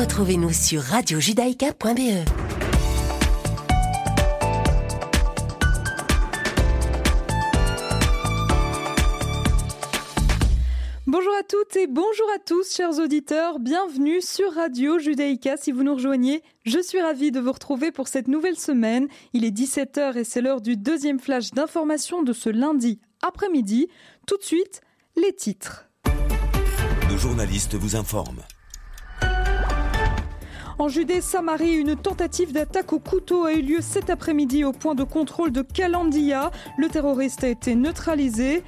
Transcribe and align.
Retrouvez-nous 0.00 0.54
sur 0.54 0.80
radiojudaïka.be. 0.80 2.24
Bonjour 11.06 11.34
à 11.38 11.42
toutes 11.46 11.76
et 11.76 11.86
bonjour 11.86 12.26
à 12.34 12.38
tous, 12.38 12.74
chers 12.74 12.98
auditeurs. 12.98 13.58
Bienvenue 13.58 14.22
sur 14.22 14.54
Radio 14.54 14.98
Judaïka. 14.98 15.58
Si 15.58 15.70
vous 15.70 15.82
nous 15.82 15.96
rejoignez, 15.96 16.42
je 16.64 16.80
suis 16.80 17.02
ravie 17.02 17.30
de 17.30 17.38
vous 17.38 17.52
retrouver 17.52 17.92
pour 17.92 18.08
cette 18.08 18.26
nouvelle 18.26 18.56
semaine. 18.56 19.06
Il 19.34 19.44
est 19.44 19.54
17h 19.54 20.16
et 20.16 20.24
c'est 20.24 20.40
l'heure 20.40 20.62
du 20.62 20.78
deuxième 20.78 21.20
flash 21.20 21.50
d'information 21.50 22.22
de 22.22 22.32
ce 22.32 22.48
lundi 22.48 23.02
après-midi. 23.20 23.88
Tout 24.26 24.38
de 24.38 24.44
suite, 24.44 24.80
les 25.16 25.34
titres. 25.34 25.90
Nos 27.10 27.18
journalistes 27.18 27.74
vous 27.74 27.96
informent. 27.96 28.46
En 30.80 30.88
Judée-Samarie, 30.88 31.74
une 31.74 31.94
tentative 31.94 32.54
d'attaque 32.54 32.94
au 32.94 32.98
couteau 32.98 33.44
a 33.44 33.52
eu 33.52 33.60
lieu 33.60 33.80
cet 33.82 34.08
après-midi 34.08 34.64
au 34.64 34.72
point 34.72 34.94
de 34.94 35.04
contrôle 35.04 35.52
de 35.52 35.60
Kalandia. 35.60 36.50
Le 36.78 36.88
terroriste 36.88 37.44
a 37.44 37.48
été 37.48 37.74
neutralisé. 37.74 38.62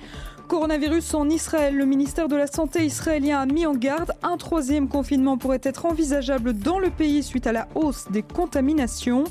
Coronavirus 0.46 1.14
en 1.14 1.30
Israël, 1.30 1.74
le 1.74 1.86
ministère 1.86 2.28
de 2.28 2.36
la 2.36 2.46
Santé 2.46 2.84
israélien 2.84 3.40
a 3.40 3.46
mis 3.46 3.64
en 3.64 3.72
garde. 3.72 4.12
Un 4.22 4.36
troisième 4.36 4.90
confinement 4.90 5.38
pourrait 5.38 5.62
être 5.62 5.86
envisageable 5.86 6.52
dans 6.52 6.78
le 6.78 6.90
pays 6.90 7.22
suite 7.22 7.46
à 7.46 7.52
la 7.52 7.66
hausse 7.74 8.04
des 8.10 8.22
contaminations. 8.22 9.24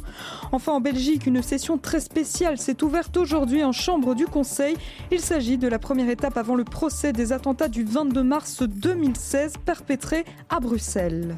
Enfin, 0.52 0.72
en 0.72 0.82
Belgique, 0.82 1.28
une 1.28 1.44
session 1.44 1.78
très 1.78 2.00
spéciale 2.00 2.58
s'est 2.58 2.84
ouverte 2.84 3.16
aujourd'hui 3.16 3.64
en 3.64 3.74
chambre 3.74 4.16
du 4.16 4.26
Conseil. 4.26 4.76
Il 5.12 5.20
s'agit 5.20 5.60
de 5.60 5.68
la 5.68 5.78
première 5.78 6.10
étape 6.10 6.36
avant 6.36 6.56
le 6.56 6.64
procès 6.64 7.14
des 7.14 7.32
attentats 7.32 7.68
du 7.68 7.84
22 7.84 8.24
mars 8.24 8.64
2016 8.64 9.58
perpétrés 9.64 10.26
à 10.50 10.60
Bruxelles. 10.60 11.38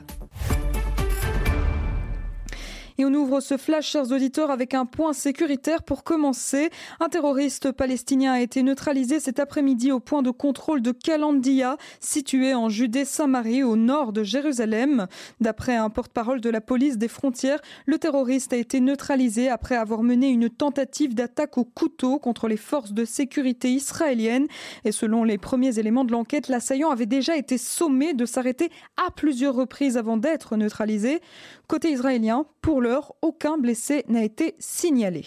Et 2.97 3.05
on 3.05 3.13
ouvre 3.13 3.39
ce 3.39 3.58
flash, 3.58 3.89
chers 3.89 4.11
auditeurs, 4.11 4.52
avec 4.52 4.73
un 4.73 4.86
point 4.86 5.13
sécuritaire 5.13 5.83
pour 5.83 6.03
commencer. 6.03 6.69
Un 6.99 7.09
terroriste 7.09 7.72
palestinien 7.72 8.33
a 8.33 8.41
été 8.41 8.61
neutralisé 8.63 9.19
cet 9.19 9.39
après-midi 9.39 9.91
au 9.91 9.99
point 9.99 10.22
de 10.22 10.31
contrôle 10.31 10.81
de 10.81 10.91
Kalandia, 10.91 11.77
situé 11.99 12.53
en 12.53 12.69
Judée-Samarie, 12.69 13.64
au 13.64 13.75
nord 13.75 14.14
de 14.14 14.23
Jérusalem. 14.23 15.08
D'après 15.41 15.75
un 15.75 15.89
porte-parole 15.89 16.41
de 16.41 16.49
la 16.49 16.61
police 16.61 16.97
des 16.97 17.08
frontières, 17.08 17.59
le 17.86 17.97
terroriste 17.97 18.53
a 18.53 18.58
été 18.58 18.80
neutralisé 18.80 19.49
après 19.49 19.75
avoir 19.75 20.03
mené 20.03 20.27
une 20.30 20.49
tentative 20.49 21.16
d'attaque 21.16 21.58
au 21.58 21.64
couteau 21.64 22.19
contre 22.19 22.47
les 22.47 22.58
forces 22.58 22.94
de 22.94 23.05
sécurité 23.05 23.71
israéliennes. 23.71 24.47
Et 24.86 24.91
selon 24.91 25.23
les 25.23 25.38
premiers 25.38 25.80
éléments 25.80 26.05
de 26.05 26.11
l'enquête, 26.11 26.47
l'assaillant 26.47 26.91
avait 26.91 27.05
déjà 27.05 27.36
été 27.36 27.58
sommé 27.58 28.14
de 28.14 28.25
s'arrêter 28.25 28.69
à 28.97 29.11
plusieurs 29.11 29.55
reprises 29.55 29.97
avant 29.97 30.17
d'être 30.17 30.55
neutralisé. 30.58 31.21
Côté 31.67 31.92
israélien, 31.92 32.45
pour 32.61 32.81
l'heure, 32.81 33.14
aucun 33.22 33.58
blessé 33.58 34.03
n'a 34.08 34.23
été 34.23 34.56
signalé. 34.59 35.25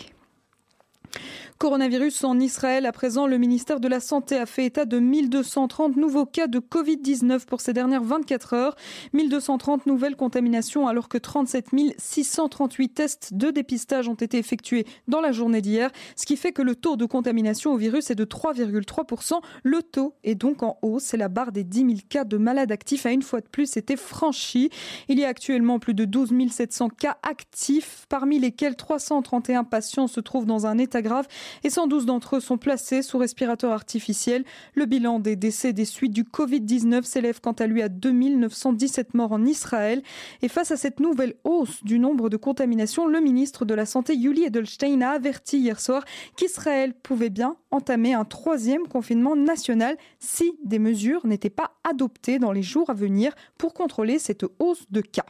Coronavirus 1.59 2.25
en 2.25 2.39
Israël. 2.39 2.85
À 2.85 2.93
présent, 2.93 3.27
le 3.27 3.39
ministère 3.39 3.81
de 3.81 3.89
la 3.89 3.99
Santé 3.99 4.37
a 4.37 4.45
fait 4.45 4.67
état 4.67 4.85
de 4.85 4.99
1230 4.99 5.97
nouveaux 5.97 6.27
cas 6.27 6.49
de 6.49 6.59
Covid-19 6.59 7.47
pour 7.47 7.63
ces 7.63 7.73
dernières 7.73 8.03
24 8.03 8.53
heures. 8.53 8.77
1230 9.15 9.87
nouvelles 9.87 10.17
contaminations 10.17 10.87
alors 10.87 11.09
que 11.09 11.17
37 11.17 11.69
638 11.97 12.89
tests 12.91 13.33
de 13.33 13.51
dépistage 13.51 14.07
ont 14.07 14.15
été 14.15 14.37
effectués 14.37 14.87
dans 15.09 15.23
la 15.23 15.33
journée 15.33 15.63
d'hier, 15.63 15.91
ce 16.15 16.27
qui 16.27 16.37
fait 16.37 16.53
que 16.53 16.61
le 16.61 16.75
taux 16.75 16.97
de 16.97 17.07
contamination 17.07 17.73
au 17.73 17.79
virus 17.79 18.11
est 18.11 18.15
de 18.15 18.27
3,3%. 18.27 19.41
Le 19.63 19.83
taux 19.83 20.15
est 20.25 20.35
donc 20.35 20.63
en 20.63 20.79
hausse 20.83 21.15
et 21.15 21.17
la 21.17 21.29
barre 21.29 21.53
des 21.53 21.65
10 21.65 21.79
000 21.79 21.93
cas 22.11 22.25
de 22.25 22.37
malades 22.37 22.71
actifs 22.71 23.07
a 23.07 23.13
une 23.13 23.23
fois 23.23 23.41
de 23.41 23.49
plus 23.49 23.79
été 23.79 23.97
franchie. 23.97 24.69
Il 25.09 25.19
y 25.19 25.25
a 25.25 25.29
actuellement 25.29 25.79
plus 25.79 25.95
de 25.95 26.05
12 26.05 26.35
700 26.51 26.91
cas 26.91 27.17
actifs, 27.23 28.05
parmi 28.11 28.39
lesquels 28.39 28.77
331 28.77 29.65
patients 29.65 30.07
se 30.07 30.21
trouvent 30.21 30.47
dans 30.47 30.67
un 30.67 30.77
état 30.77 31.01
grave 31.01 31.27
et 31.65 31.71
112 31.71 32.07
d'entre 32.07 32.37
eux 32.37 32.41
sont 32.41 32.59
placés 32.59 33.03
sous 33.03 33.19
respirateur 33.19 33.73
artificiel. 33.73 34.45
Le 34.75 34.87
bilan 34.87 35.19
des 35.19 35.37
décès 35.37 35.73
des 35.73 35.85
suites 35.85 36.13
du 36.13 36.25
Covid-19 36.25 37.05
s'élève 37.05 37.41
quant 37.41 37.53
à 37.53 37.67
lui 37.67 37.83
à 37.83 37.89
2917 37.89 39.15
morts 39.15 39.33
en 39.33 39.45
Israël. 39.45 40.03
Et 40.43 40.49
face 40.49 40.71
à 40.71 40.77
cette 40.77 41.01
nouvelle 41.01 41.35
hausse 41.45 41.85
du 41.85 41.99
nombre 41.99 42.29
de 42.29 42.37
contaminations, 42.37 43.07
le 43.07 43.21
ministre 43.21 43.65
de 43.65 43.75
la 43.75 43.87
Santé, 43.87 44.15
Yuli 44.15 44.45
Edelstein, 44.45 45.03
a 45.03 45.11
averti 45.11 45.59
hier 45.59 45.81
soir 45.81 46.05
qu'Israël 46.37 46.95
pouvait 46.95 47.31
bien 47.31 47.57
entamer 47.71 48.15
un 48.15 48.25
troisième 48.25 48.87
confinement 48.89 49.37
national 49.37 49.97
si 50.19 50.53
des 50.65 50.79
mesures 50.79 51.27
n'étaient 51.27 51.51
pas 51.51 51.73
adoptées 51.85 52.39
dans 52.39 52.53
les 52.53 52.63
jours 52.63 52.91
à 52.91 52.95
venir 52.95 53.33
pour 53.59 53.75
contrôler 53.75 54.19
cette 54.19 54.45
hausse 54.59 54.85
de 54.91 55.01
cas. 55.01 55.27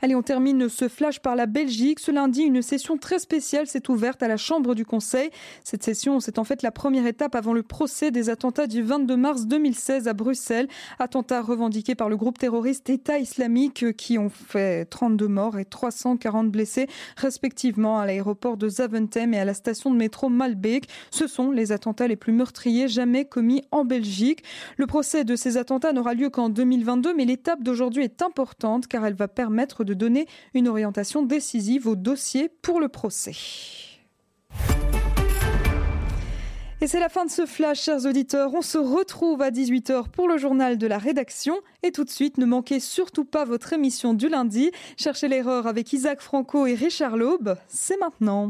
Allez, 0.00 0.14
on 0.14 0.22
termine 0.22 0.68
ce 0.68 0.86
flash 0.86 1.18
par 1.18 1.34
la 1.34 1.46
Belgique. 1.46 1.98
Ce 1.98 2.12
lundi, 2.12 2.42
une 2.42 2.62
session 2.62 2.98
très 2.98 3.18
spéciale 3.18 3.66
s'est 3.66 3.90
ouverte 3.90 4.22
à 4.22 4.28
la 4.28 4.36
Chambre 4.36 4.76
du 4.76 4.84
Conseil. 4.84 5.30
Cette 5.64 5.82
session, 5.82 6.20
c'est 6.20 6.38
en 6.38 6.44
fait 6.44 6.62
la 6.62 6.70
première 6.70 7.04
étape 7.06 7.34
avant 7.34 7.52
le 7.52 7.64
procès 7.64 8.12
des 8.12 8.30
attentats 8.30 8.68
du 8.68 8.82
22 8.82 9.16
mars 9.16 9.46
2016 9.46 10.06
à 10.06 10.14
Bruxelles. 10.14 10.68
Attentats 11.00 11.42
revendiqués 11.42 11.96
par 11.96 12.08
le 12.08 12.16
groupe 12.16 12.38
terroriste 12.38 12.88
État 12.90 13.18
islamique 13.18 13.96
qui 13.96 14.18
ont 14.18 14.30
fait 14.30 14.84
32 14.84 15.26
morts 15.26 15.58
et 15.58 15.64
340 15.64 16.48
blessés, 16.48 16.86
respectivement 17.16 17.98
à 17.98 18.06
l'aéroport 18.06 18.56
de 18.56 18.68
Zaventem 18.68 19.34
et 19.34 19.40
à 19.40 19.44
la 19.44 19.54
station 19.54 19.90
de 19.90 19.96
métro 19.96 20.28
Malbeek. 20.28 20.88
Ce 21.10 21.26
sont 21.26 21.50
les 21.50 21.72
attentats 21.72 22.06
les 22.06 22.16
plus 22.16 22.32
meurtriers 22.32 22.86
jamais 22.86 23.24
commis 23.24 23.62
en 23.72 23.84
Belgique. 23.84 24.44
Le 24.76 24.86
procès 24.86 25.24
de 25.24 25.34
ces 25.34 25.56
attentats 25.56 25.92
n'aura 25.92 26.14
lieu 26.14 26.30
qu'en 26.30 26.50
2022, 26.50 27.14
mais 27.14 27.24
l'étape 27.24 27.64
d'aujourd'hui 27.64 28.04
est 28.04 28.22
importante 28.22 28.86
car 28.86 29.04
elle 29.04 29.14
va 29.14 29.26
permettre 29.26 29.47
de 29.84 29.94
donner 29.94 30.26
une 30.54 30.68
orientation 30.68 31.22
décisive 31.22 31.86
au 31.86 31.96
dossier 31.96 32.48
pour 32.48 32.80
le 32.80 32.88
procès. 32.88 33.36
Et 36.80 36.86
c'est 36.86 37.00
la 37.00 37.08
fin 37.08 37.24
de 37.24 37.30
ce 37.30 37.44
flash, 37.44 37.82
chers 37.82 38.06
auditeurs. 38.06 38.54
On 38.54 38.62
se 38.62 38.78
retrouve 38.78 39.42
à 39.42 39.50
18h 39.50 40.10
pour 40.10 40.28
le 40.28 40.38
journal 40.38 40.78
de 40.78 40.86
la 40.86 40.98
rédaction. 40.98 41.58
Et 41.82 41.90
tout 41.90 42.04
de 42.04 42.10
suite, 42.10 42.38
ne 42.38 42.46
manquez 42.46 42.78
surtout 42.78 43.24
pas 43.24 43.44
votre 43.44 43.72
émission 43.72 44.14
du 44.14 44.28
lundi. 44.28 44.70
Cherchez 44.96 45.26
l'erreur 45.26 45.66
avec 45.66 45.92
Isaac 45.92 46.20
Franco 46.20 46.66
et 46.66 46.74
Richard 46.74 47.16
Laube. 47.16 47.56
C'est 47.66 47.98
maintenant. 47.98 48.48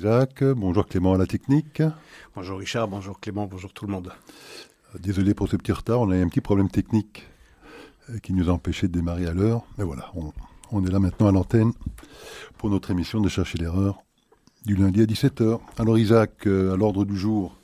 Isaac, 0.00 0.42
bonjour 0.42 0.86
Clément 0.86 1.12
à 1.12 1.18
la 1.18 1.26
technique. 1.26 1.82
Bonjour 2.34 2.58
Richard, 2.58 2.88
bonjour 2.88 3.20
Clément, 3.20 3.46
bonjour 3.46 3.70
tout 3.70 3.84
le 3.84 3.92
monde. 3.92 4.10
Désolé 4.98 5.34
pour 5.34 5.46
ce 5.46 5.56
petit 5.56 5.72
retard, 5.72 6.00
on 6.00 6.10
a 6.10 6.16
eu 6.16 6.22
un 6.22 6.28
petit 6.28 6.40
problème 6.40 6.70
technique 6.70 7.28
euh, 8.08 8.16
qui 8.16 8.32
nous 8.32 8.48
a 8.48 8.52
empêché 8.54 8.88
de 8.88 8.94
démarrer 8.94 9.26
à 9.26 9.34
l'heure. 9.34 9.62
Mais 9.76 9.84
voilà, 9.84 10.10
on, 10.72 10.82
est 10.86 10.90
là 10.90 11.00
maintenant 11.00 11.28
à 11.28 11.32
l'antenne 11.32 11.74
pour 12.56 12.70
notre 12.70 12.90
émission 12.90 13.20
de 13.20 13.28
Chercher 13.28 13.58
l'erreur 13.58 13.98
du 14.64 14.74
lundi 14.74 15.02
à 15.02 15.04
17h. 15.04 15.60
Alors 15.78 15.98
Isaac, 15.98 16.46
euh, 16.46 16.72
à 16.72 16.78
l'ordre 16.78 17.04
du 17.04 17.18
jour 17.18 17.58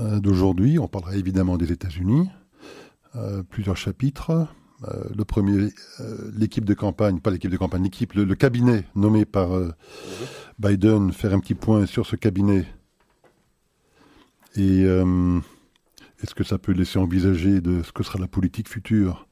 euh, 0.00 0.20
d'aujourd'hui, 0.20 0.78
on 0.78 0.86
parlera 0.86 1.16
évidemment 1.16 1.56
des 1.56 1.72
États-Unis, 1.72 2.28
plusieurs 3.48 3.78
chapitres. 3.78 4.48
le 5.16 5.24
premier, 5.24 5.70
l'équipe 6.36 6.66
de 6.66 6.74
campagne, 6.74 7.20
pas 7.20 7.30
l'équipe 7.30 7.50
de 7.50 7.56
campagne, 7.56 7.84
l'équipe, 7.84 8.12
le, 8.12 8.34
cabinet 8.34 8.84
nommé 8.94 9.24
par 9.24 9.48
Biden, 10.58 11.12
faire 11.12 11.34
un 11.34 11.40
petit 11.40 11.54
point 11.54 11.86
sur 11.86 12.06
ce 12.06 12.16
cabinet. 12.16 12.64
Et 14.56 14.84
est-ce 16.22 16.34
que 16.34 16.44
ça 16.44 16.56
peut 16.58 16.72
laisser 16.72 16.98
envisager 16.98 17.60
de 17.60 17.82
ce 17.82 17.92
que 17.92 18.02
sera 18.02 18.18
la 18.18 18.26
politique 18.26 18.68
future 18.68 19.28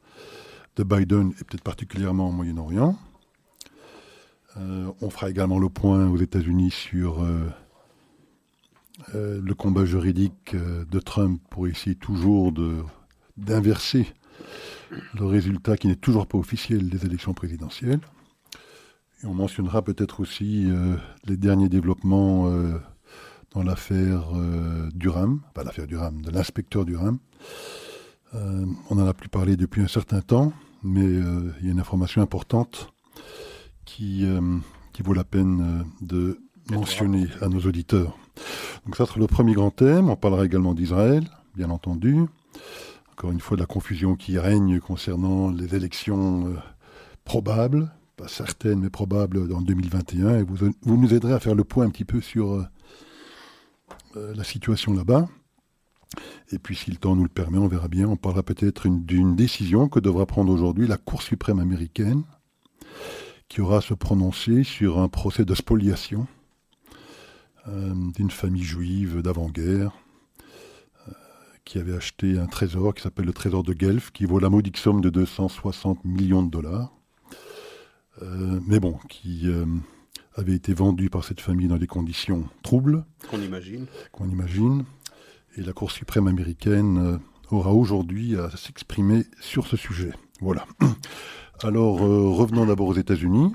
de 0.77 0.83
Biden 0.83 1.33
et 1.41 1.45
peut-être 1.45 1.63
particulièrement 1.63 2.29
au 2.29 2.33
Moyen-Orient? 2.33 2.99
Euh, 4.57 4.91
On 5.01 5.11
fera 5.11 5.31
également 5.31 5.59
le 5.59 5.69
point 5.69 6.09
aux 6.09 6.17
États-Unis 6.17 6.71
sur 6.71 7.23
euh, 7.23 7.49
euh, 9.15 9.41
le 9.43 9.55
combat 9.55 9.85
juridique 9.85 10.55
de 10.55 11.01
Trump 11.01 11.41
pour 11.51 11.67
essayer 11.67 11.97
toujours 11.97 12.53
d'inverser 13.37 14.07
le 15.15 15.25
résultat 15.25 15.77
qui 15.77 15.89
n'est 15.89 15.97
toujours 15.97 16.27
pas 16.27 16.39
officiel 16.39 16.89
des 16.89 17.05
élections 17.05 17.35
présidentielles. 17.35 18.01
On 19.27 19.35
mentionnera 19.35 19.83
peut-être 19.83 20.21
aussi 20.21 20.67
les 21.27 21.37
derniers 21.37 21.69
développements 21.69 22.51
dans 23.55 23.63
l'affaire 23.63 24.31
euh, 24.35 24.91
Durham, 24.95 25.41
pas 25.55 25.63
l'affaire 25.63 25.87
Durham, 25.87 26.21
de 26.23 26.31
l'inspecteur 26.31 26.85
Durham. 26.85 27.19
Euh, 28.35 28.67
on 28.91 28.97
n'en 28.97 29.07
a 29.07 29.15
plus 29.15 29.29
parlé 29.29 29.57
depuis 29.57 29.81
un 29.81 29.89
certain 29.89 30.21
temps, 30.21 30.53
mais 30.83 31.05
euh, 31.05 31.53
il 31.61 31.67
y 31.67 31.69
a 31.69 31.73
une 31.73 31.81
information 31.81 32.21
importante 32.21 32.93
qui 33.85 34.27
vaut 35.05 35.15
la 35.15 35.23
peine 35.23 35.85
de 36.01 36.41
mentionner 36.71 37.27
à 37.41 37.49
nos 37.49 37.61
auditeurs. 37.61 38.17
Donc 38.85 38.97
ça 38.97 39.07
sera 39.07 39.21
le 39.21 39.29
premier 39.29 39.53
grand 39.53 39.71
thème. 39.71 40.09
On 40.11 40.17
parlera 40.17 40.45
également 40.45 40.75
d'Israël, 40.75 41.25
bien 41.55 41.71
entendu. 41.71 42.25
Encore 43.13 43.31
une 43.31 43.41
fois, 43.41 43.57
de 43.57 43.61
la 43.61 43.67
confusion 43.67 44.17
qui 44.17 44.37
règne 44.37 44.81
concernant 44.81 45.51
les 45.51 45.77
élections 45.77 46.57
probables, 47.25 47.93
pas 48.17 48.29
certaines, 48.29 48.81
mais 48.81 48.91
probables 48.91 49.53
en 49.53 49.61
2021. 49.61 50.39
Et 50.39 50.43
vous, 50.43 50.71
nous 50.85 51.15
aiderez 51.15 51.33
à 51.33 51.41
faire 51.41 51.55
le 51.55 51.65
point 51.65 51.87
un 51.87 51.91
petit 51.91 52.05
peu 52.05 52.21
sur 52.21 52.53
euh, 52.53 54.35
la 54.35 54.45
situation 54.45 54.95
là-bas. 54.95 55.29
Et 56.53 56.59
puis, 56.59 56.77
si 56.77 56.91
le 56.91 56.97
temps 56.97 57.17
nous 57.17 57.25
le 57.25 57.29
permet, 57.29 57.59
on 57.59 57.67
verra 57.67 57.89
bien. 57.89 58.09
On 58.09 58.17
parlera 58.17 58.43
peut-être 58.43 58.89
d'une 58.89 59.35
décision 59.35 59.89
que 59.89 59.99
devra 59.99 60.27
prendre 60.27 60.53
aujourd'hui 60.53 60.87
la 60.87 60.97
Cour 60.97 61.23
suprême 61.23 61.59
américaine, 61.59 62.23
qui 63.49 63.61
aura 63.61 63.79
à 63.79 63.81
se 63.81 63.95
prononcer 63.95 64.63
sur 64.63 64.99
un 64.99 65.09
procès 65.09 65.45
de 65.45 65.55
spoliation 65.55 66.27
euh, 67.69 67.95
d'une 68.15 68.31
famille 68.31 68.63
juive 68.63 69.23
d'avant-guerre 69.23 69.93
euh, 71.09 71.13
qui 71.65 71.79
avait 71.79 71.97
acheté 71.97 72.39
un 72.39 72.47
trésor 72.47 72.95
qui 72.95 73.03
s'appelle 73.03 73.27
le 73.27 73.33
trésor 73.33 73.63
de 73.63 73.73
Guelph, 73.73 74.11
qui 74.13 74.27
vaut 74.27 74.39
la 74.39 74.51
modique 74.51 74.77
somme 74.77 75.01
de 75.01 75.11
260 75.11 76.05
millions 76.05 76.43
de 76.43 76.51
dollars. 76.51 76.93
Mais 78.21 78.81
bon, 78.81 78.99
qui 79.09 79.49
avait 80.37 80.55
été 80.55 80.75
vendu 80.75 81.11
par 81.11 81.25
cette 81.25 81.41
famille 81.41 81.69
dans 81.69 81.77
des 81.77 81.87
conditions 81.87 82.45
troubles. 82.63 83.05
Qu'on 83.31 83.41
imagine. 83.41 83.87
Qu'on 84.13 84.29
imagine. 84.29 84.85
Et 85.57 85.63
la 85.63 85.73
Cour 85.73 85.91
suprême 85.91 86.27
américaine 86.27 86.99
euh, 86.99 87.19
aura 87.51 87.73
aujourd'hui 87.73 88.37
à 88.37 88.51
s'exprimer 88.51 89.25
sur 89.41 89.67
ce 89.67 89.77
sujet. 89.77 90.13
Voilà. 90.41 90.67
Alors, 91.63 92.03
euh, 92.03 92.29
revenons 92.31 92.67
d'abord 92.67 92.89
aux 92.89 92.97
États-Unis. 92.97 93.55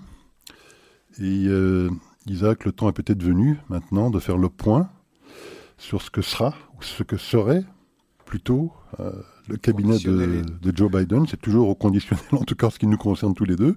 Et 1.19 1.47
euh, 1.47 1.89
Isaac, 2.27 2.63
le 2.63 2.71
temps 2.71 2.87
est 2.87 2.93
peut-être 2.93 3.21
venu 3.21 3.59
maintenant 3.67 4.09
de 4.09 4.19
faire 4.19 4.37
le 4.37 4.47
point 4.47 4.89
sur 5.77 6.01
ce 6.01 6.09
que 6.09 6.21
sera, 6.21 6.55
ou 6.77 6.83
ce 6.83 7.03
que 7.03 7.17
serait 7.17 7.63
plutôt 8.25 8.71
le 9.47 9.57
cabinet 9.57 9.97
de, 9.97 10.43
de, 10.61 10.77
Joe 10.77 10.91
Biden. 10.91 11.25
C'est 11.27 11.41
toujours 11.41 11.67
au 11.67 11.73
conditionnel, 11.73 12.23
en 12.31 12.43
tout 12.43 12.55
cas 12.55 12.69
ce 12.69 12.77
qui 12.77 12.85
nous 12.85 12.97
concerne 12.97 13.33
tous 13.33 13.45
les 13.45 13.55
deux 13.55 13.75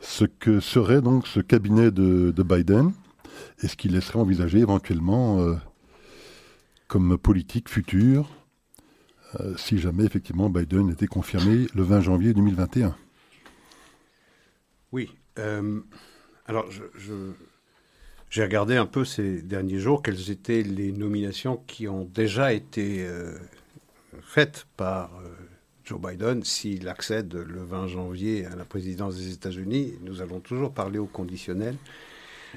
ce 0.00 0.24
que 0.24 0.60
serait 0.60 1.00
donc 1.00 1.26
ce 1.26 1.40
cabinet 1.40 1.90
de, 1.90 2.32
Biden? 2.42 2.92
Et 3.62 3.68
ce 3.68 3.76
qu'il 3.76 3.92
laisserait 3.92 4.18
envisager 4.18 4.58
éventuellement 4.58 5.40
euh, 5.40 5.54
comme 6.86 7.18
politique 7.18 7.68
future 7.68 8.28
euh, 9.40 9.56
si 9.56 9.78
jamais 9.78 10.04
effectivement 10.04 10.48
Biden 10.48 10.90
était 10.90 11.06
confirmé 11.06 11.66
le 11.74 11.82
20 11.82 12.00
janvier 12.00 12.32
2021. 12.32 12.96
Oui. 14.92 15.14
Euh, 15.38 15.80
alors, 16.46 16.66
j'ai 18.30 18.42
regardé 18.42 18.76
un 18.76 18.86
peu 18.86 19.04
ces 19.04 19.42
derniers 19.42 19.80
jours 19.80 20.02
quelles 20.02 20.30
étaient 20.30 20.62
les 20.62 20.92
nominations 20.92 21.58
qui 21.66 21.88
ont 21.88 22.04
déjà 22.04 22.54
été 22.54 23.06
faites 24.22 24.66
par 24.78 25.10
Joe 25.88 25.98
Biden, 25.98 26.44
s'il 26.44 26.86
accède 26.86 27.32
le 27.32 27.64
20 27.64 27.86
janvier 27.86 28.44
à 28.44 28.54
la 28.54 28.66
présidence 28.66 29.16
des 29.16 29.32
États-Unis, 29.32 29.94
nous 30.02 30.20
allons 30.20 30.38
toujours 30.38 30.70
parler 30.70 30.98
au 30.98 31.06
conditionnel. 31.06 31.76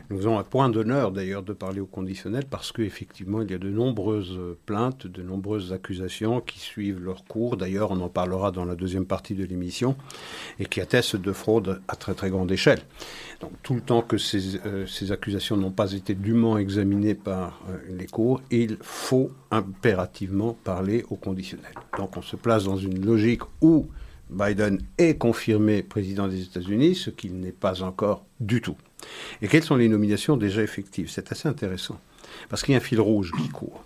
Nous 0.10 0.26
avons 0.26 0.40
un 0.40 0.44
point 0.44 0.70
d'honneur 0.70 1.12
d'ailleurs 1.12 1.44
de 1.44 1.54
parler 1.54 1.80
au 1.80 1.86
conditionnel 1.86 2.44
parce 2.50 2.72
qu'effectivement 2.72 3.42
il 3.42 3.52
y 3.52 3.54
a 3.54 3.58
de 3.58 3.70
nombreuses 3.70 4.40
plaintes, 4.66 5.08
de 5.08 5.22
nombreuses 5.22 5.74
accusations 5.74 6.42
qui 6.42 6.60
suivent 6.60 7.00
leur 7.00 7.24
cours. 7.26 7.58
D'ailleurs 7.58 7.92
on 7.92 8.00
en 8.02 8.10
parlera 8.10 8.52
dans 8.52 8.66
la 8.66 8.76
deuxième 8.76 9.06
partie 9.06 9.36
de 9.36 9.44
l'émission 9.44 9.96
et 10.60 10.66
qui 10.66 10.82
attestent 10.82 11.16
de 11.16 11.32
fraude 11.34 11.82
à 11.88 11.96
très 11.96 12.14
très 12.14 12.30
grande 12.30 12.52
échelle. 12.52 12.82
Donc 13.42 13.52
tout 13.64 13.74
le 13.74 13.82
temps 13.82 14.02
que 14.02 14.18
ces, 14.18 14.58
euh, 14.66 14.86
accusations 15.10 15.58
n'ont 15.58 15.72
pas 15.72 15.94
été 15.94 16.14
dûment 16.14 16.58
examinées 16.58 17.16
par 17.16 17.62
euh, 17.70 17.78
les 17.90 18.08
cours, 18.08 18.42
il 18.52 18.78
faut 18.82 19.32
impérativement 19.50 20.58
parler 20.64 21.04
au 21.10 21.16
conditionnel. 21.16 21.74
Donc 21.98 22.18
on 22.18 22.22
se 22.22 22.36
place 22.36 22.64
dans 22.64 22.78
une 22.78 23.06
logique 23.06 23.42
où 23.62 23.88
Biden 24.30 24.80
est 24.98 25.18
confirmé 25.18 25.84
président 25.84 26.28
des 26.28 26.42
États-Unis, 26.44 26.96
ce 26.96 27.10
qu'il 27.10 27.40
n'est 27.40 27.52
pas 27.52 27.84
encore 27.84 28.26
du 28.40 28.62
tout. 28.62 28.78
Et 29.42 29.48
quelles 29.48 29.64
sont 29.64 29.76
les 29.76 29.90
nominations 29.90 30.38
déjà 30.38 30.62
effectives? 30.62 31.10
C'est 31.10 31.32
assez 31.32 31.48
intéressant, 31.48 32.00
parce 32.50 32.64
qu'il 32.64 32.74
y 32.74 32.76
a 32.76 32.78
un 32.78 32.82
fil 32.82 33.00
rouge 33.00 33.32
qui 33.42 33.50
court. 33.50 33.84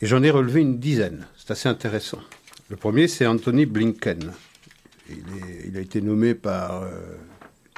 Et 0.00 0.06
j'en 0.06 0.22
ai 0.22 0.30
relevé 0.30 0.60
une 0.60 0.78
dizaine, 0.78 1.26
c'est 1.36 1.50
assez 1.50 1.68
intéressant. 1.68 2.20
Le 2.70 2.76
premier, 2.76 3.08
c'est 3.08 3.26
Anthony 3.26 3.66
Blinken. 3.66 4.32
Il, 5.10 5.76
a 5.76 5.80
été 5.80 6.00
nommé 6.00 6.34
par 6.34 6.82
euh, 6.82 7.16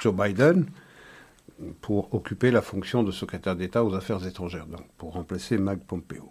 Joe 0.01 0.15
Biden 0.15 0.67
pour 1.81 2.13
occuper 2.15 2.51
la 2.51 2.61
fonction 2.61 3.03
de 3.03 3.11
secrétaire 3.11 3.57
d'État 3.57 3.85
aux 3.85 3.95
affaires 3.95 4.27
étrangères, 4.27 4.67
donc 4.67 4.87
pour 4.99 5.15
remplacer 5.15 5.57
Mag 5.57 5.79
Pompeo. 5.79 6.31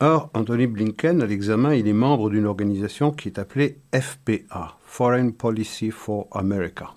Or, 0.00 0.30
Anthony 0.34 0.66
Blinken, 0.66 1.22
à 1.22 1.26
l'examen, 1.26 1.74
il 1.74 1.86
est 1.86 1.92
membre 1.92 2.30
d'une 2.30 2.46
organisation 2.46 3.12
qui 3.12 3.28
est 3.28 3.38
appelée 3.38 3.78
FPA, 3.94 4.78
Foreign 4.82 5.32
Policy 5.32 5.90
for 5.90 6.26
America 6.32 6.94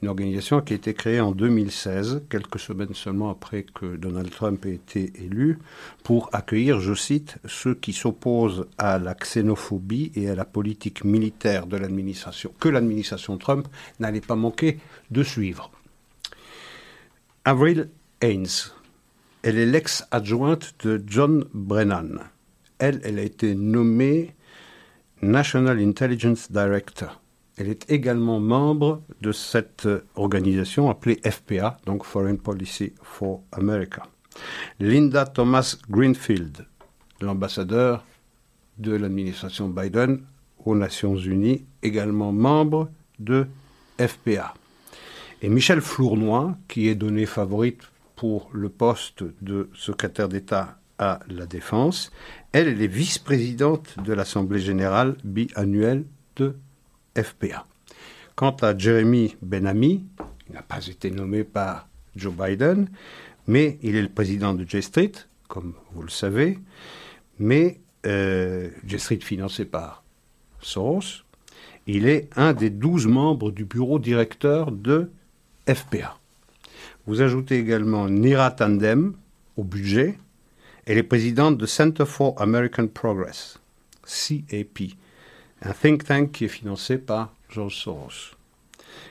une 0.00 0.08
organisation 0.08 0.60
qui 0.60 0.74
a 0.74 0.76
été 0.76 0.94
créée 0.94 1.20
en 1.20 1.32
2016, 1.32 2.22
quelques 2.30 2.60
semaines 2.60 2.94
seulement 2.94 3.30
après 3.30 3.64
que 3.64 3.96
Donald 3.96 4.30
Trump 4.30 4.64
ait 4.64 4.74
été 4.74 5.12
élu, 5.16 5.58
pour 6.04 6.30
accueillir, 6.32 6.78
je 6.80 6.94
cite, 6.94 7.38
ceux 7.46 7.74
qui 7.74 7.92
s'opposent 7.92 8.66
à 8.78 8.98
la 8.98 9.14
xénophobie 9.14 10.12
et 10.14 10.30
à 10.30 10.36
la 10.36 10.44
politique 10.44 11.04
militaire 11.04 11.66
de 11.66 11.76
l'administration, 11.76 12.52
que 12.60 12.68
l'administration 12.68 13.36
Trump 13.38 13.66
n'allait 13.98 14.20
pas 14.20 14.36
manquer 14.36 14.78
de 15.10 15.22
suivre. 15.22 15.70
Avril 17.44 17.88
Haines, 18.20 18.46
elle 19.42 19.58
est 19.58 19.66
l'ex-adjointe 19.66 20.74
de 20.84 21.02
John 21.06 21.44
Brennan. 21.54 22.20
Elle, 22.78 23.00
elle 23.02 23.18
a 23.18 23.22
été 23.22 23.54
nommée 23.56 24.34
National 25.22 25.80
Intelligence 25.80 26.52
Director 26.52 27.20
elle 27.58 27.68
est 27.68 27.90
également 27.90 28.38
membre 28.38 29.02
de 29.20 29.32
cette 29.32 29.88
organisation 30.14 30.88
appelée 30.88 31.20
FPA, 31.28 31.76
donc 31.86 32.04
Foreign 32.04 32.38
Policy 32.38 32.92
for 33.02 33.42
America. 33.52 34.04
Linda 34.78 35.26
Thomas 35.26 35.76
Greenfield, 35.90 36.66
l'ambassadeur 37.20 38.04
de 38.78 38.92
l'administration 38.92 39.68
Biden 39.68 40.22
aux 40.64 40.76
Nations 40.76 41.16
Unies, 41.16 41.64
également 41.82 42.32
membre 42.32 42.88
de 43.18 43.46
FPA. 43.98 44.54
Et 45.42 45.48
Michel 45.48 45.80
Flournoy, 45.80 46.54
qui 46.68 46.88
est 46.88 46.94
donné 46.94 47.26
favorite 47.26 47.82
pour 48.14 48.50
le 48.52 48.68
poste 48.68 49.24
de 49.42 49.68
secrétaire 49.74 50.28
d'État 50.28 50.78
à 50.98 51.20
la 51.28 51.46
Défense, 51.46 52.12
elle, 52.52 52.68
elle 52.68 52.82
est 52.82 52.86
vice-présidente 52.86 53.96
de 54.04 54.12
l'Assemblée 54.12 54.60
générale 54.60 55.16
biannuelle 55.24 56.04
de 56.36 56.56
FPA. 57.16 57.66
Quant 58.34 58.56
à 58.62 58.76
Jeremy 58.76 59.36
Benami, 59.42 60.04
il 60.48 60.54
n'a 60.54 60.62
pas 60.62 60.86
été 60.86 61.10
nommé 61.10 61.44
par 61.44 61.88
Joe 62.16 62.32
Biden, 62.32 62.88
mais 63.46 63.78
il 63.82 63.96
est 63.96 64.02
le 64.02 64.08
président 64.08 64.54
de 64.54 64.64
J 64.68 64.82
Street, 64.82 65.12
comme 65.48 65.74
vous 65.92 66.02
le 66.02 66.10
savez, 66.10 66.58
mais 67.38 67.80
euh, 68.06 68.70
J 68.86 68.98
Street 68.98 69.20
financé 69.20 69.64
par 69.64 70.04
Soros, 70.60 71.24
il 71.86 72.06
est 72.06 72.28
un 72.36 72.52
des 72.52 72.70
douze 72.70 73.06
membres 73.06 73.50
du 73.50 73.64
bureau 73.64 73.98
directeur 73.98 74.70
de 74.70 75.10
FPA. 75.66 76.18
Vous 77.06 77.22
ajoutez 77.22 77.58
également 77.58 78.08
Nira 78.08 78.50
Tandem 78.50 79.14
au 79.56 79.64
budget. 79.64 80.18
Elle 80.84 80.98
est 80.98 81.02
présidente 81.02 81.56
de 81.56 81.66
Center 81.66 82.04
for 82.04 82.40
American 82.40 82.86
Progress, 82.86 83.58
CAP, 84.04 84.94
un 85.62 85.72
think 85.72 86.04
tank 86.04 86.32
qui 86.32 86.44
est 86.44 86.48
financé 86.48 86.98
par 86.98 87.32
George 87.48 87.76
Soros. 87.76 88.36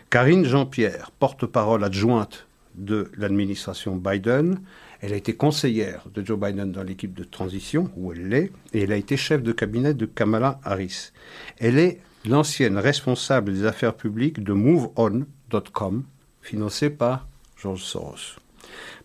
Karine 0.10 0.46
Jean-Pierre, 0.46 1.12
porte-parole 1.20 1.84
adjointe 1.84 2.48
de 2.76 3.12
l'administration 3.18 3.96
Biden, 3.96 4.62
elle 5.02 5.14
a 5.14 5.18
été 5.18 5.36
conseillère 5.36 6.04
de 6.14 6.26
Joe 6.26 6.40
Biden 6.40 6.72
dans 6.72 6.84
l'équipe 6.84 7.14
de 7.14 7.24
transition, 7.24 7.92
où 7.98 8.14
elle 8.14 8.30
l'est, 8.30 8.52
et 8.74 8.84
elle 8.84 8.92
a 8.92 8.96
été 8.96 9.18
chef 9.18 9.44
de 9.44 9.52
cabinet 9.52 9.94
de 9.94 10.06
Kamala 10.06 10.60
Harris. 10.64 11.12
Elle 11.60 11.78
est 11.78 12.00
l'ancienne 12.26 12.78
responsable 12.78 13.54
des 13.54 13.66
affaires 13.66 13.96
publiques 13.96 14.44
de 14.44 14.54
MoveOn.com, 14.54 16.04
financé 16.42 16.90
par 16.90 17.28
George 17.62 17.84
Soros. 17.84 18.40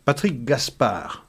Patrick 0.05 0.45
Gaspard. 0.45 1.27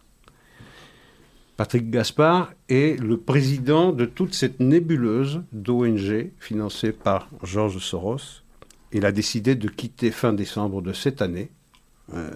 Patrick 1.55 1.91
Gaspard 1.91 2.51
est 2.67 2.99
le 2.99 3.17
président 3.17 3.91
de 3.91 4.05
toute 4.05 4.33
cette 4.33 4.59
nébuleuse 4.59 5.43
d'ONG 5.51 6.31
financée 6.39 6.91
par 6.91 7.29
George 7.43 7.77
Soros. 7.77 8.41
Il 8.91 9.05
a 9.05 9.11
décidé 9.11 9.53
de 9.53 9.67
quitter 9.67 10.09
fin 10.09 10.33
décembre 10.33 10.81
de 10.81 10.93
cette 10.93 11.21
année 11.21 11.51
euh, 12.13 12.31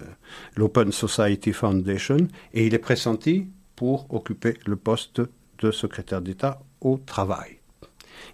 l'Open 0.54 0.92
Society 0.92 1.52
Foundation 1.52 2.28
et 2.54 2.66
il 2.66 2.74
est 2.74 2.78
pressenti 2.78 3.48
pour 3.74 4.12
occuper 4.14 4.56
le 4.66 4.76
poste 4.76 5.20
de 5.58 5.70
secrétaire 5.72 6.22
d'État 6.22 6.60
au 6.80 6.98
travail. 7.04 7.58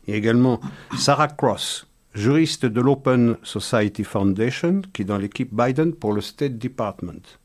Il 0.07 0.11
y 0.11 0.15
a 0.15 0.17
également 0.17 0.61
Sarah 0.99 1.29
Cross, 1.29 1.87
juriste 2.15 2.67
de 2.67 2.81
l'Open 2.81 3.37
Society 3.43 4.05
Foundation, 4.05 4.83
qui 4.93 5.03
est 5.03 5.07
dans 5.07 5.19
l'équipe 5.19 5.53
Biden 5.53 5.95
pour 5.95 6.13
le 6.13 6.21
State 6.21 6.59
Department. 6.59 7.39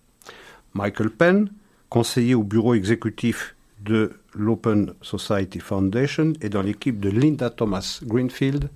Michael 0.74 1.10
Penn, 1.10 1.50
conseiller 1.90 2.36
au 2.36 2.44
bureau 2.44 2.74
exécutif 2.74 3.56
de 3.84 4.12
l'Open 4.34 4.94
Society 5.02 5.60
Foundation 5.60 6.34
et 6.42 6.50
dans 6.50 6.62
l'équipe 6.62 7.00
de 7.00 7.10
Linda 7.10 7.50
Thomas 7.50 8.02
Greenfield 8.04 8.70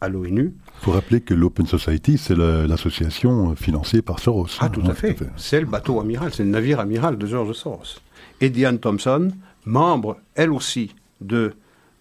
à 0.00 0.08
l'ONU. 0.08 0.52
Il 0.80 0.84
faut 0.84 0.92
rappeler 0.92 1.20
que 1.20 1.34
l'Open 1.34 1.66
Society, 1.66 2.18
c'est 2.18 2.36
l'association 2.36 3.54
financée 3.56 4.02
par 4.02 4.18
Soros. 4.18 4.46
Ah, 4.60 4.68
tout, 4.68 4.82
à, 4.86 4.94
fait. 4.94 5.16
C'est 5.36 5.60
le 5.60 5.66
bateau 5.66 6.00
amiral, 6.00 6.32
c'est 6.34 6.44
le 6.44 6.50
navire 6.50 6.80
amiral 6.80 7.16
de 7.16 7.26
George 7.26 7.52
Soros. 7.52 8.00
Et 8.40 8.50
Diane 8.50 8.78
Thompson, 8.78 9.30
membre, 9.64 10.18
elle 10.34 10.52
aussi, 10.52 10.94
de 11.20 11.54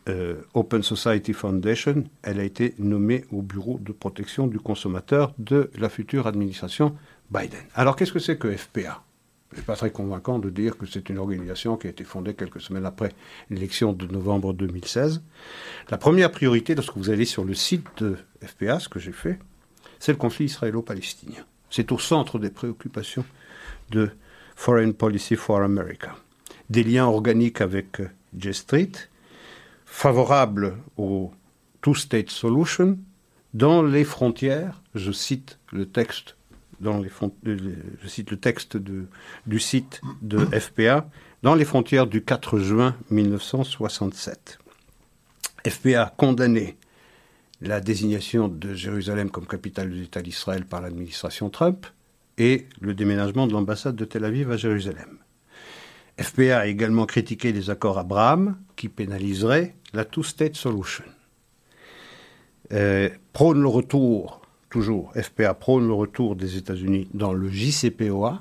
euh, 0.09 0.35
Open 0.53 0.83
Society 0.83 1.33
Foundation, 1.33 2.03
elle 2.21 2.39
a 2.39 2.43
été 2.43 2.75
nommée 2.77 3.23
au 3.31 3.41
bureau 3.41 3.79
de 3.81 3.91
protection 3.91 4.47
du 4.47 4.59
consommateur 4.59 5.33
de 5.39 5.71
la 5.77 5.89
future 5.89 6.27
administration 6.27 6.95
Biden. 7.31 7.61
Alors 7.73 7.95
qu'est-ce 7.95 8.13
que 8.13 8.19
c'est 8.19 8.37
que 8.37 8.55
FPA 8.55 9.01
n'est 9.55 9.61
pas 9.61 9.75
très 9.75 9.91
convaincant 9.91 10.39
de 10.39 10.49
dire 10.49 10.77
que 10.77 10.85
c'est 10.85 11.09
une 11.09 11.17
organisation 11.17 11.77
qui 11.77 11.87
a 11.87 11.89
été 11.89 12.03
fondée 12.03 12.33
quelques 12.33 12.61
semaines 12.61 12.85
après 12.85 13.11
l'élection 13.49 13.93
de 13.93 14.07
novembre 14.07 14.53
2016. 14.53 15.21
La 15.89 15.97
première 15.97 16.31
priorité, 16.31 16.75
lorsque 16.75 16.97
vous 16.97 17.09
allez 17.09 17.25
sur 17.25 17.45
le 17.45 17.53
site 17.53 17.85
de 17.97 18.17
FPA, 18.43 18.79
ce 18.79 18.89
que 18.89 18.99
j'ai 18.99 19.11
fait, 19.11 19.39
c'est 19.99 20.11
le 20.11 20.17
conflit 20.17 20.45
israélo-palestinien. 20.45 21.45
C'est 21.69 21.91
au 21.91 21.99
centre 21.99 22.39
des 22.39 22.49
préoccupations 22.49 23.25
de 23.91 24.09
Foreign 24.55 24.93
Policy 24.93 25.35
for 25.35 25.61
America. 25.61 26.15
Des 26.69 26.83
liens 26.83 27.05
organiques 27.05 27.61
avec 27.61 27.99
euh, 27.99 28.09
J 28.37 28.53
Street, 28.53 28.91
favorable 29.85 30.77
au 30.97 31.31
Two-State 31.81 32.29
Solution 32.29 32.97
dans 33.55 33.83
les 33.83 34.03
frontières, 34.03 34.81
je 34.95 35.13
cite 35.13 35.59
le 35.71 35.85
texte, 35.85 36.35
dans 36.79 36.99
les, 36.99 37.09
je 38.01 38.07
cite 38.07 38.31
le 38.31 38.37
texte 38.37 38.77
de, 38.77 39.05
du 39.45 39.59
site 39.59 40.01
de 40.21 40.39
FPA, 40.45 41.09
dans 41.43 41.55
les 41.55 41.65
frontières 41.65 42.07
du 42.07 42.23
4 42.23 42.59
juin 42.59 42.95
1967. 43.11 44.59
FPA 45.67 46.13
condamné 46.17 46.77
la 47.61 47.79
désignation 47.79 48.47
de 48.47 48.73
Jérusalem 48.73 49.29
comme 49.29 49.47
capitale 49.47 49.89
de 49.89 49.95
l'État 49.95 50.21
d'Israël 50.21 50.65
par 50.65 50.81
l'administration 50.81 51.49
Trump 51.49 51.85
et 52.37 52.67
le 52.81 52.93
déménagement 52.93 53.47
de 53.47 53.53
l'ambassade 53.53 53.95
de 53.95 54.05
Tel 54.05 54.25
Aviv 54.25 54.51
à 54.51 54.57
Jérusalem. 54.57 55.19
FPA 56.19 56.59
a 56.59 56.67
également 56.67 57.05
critiqué 57.05 57.51
les 57.51 57.69
accords 57.69 57.97
Abraham 57.97 58.57
qui 58.75 58.89
pénaliseraient 58.89 59.75
la 59.93 60.05
Two-State 60.05 60.55
Solution. 60.55 61.03
Euh, 62.71 63.09
prône 63.33 63.61
le 63.61 63.67
retour, 63.67 64.41
toujours, 64.75 65.13
FPA 65.15 65.53
prône 65.53 65.87
le 65.87 65.93
retour 65.93 66.35
des 66.35 66.57
États-Unis 66.57 67.07
dans 67.13 67.31
le 67.31 67.49
JCPOA, 67.49 68.39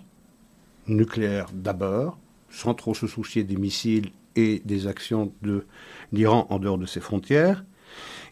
nucléaire 0.88 1.46
d'abord, 1.54 2.18
sans 2.50 2.74
trop 2.74 2.92
se 2.92 3.06
soucier 3.06 3.44
des 3.44 3.54
missiles 3.54 4.10
et 4.34 4.60
des 4.64 4.88
actions 4.88 5.32
de 5.42 5.64
l'Iran 6.10 6.48
en 6.50 6.58
dehors 6.58 6.76
de 6.76 6.86
ses 6.86 6.98
frontières. 6.98 7.64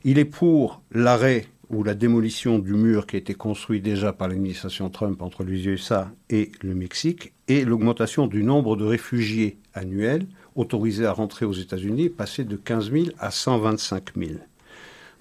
Il 0.03 0.19
est 0.19 0.25
pour 0.25 0.83
l'arrêt 0.91 1.47
ou 1.71 1.85
la 1.85 1.95
démolition 1.95 2.59
du 2.59 2.75
mur 2.75 3.07
qui 3.07 3.15
a 3.15 3.21
été 3.21 3.35
construit 3.35 3.81
déjà 3.81 4.13
par 4.13 4.27
l'administration 4.27 4.91
Trump 4.91 5.23
entre 5.23 5.45
les 5.45 5.69
USA 5.69 6.11
et 6.29 6.51
le 6.61 6.75
Mexique 6.75 7.33
et 7.47 7.65
l'augmentation 7.65 8.27
du 8.27 8.43
nombre 8.43 8.75
de 8.75 8.85
réfugiés 8.85 9.61
annuels 9.75 10.27
autorisés 10.57 11.07
à 11.07 11.13
rentrer 11.13 11.47
aux 11.47 11.53
États-Unis 11.53 12.09
passé 12.09 12.43
de 12.43 12.57
15 12.57 12.91
000 12.91 13.05
à 13.21 13.31
125 13.31 14.17
000. 14.17 14.31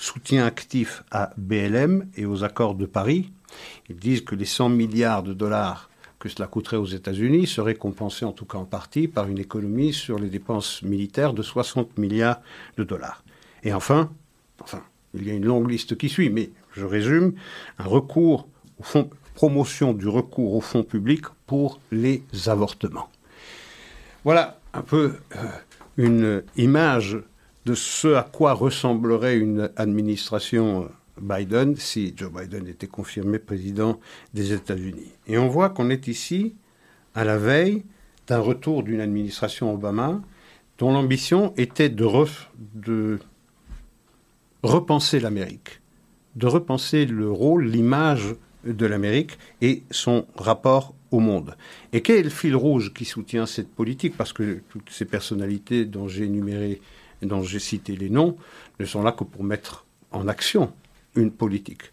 Soutien 0.02 0.48
actif 0.48 1.04
à 1.12 1.30
BLM 1.38 2.08
et 2.18 2.26
aux 2.26 2.44
accords 2.44 2.74
de 2.74 2.88
Paris. 2.88 3.32
Ils 3.88 3.98
disent 3.98 4.22
que 4.22 4.34
les 4.34 4.46
100 4.46 4.70
milliards 4.70 5.22
de 5.22 5.32
dollars 5.32 5.92
que 6.18 6.28
cela 6.28 6.48
coûterait 6.48 6.78
aux 6.78 6.88
États-Unis 6.88 7.46
seraient 7.46 7.76
compensés 7.76 8.26
en 8.26 8.32
tout 8.32 8.46
cas 8.46 8.58
en 8.58 8.66
partie 8.66 9.08
par 9.08 9.28
une 9.28 9.38
économie 9.38 9.94
sur 9.94 10.18
les 10.18 10.30
dépenses 10.30 10.82
militaires 10.82 11.34
de 11.34 11.44
60 11.44 12.00
milliards 12.00 12.42
de 12.78 12.84
dollars. 12.84 13.24
Et 13.64 13.74
enfin, 13.74 14.10
enfin, 14.60 14.82
il 15.14 15.28
y 15.28 15.30
a 15.30 15.36
une 15.36 15.46
longue 15.46 15.70
liste 15.70 15.96
qui 15.96 16.10
suit, 16.10 16.32
mais 16.32 16.50
je 16.74 16.86
résume, 16.86 17.34
un 17.78 17.86
recours 17.86 18.48
au 18.80 18.84
fond, 18.84 19.08
promotion 19.36 19.94
du 19.94 20.08
recours 20.08 20.56
au 20.56 20.62
fonds 20.62 20.84
public 20.84 21.26
pour 21.46 21.80
les 21.92 22.24
avortements. 22.48 23.10
Voilà 24.24 24.60
un 24.74 24.82
peu 24.82 25.14
euh, 25.36 25.46
une 25.98 26.44
image 26.58 27.20
de 27.66 27.74
ce 27.74 28.16
à 28.16 28.24
quoi 28.24 28.54
ressemblerait 28.54 29.38
une 29.38 29.70
administration 29.76 30.90
Biden 31.20 31.76
si 31.76 32.14
Joe 32.16 32.32
Biden 32.32 32.68
était 32.68 32.88
confirmé 32.88 33.40
président 33.40 34.00
des 34.34 34.54
États-Unis. 34.54 35.12
Et 35.28 35.38
on 35.38 35.48
voit 35.48 35.70
qu'on 35.70 35.90
est 35.90 36.08
ici 36.08 36.56
à 37.14 37.24
la 37.24 37.38
veille 37.38 37.84
d'un 38.28 38.40
retour 38.40 38.84
d'une 38.84 39.02
administration 39.02 39.74
Obama 39.74 40.22
dont 40.78 40.92
l'ambition 40.92 41.54
était 41.58 41.90
de, 41.90 42.08
de 42.76 43.20
repenser 44.64 45.20
l'Amérique, 45.20 45.82
de 46.36 46.48
repenser 46.48 47.06
le 47.06 47.30
rôle, 47.30 47.66
l'image 47.66 48.36
de 48.64 48.86
l'Amérique 48.86 49.38
et 49.62 49.84
son 49.92 50.26
rapport 50.36 50.96
au 51.12 51.20
monde. 51.20 51.56
Et 51.94 52.02
quel 52.02 52.18
est 52.18 52.24
le 52.24 52.30
fil 52.30 52.56
rouge 52.56 52.94
qui 52.94 53.06
soutient 53.06 53.46
cette 53.46 53.70
politique? 53.70 54.16
Parce 54.18 54.34
que 54.34 54.62
toutes 54.70 54.90
ces 54.90 55.06
personnalités 55.06 55.86
dont 55.86 56.08
j'ai 56.08 56.26
énuméré, 56.26 56.82
dont 57.26 57.44
j'ai 57.44 57.60
cité 57.60 57.96
les 57.96 58.10
noms, 58.10 58.38
ne 58.80 58.86
sont 58.86 59.04
là 59.04 59.12
que 59.12 59.24
pour 59.24 59.44
mettre 59.44 59.86
en 60.12 60.28
action 60.28 60.74
une 61.16 61.32
politique. 61.32 61.92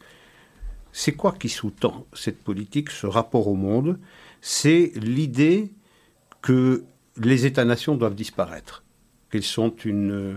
C'est 0.92 1.12
quoi 1.12 1.32
qui 1.32 1.48
sous-tend 1.48 2.06
cette 2.12 2.42
politique, 2.42 2.90
ce 2.90 3.06
rapport 3.06 3.46
au 3.48 3.54
monde? 3.54 3.98
C'est 4.40 4.92
l'idée 4.96 5.70
que 6.42 6.84
les 7.16 7.46
États-nations 7.46 7.96
doivent 7.96 8.14
disparaître, 8.14 8.84
qu'ils 9.30 9.42
sont 9.42 9.74
euh, 9.86 10.36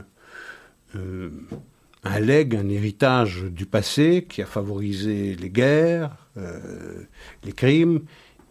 un 2.03 2.19
legs, 2.19 2.55
un 2.55 2.69
héritage 2.69 3.43
du 3.43 3.65
passé 3.65 4.25
qui 4.27 4.41
a 4.41 4.45
favorisé 4.45 5.35
les 5.35 5.49
guerres, 5.49 6.15
euh, 6.37 7.03
les 7.43 7.53
crimes, 7.53 8.01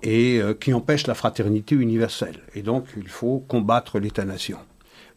et 0.02 0.40
euh, 0.40 0.54
qui 0.54 0.72
empêche 0.72 1.06
la 1.06 1.14
fraternité 1.14 1.74
universelle. 1.74 2.40
Et 2.54 2.62
donc, 2.62 2.86
il 2.96 3.08
faut 3.08 3.40
combattre 3.40 3.98
l'État-nation 3.98 4.58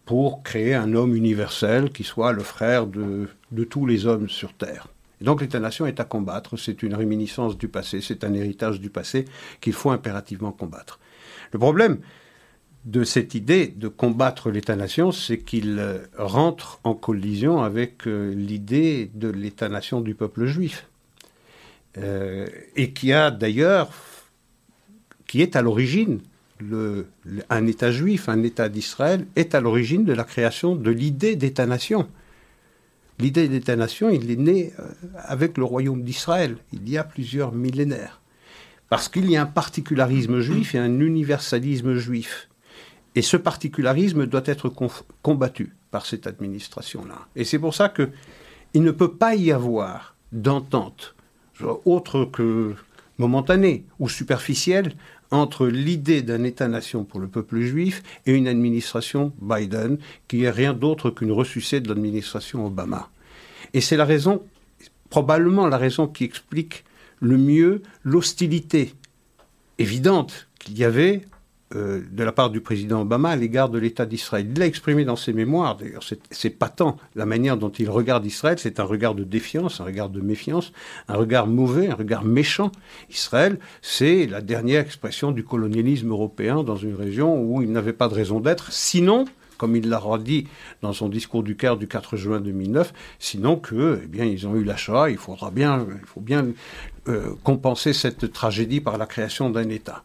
pour 0.05 0.43
créer 0.43 0.73
un 0.73 0.93
homme 0.93 1.15
universel 1.15 1.91
qui 1.91 2.03
soit 2.03 2.33
le 2.33 2.43
frère 2.43 2.87
de, 2.87 3.27
tous 3.69 3.85
les 3.85 4.05
hommes 4.05 4.29
sur 4.29 4.53
Terre. 4.53 4.87
Donc, 5.21 5.41
l'État-nation 5.41 5.85
est 5.85 5.99
à 5.99 6.03
combattre, 6.03 6.57
c'est 6.57 6.83
une 6.83 6.93
réminiscence 6.93 7.57
du 7.57 7.69
passé, 7.69 8.01
c'est 8.01 8.25
un 8.25 8.33
héritage 8.33 8.81
du 8.81 8.89
passé 8.89 9.25
qu'il 9.61 9.73
faut 9.73 9.91
impérativement 9.91 10.51
combattre. 10.51 10.99
Le 11.53 11.59
problème, 11.59 11.99
de 12.83 13.05
cette 13.05 13.33
idée 13.33 13.67
de 13.67 13.87
combattre 13.87 14.51
l'État-nation, 14.51 15.13
c'est 15.13 15.39
qu'il 15.39 15.79
euh, 15.79 15.99
rentre 16.17 16.81
en 16.83 16.93
collision 16.93 17.63
avec 17.63 18.05
euh, 18.07 18.33
l'idée 18.33 19.09
de 19.13 19.29
l'État-nation 19.29 20.01
du 20.01 20.15
peuple 20.15 20.45
juif. 20.45 20.87
Euh, 21.97 22.47
et 22.75 22.91
qui 22.91 23.13
a 23.13 23.31
d'ailleurs, 23.31 23.91
qui 25.27 25.41
est 25.41 25.55
à 25.55 25.61
l'origine, 25.61 26.19
un 27.49 27.67
État 27.67 27.91
juif, 27.91 28.29
un 28.29 28.43
État 28.43 28.69
d'Israël, 28.69 29.25
est 29.35 29.55
à 29.55 29.61
l'origine 29.61 30.05
de 30.05 30.13
la 30.13 30.23
création 30.23 30.75
de 30.75 30.91
l'idée 30.91 31.35
d'État-nation. 31.35 32.07
L'idée 33.19 33.47
d'État-nation, 33.47 34.09
il 34.09 34.31
est 34.31 34.35
né 34.35 34.73
euh, 34.79 34.83
avec 35.15 35.57
le 35.57 35.63
royaume 35.63 36.03
d'Israël, 36.03 36.57
il 36.71 36.89
y 36.89 36.97
a 36.97 37.03
plusieurs 37.03 37.51
millénaires. 37.51 38.21
Parce 38.89 39.07
qu'il 39.09 39.29
y 39.29 39.37
a 39.37 39.41
un 39.41 39.47
particularisme 39.47 40.39
juif 40.39 40.75
et 40.75 40.79
un 40.79 40.99
universalisme 40.99 41.95
juif. 41.95 42.49
Et 43.15 43.21
ce 43.21 43.37
particularisme 43.37 44.25
doit 44.25 44.43
être 44.45 44.71
combattu 45.21 45.75
par 45.91 46.05
cette 46.05 46.27
administration-là. 46.27 47.27
Et 47.35 47.43
c'est 47.43 47.59
pour 47.59 47.75
ça 47.75 47.89
qu'il 47.89 48.83
ne 48.83 48.91
peut 48.91 49.13
pas 49.13 49.35
y 49.35 49.51
avoir 49.51 50.15
d'entente 50.31 51.15
autre 51.85 52.25
que 52.25 52.75
momentanée 53.17 53.85
ou 53.99 54.09
superficielle 54.09 54.93
entre 55.31 55.67
l'idée 55.67 56.21
d'un 56.21 56.43
État-nation 56.43 57.03
pour 57.03 57.19
le 57.19 57.27
peuple 57.27 57.59
juif 57.61 58.03
et 58.25 58.33
une 58.33 58.47
administration 58.47 59.33
Biden 59.41 59.97
qui 60.27 60.43
est 60.43 60.49
rien 60.49 60.73
d'autre 60.73 61.09
qu'une 61.09 61.31
ressucée 61.31 61.79
de 61.79 61.89
l'administration 61.89 62.65
Obama. 62.65 63.09
Et 63.73 63.81
c'est 63.81 63.97
la 63.97 64.05
raison, 64.05 64.43
probablement 65.09 65.67
la 65.67 65.77
raison 65.77 66.07
qui 66.07 66.23
explique 66.23 66.83
le 67.19 67.37
mieux 67.37 67.81
l'hostilité 68.03 68.93
évidente 69.79 70.47
qu'il 70.59 70.77
y 70.77 70.83
avait 70.83 71.23
euh, 71.75 72.01
de 72.11 72.23
la 72.23 72.31
part 72.31 72.49
du 72.49 72.61
président 72.61 73.01
Obama 73.01 73.29
à 73.29 73.35
l'égard 73.35 73.69
de 73.69 73.79
l'État 73.79 74.05
d'Israël. 74.05 74.47
Il 74.49 74.59
l'a 74.59 74.65
exprimé 74.65 75.05
dans 75.05 75.15
ses 75.15 75.33
mémoires, 75.33 75.77
d'ailleurs, 75.77 76.03
c'est 76.31 76.49
patent. 76.49 76.97
La 77.15 77.25
manière 77.25 77.57
dont 77.57 77.69
il 77.69 77.89
regarde 77.89 78.25
Israël, 78.25 78.57
c'est 78.59 78.79
un 78.79 78.83
regard 78.83 79.15
de 79.15 79.23
défiance, 79.23 79.81
un 79.81 79.85
regard 79.85 80.09
de 80.09 80.21
méfiance, 80.21 80.71
un 81.07 81.15
regard 81.15 81.47
mauvais, 81.47 81.87
un 81.87 81.95
regard 81.95 82.23
méchant. 82.23 82.71
Israël, 83.09 83.59
c'est 83.81 84.27
la 84.27 84.41
dernière 84.41 84.81
expression 84.81 85.31
du 85.31 85.43
colonialisme 85.43 86.11
européen 86.11 86.63
dans 86.63 86.75
une 86.75 86.95
région 86.95 87.41
où 87.41 87.61
il 87.61 87.71
n'avait 87.71 87.93
pas 87.93 88.07
de 88.07 88.13
raison 88.13 88.39
d'être, 88.39 88.71
sinon 88.71 89.25
comme 89.57 89.75
il 89.77 89.87
l'a 89.87 89.99
redit 89.99 90.47
dans 90.81 90.91
son 90.91 91.07
discours 91.07 91.41
du 91.41 91.55
Caire 91.55 91.77
du 91.77 91.87
4 91.87 92.17
juin 92.17 92.41
2009, 92.41 92.93
sinon 93.17 93.55
que, 93.55 94.01
eh 94.13 94.27
ils 94.27 94.45
ont 94.45 94.55
eu 94.55 94.63
l'achat, 94.65 95.09
il 95.09 95.15
faudra 95.15 95.51
bien 95.51 95.87
euh, 97.07 97.35
compenser 97.43 97.93
cette 97.93 98.33
tragédie 98.33 98.81
par 98.81 98.97
la 98.97 99.05
création 99.05 99.49
d'un 99.49 99.69
État. 99.69 100.03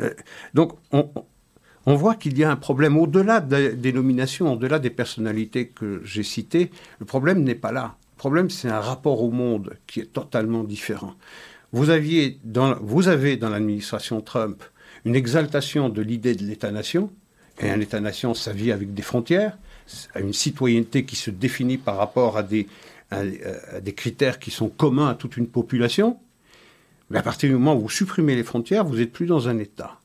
Euh, 0.00 0.10
donc, 0.54 0.72
on, 0.92 1.94
voit 1.94 2.14
qu'il 2.14 2.38
y 2.38 2.44
a 2.44 2.50
un 2.50 2.56
problème 2.56 2.96
au-delà 2.96 3.40
des 3.40 3.92
nominations, 3.92 4.52
au-delà 4.52 4.78
des 4.78 4.90
personnalités 4.90 5.68
que 5.68 6.00
j'ai 6.04 6.22
citées. 6.22 6.70
Le 6.98 7.06
problème 7.06 7.42
n'est 7.42 7.54
pas 7.54 7.72
là. 7.72 7.96
Le 8.16 8.18
problème, 8.18 8.50
c'est 8.50 8.68
un 8.68 8.80
rapport 8.80 9.22
au 9.22 9.30
monde 9.30 9.76
qui 9.86 10.00
est 10.00 10.12
totalement 10.12 10.62
différent. 10.62 11.14
Vous, 11.72 11.90
aviez 11.90 12.38
vous 12.80 13.08
avez 13.08 13.36
dans 13.36 13.48
l'administration 13.48 14.20
Trump 14.20 14.62
une 15.04 15.16
exaltation 15.16 15.88
de 15.88 16.02
l'idée 16.02 16.34
de 16.34 16.44
l'État-nation, 16.44 17.10
et 17.60 17.70
un 17.70 17.80
État-nation, 17.80 18.34
ça 18.34 18.52
vit 18.52 18.72
avec 18.72 18.94
des 18.94 19.02
frontières, 19.02 19.58
une 20.18 20.32
citoyenneté 20.32 21.04
qui 21.04 21.16
se 21.16 21.30
définit 21.30 21.78
par 21.78 21.96
rapport 21.96 22.36
à 22.36 22.42
des 22.42 22.66
critères 23.96 24.38
qui 24.38 24.50
sont 24.50 24.68
communs 24.68 25.08
à 25.08 25.14
toute 25.14 25.36
une 25.36 25.46
population. 25.46 26.18
Mais 27.10 27.18
à 27.18 27.22
partir 27.22 27.48
du 27.48 27.54
moment 27.54 27.74
où 27.74 27.80
vous 27.80 27.90
supprimez 27.90 28.36
les 28.36 28.44
frontières, 28.44 28.84
vous 28.84 28.96
n'êtes 28.96 29.12
plus 29.12 29.26
dans 29.26 29.48
un 29.48 29.58
État. 29.58 30.00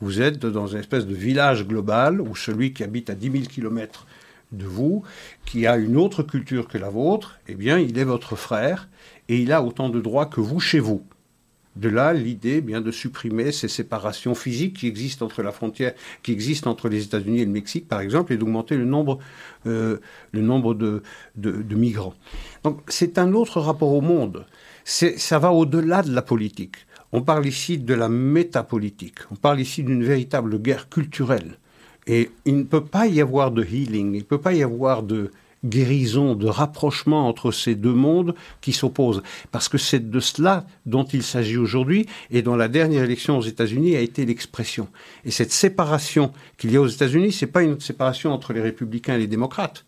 Vous 0.00 0.20
êtes 0.20 0.40
dans 0.40 0.66
une 0.66 0.80
espèce 0.80 1.06
de 1.06 1.14
village 1.14 1.66
global 1.66 2.20
où 2.20 2.34
celui 2.34 2.72
qui 2.72 2.82
habite 2.82 3.10
à 3.10 3.14
10 3.14 3.30
000 3.30 3.44
kilomètres 3.44 4.06
de 4.50 4.64
vous, 4.64 5.04
qui 5.44 5.66
a 5.66 5.76
une 5.76 5.96
autre 5.96 6.22
culture 6.24 6.66
que 6.66 6.78
la 6.78 6.90
vôtre, 6.90 7.38
eh 7.46 7.54
bien, 7.54 7.78
il 7.78 7.98
est 7.98 8.04
votre 8.04 8.34
frère 8.34 8.88
et 9.28 9.38
il 9.38 9.52
a 9.52 9.62
autant 9.62 9.90
de 9.90 10.00
droits 10.00 10.26
que 10.26 10.40
vous 10.40 10.58
chez 10.58 10.80
vous. 10.80 11.04
De 11.76 11.88
là, 11.88 12.12
l'idée 12.12 12.56
eh 12.56 12.60
bien 12.60 12.80
de 12.80 12.90
supprimer 12.90 13.52
ces 13.52 13.68
séparations 13.68 14.34
physiques 14.34 14.78
qui 14.78 14.88
existent 14.88 15.24
entre 15.24 15.42
la 15.42 15.52
frontière, 15.52 15.92
qui 16.24 16.32
existent 16.32 16.68
entre 16.68 16.88
les 16.88 17.04
États-Unis 17.04 17.42
et 17.42 17.44
le 17.44 17.52
Mexique, 17.52 17.86
par 17.86 18.00
exemple, 18.00 18.32
et 18.32 18.36
d'augmenter 18.36 18.76
le 18.76 18.86
nombre, 18.86 19.20
euh, 19.66 19.98
de 20.32 21.74
migrants. 21.76 22.14
Donc, 22.64 22.80
c'est 22.88 23.18
un 23.18 23.34
autre 23.34 23.60
rapport 23.60 23.92
au 23.92 24.00
monde 24.00 24.46
ça 24.90 25.38
va 25.38 25.52
au-delà 25.52 26.02
de 26.02 26.12
la 26.12 26.22
politique. 26.22 26.76
On 27.12 27.22
parle 27.22 27.46
ici 27.46 27.78
de 27.78 27.94
la 27.94 28.08
métapolitique. 28.08 29.18
On 29.30 29.36
parle 29.36 29.60
ici 29.60 29.82
d'une 29.84 30.04
véritable 30.04 30.60
guerre 30.60 30.88
culturelle. 30.88 31.58
Et 32.06 32.30
il 32.44 32.56
ne 32.56 32.62
peut 32.64 32.84
pas 32.84 33.06
y 33.06 33.20
avoir 33.20 33.52
de 33.52 33.62
healing, 33.62 34.14
il 34.14 34.20
ne 34.20 34.24
peut 34.24 34.40
pas 34.40 34.52
y 34.52 34.62
avoir 34.62 35.02
de 35.02 35.30
guérison, 35.64 36.34
de 36.34 36.46
rapprochement 36.46 37.28
entre 37.28 37.52
ces 37.52 37.74
deux 37.74 37.92
mondes 37.92 38.34
qui 38.60 38.72
s'opposent. 38.72 39.22
Parce 39.52 39.68
que 39.68 39.78
c'est 39.78 40.10
de 40.10 40.20
cela 40.20 40.66
dont 40.86 41.04
il 41.04 41.22
s'agit 41.22 41.58
aujourd'hui 41.58 42.06
et 42.30 42.42
dont 42.42 42.56
la 42.56 42.68
dernière 42.68 43.04
élection 43.04 43.38
aux 43.38 43.42
États-Unis 43.42 43.94
a 43.94 44.00
été 44.00 44.24
l'expression. 44.24 44.88
Et 45.24 45.30
cette 45.30 45.52
séparation 45.52 46.32
qu'il 46.56 46.72
y 46.72 46.76
a 46.76 46.80
aux 46.80 46.88
États-Unis, 46.88 47.32
ce 47.32 47.44
n'est 47.44 47.52
pas 47.52 47.62
une 47.62 47.78
séparation 47.78 48.32
entre 48.32 48.52
les 48.54 48.62
républicains 48.62 49.14
et 49.14 49.18
les 49.18 49.26
démocrates. 49.26 49.84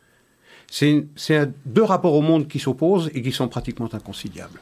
C'est 0.70 1.50
deux 1.66 1.82
rapports 1.82 2.14
au 2.14 2.22
monde 2.22 2.46
qui 2.46 2.58
s'opposent 2.58 3.10
et 3.14 3.22
qui 3.22 3.32
sont 3.32 3.48
pratiquement 3.48 3.92
inconciliables. 3.92 4.60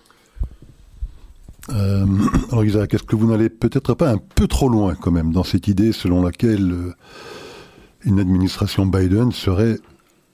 Euh, 1.72 2.06
alors 2.50 2.64
Isaac, 2.64 2.94
est-ce 2.94 3.02
que 3.02 3.16
vous 3.16 3.30
n'allez 3.30 3.48
peut-être 3.48 3.94
pas 3.94 4.11
un 4.11 4.18
peu 4.18 4.46
trop 4.46 4.68
loin 4.68 4.94
quand 4.94 5.11
même 5.11 5.33
dans 5.33 5.44
cette 5.44 5.68
idée 5.68 5.92
selon 5.92 6.22
laquelle 6.22 6.72
euh, 6.72 6.94
une 8.04 8.20
administration 8.20 8.87
Biden 8.87 9.33
serait 9.33 9.78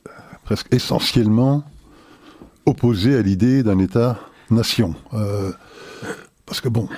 euh, 0.06 0.10
presque 0.44 0.72
essentiellement 0.72 1.64
opposée 2.64 3.16
à 3.16 3.22
l'idée 3.22 3.62
d'un 3.62 3.78
État-nation? 3.78 4.94
Parce 6.46 6.60
que 6.60 6.68
bon, 6.68 6.88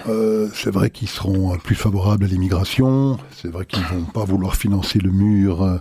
c'est 0.52 0.70
vrai 0.70 0.90
qu'ils 0.90 1.08
seront 1.08 1.56
plus 1.56 1.74
favorables 1.74 2.24
à 2.24 2.28
l'immigration, 2.28 3.16
c'est 3.34 3.48
vrai 3.48 3.64
qu'ils 3.64 3.82
vont 3.84 4.04
pas 4.04 4.24
vouloir 4.24 4.56
financer 4.56 4.98
le 4.98 5.10
mur 5.10 5.80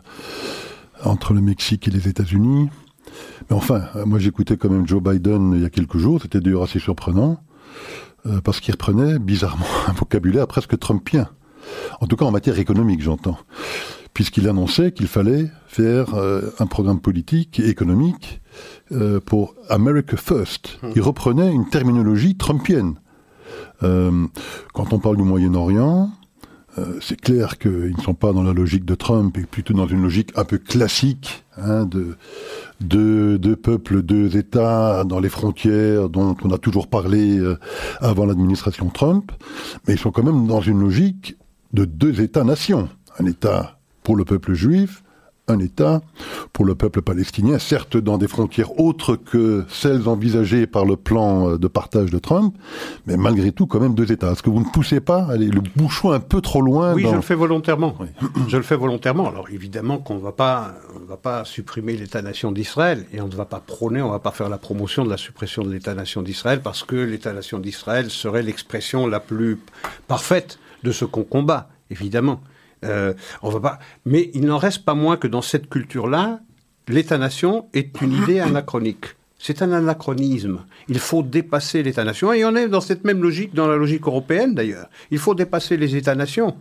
entre 1.03 1.33
le 1.33 1.41
Mexique 1.41 1.85
et 1.89 1.91
les 1.91 2.07
États-Unis. 2.07 2.69
Mais 3.49 3.55
enfin, 3.55 3.83
moi 4.05 4.19
j'écoutais 4.19 4.55
quand 4.55 4.69
même 4.69 4.87
Joe 4.87 5.03
Biden 5.03 5.51
il 5.53 5.61
y 5.61 5.65
a 5.65 5.69
quelques 5.69 5.97
jours, 5.97 6.21
c'était 6.21 6.39
d'ailleurs 6.39 6.63
assez 6.63 6.79
surprenant. 6.79 7.41
Euh, 8.27 8.41
parce 8.41 8.59
qu'il 8.59 8.73
reprenait 8.73 9.19
bizarrement 9.19 9.65
un 9.87 9.93
vocabulaire 9.93 10.47
presque 10.47 10.77
trumpien. 10.77 11.29
En 12.01 12.07
tout 12.07 12.15
cas 12.15 12.25
en 12.25 12.31
matière 12.31 12.59
économique, 12.59 13.01
j'entends. 13.01 13.37
Puisqu'il 14.13 14.47
annonçait 14.47 14.91
qu'il 14.91 15.07
fallait 15.07 15.51
faire 15.67 16.15
euh, 16.15 16.53
un 16.59 16.65
programme 16.65 16.99
politique 16.99 17.59
et 17.59 17.67
économique 17.67 18.41
euh, 18.91 19.19
pour 19.19 19.55
America 19.69 20.17
First. 20.17 20.79
Hum. 20.81 20.91
Il 20.95 21.01
reprenait 21.01 21.51
une 21.51 21.69
terminologie 21.69 22.35
trumpienne. 22.35 22.95
quand 23.81 24.93
on 24.93 24.99
parle 24.99 25.17
du 25.17 25.23
Moyen-Orient, 25.23 26.09
c'est 27.01 27.19
clair 27.19 27.57
qu'ils 27.57 27.95
ne 27.97 28.01
sont 28.01 28.13
pas 28.13 28.33
dans 28.33 28.43
la 28.43 28.53
logique 28.53 28.85
de 28.85 28.95
Trump, 28.95 29.37
et 29.37 29.45
plutôt 29.45 29.73
dans 29.73 29.87
une 29.87 30.03
logique 30.03 30.31
un 30.35 30.43
peu 30.43 30.57
classique 30.57 31.43
hein, 31.57 31.85
de 31.85 32.17
deux 32.79 33.55
peuples, 33.55 34.01
deux 34.01 34.37
États 34.37 35.03
dans 35.03 35.19
les 35.19 35.29
frontières 35.29 36.09
dont 36.09 36.35
on 36.43 36.51
a 36.51 36.57
toujours 36.57 36.87
parlé 36.87 37.37
euh, 37.39 37.57
avant 37.99 38.25
l'administration 38.25 38.89
Trump, 38.89 39.31
mais 39.87 39.95
ils 39.95 39.99
sont 39.99 40.11
quand 40.11 40.23
même 40.23 40.47
dans 40.47 40.61
une 40.61 40.79
logique 40.79 41.37
de 41.73 41.85
deux 41.85 42.21
États-nations. 42.21 42.89
Un 43.19 43.25
État 43.25 43.79
pour 44.03 44.15
le 44.15 44.25
peuple 44.25 44.53
juif, 44.53 45.03
un 45.49 45.59
État 45.59 46.01
pour 46.51 46.65
le 46.65 46.75
peuple 46.75 47.01
palestinien, 47.01 47.57
certes 47.57 47.95
dans 47.95 48.17
des 48.17 48.27
frontières 48.27 48.79
autres 48.79 49.15
que 49.15 49.63
celles 49.69 50.09
envisagées 50.09 50.67
par 50.67 50.83
le 50.83 50.97
plan 50.97 51.51
euh, 51.51 51.57
de 51.57 51.67
partage 51.67 52.11
de 52.11 52.19
Trump, 52.19 52.53
mais 53.05 53.15
malgré 53.15 53.51
tout 53.51 53.65
quand 53.65 53.79
même 53.79 53.95
deux 53.95 54.11
États. 54.11 54.31
Est-ce 54.31 54.43
que 54.43 54.49
vous 54.49 54.59
ne 54.59 54.69
poussez 54.69 54.99
pas 54.99 55.25
allez, 55.29 55.47
le 55.47 55.61
bouchon 55.75 56.11
un 56.11 56.19
peu 56.19 56.41
trop 56.41 56.61
loin 56.61 56.93
Oui, 56.93 57.05
je 57.09 57.15
le 57.15 57.21
fais 57.21 57.35
volontairement. 57.35 57.95
Je 58.47 58.57
le 58.57 58.63
fais 58.63 58.75
volontairement. 58.75 59.29
Alors 59.29 59.47
évidemment 59.49 59.99
qu'on 59.99 60.15
ne 60.15 60.21
va 60.21 60.33
pas, 60.33 60.73
on 60.95 61.05
va 61.05 61.17
pas 61.17 61.45
supprimer 61.45 61.95
l'État-nation 61.95 62.51
d'Israël 62.51 63.05
et 63.13 63.21
on 63.21 63.27
ne 63.27 63.35
va 63.35 63.45
pas 63.45 63.59
prôner, 63.59 64.01
on 64.01 64.07
ne 64.07 64.11
va 64.11 64.19
pas 64.19 64.31
faire 64.31 64.49
la 64.49 64.57
promotion 64.57 65.05
de 65.05 65.09
la 65.09 65.17
suppression 65.17 65.63
de 65.63 65.71
l'État-nation 65.71 66.21
d'Israël 66.23 66.61
parce 66.61 66.83
que 66.83 66.95
l'État-nation 66.95 67.59
d'Israël 67.59 68.09
serait 68.09 68.43
l'expression 68.43 69.07
la 69.07 69.21
plus 69.21 69.59
parfaite 70.07 70.59
de 70.83 70.91
ce 70.91 71.05
qu'on 71.05 71.23
combat, 71.23 71.69
évidemment. 71.89 72.41
Euh, 72.85 73.13
on 73.41 73.49
va 73.49 73.59
pas. 73.59 73.79
Mais 74.05 74.29
il 74.33 74.45
n'en 74.45 74.57
reste 74.57 74.85
pas 74.85 74.93
moins 74.93 75.17
que 75.17 75.27
dans 75.27 75.41
cette 75.41 75.69
culture-là, 75.69 76.39
l'État-nation 76.87 77.67
est 77.73 78.01
une 78.01 78.13
idée 78.13 78.39
anachronique. 78.39 79.05
C'est 79.39 79.61
un 79.61 79.71
anachronisme. 79.71 80.65
Il 80.87 80.99
faut 80.99 81.21
dépasser 81.21 81.83
l'État-nation. 81.83 82.33
Et 82.33 82.43
on 82.45 82.55
est 82.55 82.67
dans 82.67 82.81
cette 82.81 83.03
même 83.03 83.21
logique, 83.21 83.53
dans 83.53 83.67
la 83.67 83.75
logique 83.75 84.07
européenne 84.07 84.55
d'ailleurs. 84.55 84.89
Il 85.11 85.19
faut 85.19 85.35
dépasser 85.35 85.77
les 85.77 85.95
États-nations. 85.95 86.55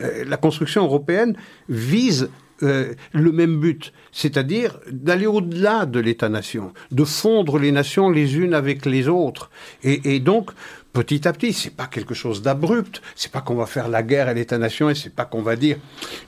Euh, 0.00 0.24
la 0.26 0.36
construction 0.36 0.84
européenne 0.84 1.36
vise 1.68 2.28
euh, 2.62 2.94
le 3.12 3.32
même 3.32 3.58
but, 3.58 3.92
c'est-à-dire 4.12 4.78
d'aller 4.90 5.26
au-delà 5.26 5.86
de 5.86 5.98
l'État-nation, 5.98 6.72
de 6.92 7.04
fondre 7.04 7.58
les 7.58 7.72
nations 7.72 8.10
les 8.10 8.36
unes 8.36 8.54
avec 8.54 8.86
les 8.86 9.08
autres. 9.08 9.50
Et, 9.82 10.14
et 10.14 10.20
donc, 10.20 10.50
petit 10.94 11.28
à 11.28 11.32
petit. 11.34 11.52
C'est 11.52 11.76
pas 11.76 11.86
quelque 11.86 12.14
chose 12.14 12.40
d'abrupt. 12.40 13.02
C'est 13.14 13.30
pas 13.30 13.42
qu'on 13.42 13.56
va 13.56 13.66
faire 13.66 13.88
la 13.88 14.02
guerre 14.02 14.28
à 14.28 14.32
l'État-nation 14.32 14.88
et 14.88 14.94
c'est 14.94 15.14
pas 15.14 15.26
qu'on 15.26 15.42
va 15.42 15.56
dire 15.56 15.76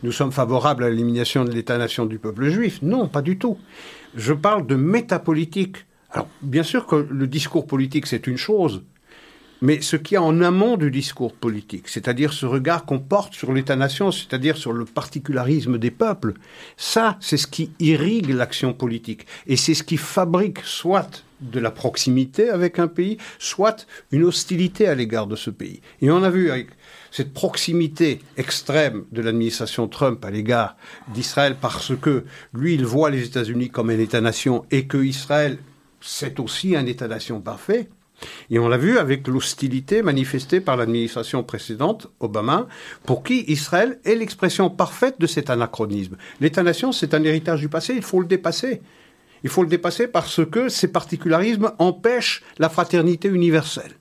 nous 0.02 0.12
sommes 0.12 0.32
favorables 0.32 0.84
à 0.84 0.90
l'élimination 0.90 1.44
de 1.44 1.52
l'État-nation 1.52 2.04
du 2.04 2.18
peuple 2.18 2.50
juif. 2.50 2.80
Non, 2.82 3.08
pas 3.08 3.22
du 3.22 3.38
tout. 3.38 3.56
Je 4.14 4.34
parle 4.34 4.66
de 4.66 4.74
métapolitique. 4.74 5.86
Alors, 6.10 6.28
bien 6.42 6.62
sûr 6.62 6.86
que 6.86 6.96
le 6.96 7.26
discours 7.26 7.66
politique, 7.66 8.06
c'est 8.06 8.26
une 8.26 8.36
chose, 8.36 8.82
mais 9.62 9.80
ce 9.80 9.96
qui 9.96 10.16
a 10.16 10.22
en 10.22 10.40
amont 10.40 10.76
du 10.76 10.90
discours 10.90 11.32
politique, 11.32 11.88
c'est-à-dire 11.88 12.32
ce 12.32 12.46
regard 12.46 12.84
qu'on 12.84 12.98
porte 12.98 13.34
sur 13.34 13.52
l'État-nation, 13.52 14.10
c'est-à-dire 14.10 14.56
sur 14.56 14.72
le 14.72 14.84
particularisme 14.84 15.78
des 15.78 15.90
peuples, 15.90 16.34
ça, 16.76 17.16
c'est 17.20 17.36
ce 17.36 17.46
qui 17.46 17.70
irrigue 17.78 18.30
l'action 18.30 18.74
politique. 18.74 19.26
Et 19.46 19.56
c'est 19.56 19.74
ce 19.74 19.82
qui 19.82 19.96
fabrique 19.96 20.60
soit 20.60 21.24
de 21.40 21.60
la 21.60 21.70
proximité 21.70 22.48
avec 22.48 22.78
un 22.78 22.88
pays, 22.88 23.18
soit 23.38 23.86
une 24.10 24.24
hostilité 24.24 24.88
à 24.88 24.94
l'égard 24.94 25.26
de 25.26 25.36
ce 25.36 25.50
pays. 25.50 25.80
Et 26.00 26.10
on 26.10 26.22
a 26.22 26.30
vu 26.30 26.50
avec 26.50 26.68
cette 27.10 27.32
proximité 27.32 28.20
extrême 28.36 29.04
de 29.12 29.22
l'administration 29.22 29.88
Trump 29.88 30.24
à 30.24 30.30
l'égard 30.30 30.76
d'Israël 31.14 31.56
parce 31.60 31.92
que 31.96 32.24
lui, 32.52 32.74
il 32.74 32.84
voit 32.84 33.10
les 33.10 33.24
États-Unis 33.24 33.70
comme 33.70 33.90
un 33.90 33.98
État-nation 33.98 34.64
et 34.70 34.86
que 34.86 34.98
Israël, 34.98 35.58
c'est 36.00 36.40
aussi 36.40 36.76
un 36.76 36.86
État-nation 36.86 37.40
parfait. 37.40 37.88
Et 38.50 38.58
on 38.58 38.68
l'a 38.68 38.78
vu 38.78 38.98
avec 38.98 39.28
l'hostilité 39.28 40.02
manifestée 40.02 40.60
par 40.60 40.76
l'administration 40.76 41.42
précédente, 41.42 42.08
Obama, 42.20 42.66
pour 43.04 43.22
qui 43.22 43.44
Israël 43.48 43.98
est 44.04 44.14
l'expression 44.14 44.70
parfaite 44.70 45.16
de 45.18 45.26
cet 45.26 45.50
anachronisme. 45.50 46.16
L'État-nation, 46.40 46.92
c'est 46.92 47.14
un 47.14 47.22
héritage 47.24 47.60
du 47.60 47.68
passé, 47.68 47.94
il 47.94 48.02
faut 48.02 48.20
le 48.20 48.26
dépasser. 48.26 48.80
Il 49.44 49.50
faut 49.50 49.62
le 49.62 49.68
dépasser 49.68 50.08
parce 50.08 50.44
que 50.44 50.68
ces 50.68 50.88
particularismes 50.88 51.72
empêchent 51.78 52.42
la 52.58 52.68
fraternité 52.68 53.28
universelle. 53.28 53.92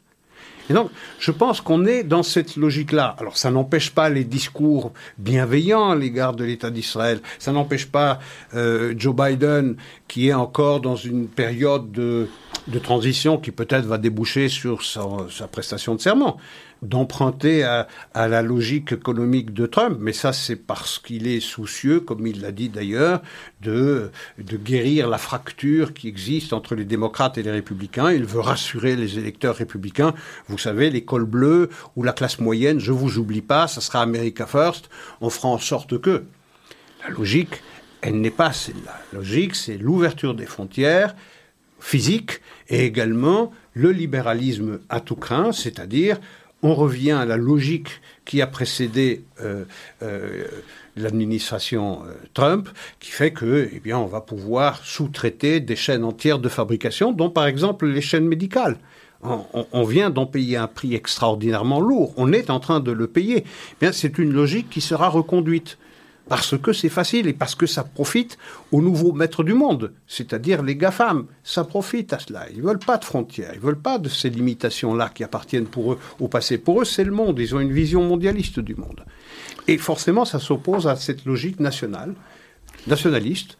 Et 0.70 0.74
donc, 0.74 0.90
je 1.20 1.32
pense 1.32 1.62
qu'on 1.62 1.86
est 1.86 2.04
dans 2.04 2.24
cette 2.24 2.56
logique-là. 2.56 3.16
Alors, 3.20 3.38
ça 3.38 3.52
n'empêche 3.52 3.92
pas 3.92 4.10
les 4.10 4.24
discours 4.24 4.94
bienveillants 5.20 5.92
à 5.92 5.96
l'égard 5.96 6.34
de 6.34 6.44
l'État 6.44 6.72
d'Israël. 6.72 7.20
Ça 7.38 7.52
n'empêche 7.52 7.86
pas 7.86 8.20
euh, 8.56 8.96
Joe 8.98 9.16
Biden, 9.16 9.76
qui 10.08 10.30
est 10.30 10.34
encore 10.34 10.82
dans 10.82 10.96
une 10.96 11.28
période 11.28 11.92
de, 11.92 12.28
de 12.68 12.80
transition 12.80 13.38
qui 13.38 13.52
peut-être 13.52 13.86
va 13.86 13.98
déboucher 13.98 14.50
sur 14.50 14.84
sa 14.84 15.48
prestation 15.48 15.96
de 15.96 16.02
serment 16.02 16.38
d'emprunter 16.82 17.64
à, 17.64 17.88
la 18.14 18.42
logique 18.42 18.92
économique 18.92 19.54
de 19.54 19.66
Trump, 19.66 19.98
mais 20.00 20.14
ça 20.14 20.34
c'est 20.34 20.56
parce 20.56 21.00
qu'il 21.00 21.28
est 21.28 21.40
soucieux, 21.40 22.00
comme 22.00 22.26
il 22.28 22.42
l'a 22.42 22.52
dit 22.52 22.70
d'ailleurs, 22.70 23.22
de, 23.62 24.12
guérir 24.40 25.10
la 25.10 25.18
fracture 25.18 25.94
qui 25.94 26.08
existe 26.08 26.54
entre 26.54 26.76
les 26.76 26.86
démocrates 26.86 27.38
et 27.38 27.44
les 27.44 27.52
républicains. 27.52 28.12
Il 28.12 28.26
veut 28.26 28.40
rassurer 28.40 28.96
les 28.96 29.18
électeurs 29.18 29.56
républicains. 29.56 30.14
Vous 30.48 30.58
savez, 30.58 30.90
l'école 30.90 31.26
bleue 31.26 31.70
ou 31.96 32.04
la 32.04 32.14
classe 32.14 32.40
moyenne, 32.40 32.80
je 32.80 32.92
vous 32.92 33.18
oublie 33.18 33.42
pas, 33.42 33.68
ça 33.68 33.82
sera 33.82 34.02
America 34.02 34.46
First. 34.46 34.90
On 35.22 35.30
fera 35.30 35.50
en 35.50 35.60
sorte 35.60 36.00
que 36.00 36.24
la 37.04 37.10
logique, 37.10 37.62
elle 38.02 38.22
n'est 38.22 38.32
pas 38.32 38.54
celle-là. 38.54 39.00
La 39.12 39.20
logique, 39.20 39.56
c'est 39.56 39.78
l'ouverture 39.78 40.34
des 40.34 40.46
frontières 40.46 41.16
physiques 41.80 42.42
et 42.70 42.86
également 42.86 43.52
le 43.74 43.92
libéralisme 43.92 44.80
à 44.90 45.00
tout 45.00 45.16
craint, 45.16 45.52
c'est-à-dire 45.52 46.20
on 46.64 46.74
revient 46.74 47.12
à 47.12 47.26
la 47.26 47.38
logique 47.38 48.02
qui 48.26 48.42
a 48.42 48.48
précédé 48.48 49.24
euh, 49.42 49.66
euh, 50.02 50.46
l'administration 50.96 52.02
euh, 52.04 52.14
Trump, 52.34 52.70
qui 53.00 53.12
fait 53.12 53.32
que, 53.32 53.70
eh 53.72 53.94
on 53.94 54.08
va 54.08 54.22
pouvoir 54.22 54.84
sous-traiter 54.84 55.60
des 55.60 55.76
chaînes 55.76 56.04
entières 56.04 56.40
de 56.40 56.50
fabrication, 56.50 57.12
dont 57.12 57.30
par 57.30 57.46
exemple 57.46 57.86
les 57.86 58.02
chaînes 58.02 58.28
médicales. 58.28 58.78
On, 59.72 59.84
vient 59.84 60.12
d'en 60.12 60.28
payer 60.28 60.56
un 60.58 60.68
prix 60.68 60.94
extraordinairement 60.94 61.80
lourd. 61.80 62.14
On 62.16 62.32
est 62.32 62.52
en 62.52 62.60
train 62.60 62.80
de 62.80 62.92
le 62.92 63.08
payer. 63.08 63.44
Eh 63.82 63.92
c'est 63.92 64.20
une 64.20 64.32
logique 64.32 64.70
qui 64.70 64.82
sera 64.82 65.10
reconduite 65.10 65.80
parce 66.28 66.58
que 66.58 66.74
c'est 66.74 66.90
facile 66.90 67.28
et 67.28 67.34
parce 67.34 67.56
que 67.56 67.66
ça 67.66 67.84
profite 67.84 68.38
aux 68.72 68.82
nouveaux 68.82 69.14
maîtres 69.14 69.44
du 69.44 69.54
monde, 69.54 69.94
c'est-à-dire 70.08 70.64
les 70.64 70.76
GAFAM. 70.76 71.26
Ça 71.44 71.64
profite 71.64 72.14
à 72.14 72.20
cela. 72.20 72.46
Ils 72.54 72.62
veulent 72.62 72.80
pas 72.80 72.98
de 72.98 73.06
frontières, 73.06 73.52
ils 73.54 73.60
veulent 73.60 73.80
pas 73.80 74.00
de 74.00 74.10
ces 74.10 74.30
limitations-là 74.30 75.10
qui 75.14 75.24
appartiennent 75.24 75.68
pour 75.68 75.94
eux 75.94 76.00
au 76.20 76.28
passé. 76.28 76.58
Pour 76.58 76.82
eux, 76.82 76.86
c'est 76.86 77.04
le 77.04 77.12
monde. 77.12 77.40
Ils 77.40 77.56
ont 77.56 77.60
une 77.60 77.74
vision 77.74 78.04
mondialiste 78.04 78.60
du 78.60 78.76
monde. 78.76 79.06
Et 79.68 79.78
forcément, 79.78 80.26
ça 80.26 80.40
s'oppose 80.40 80.88
à 80.88 80.96
cette 80.96 81.26
logique 81.26 81.60
nationale, 81.60 82.14
nationaliste, 82.88 83.58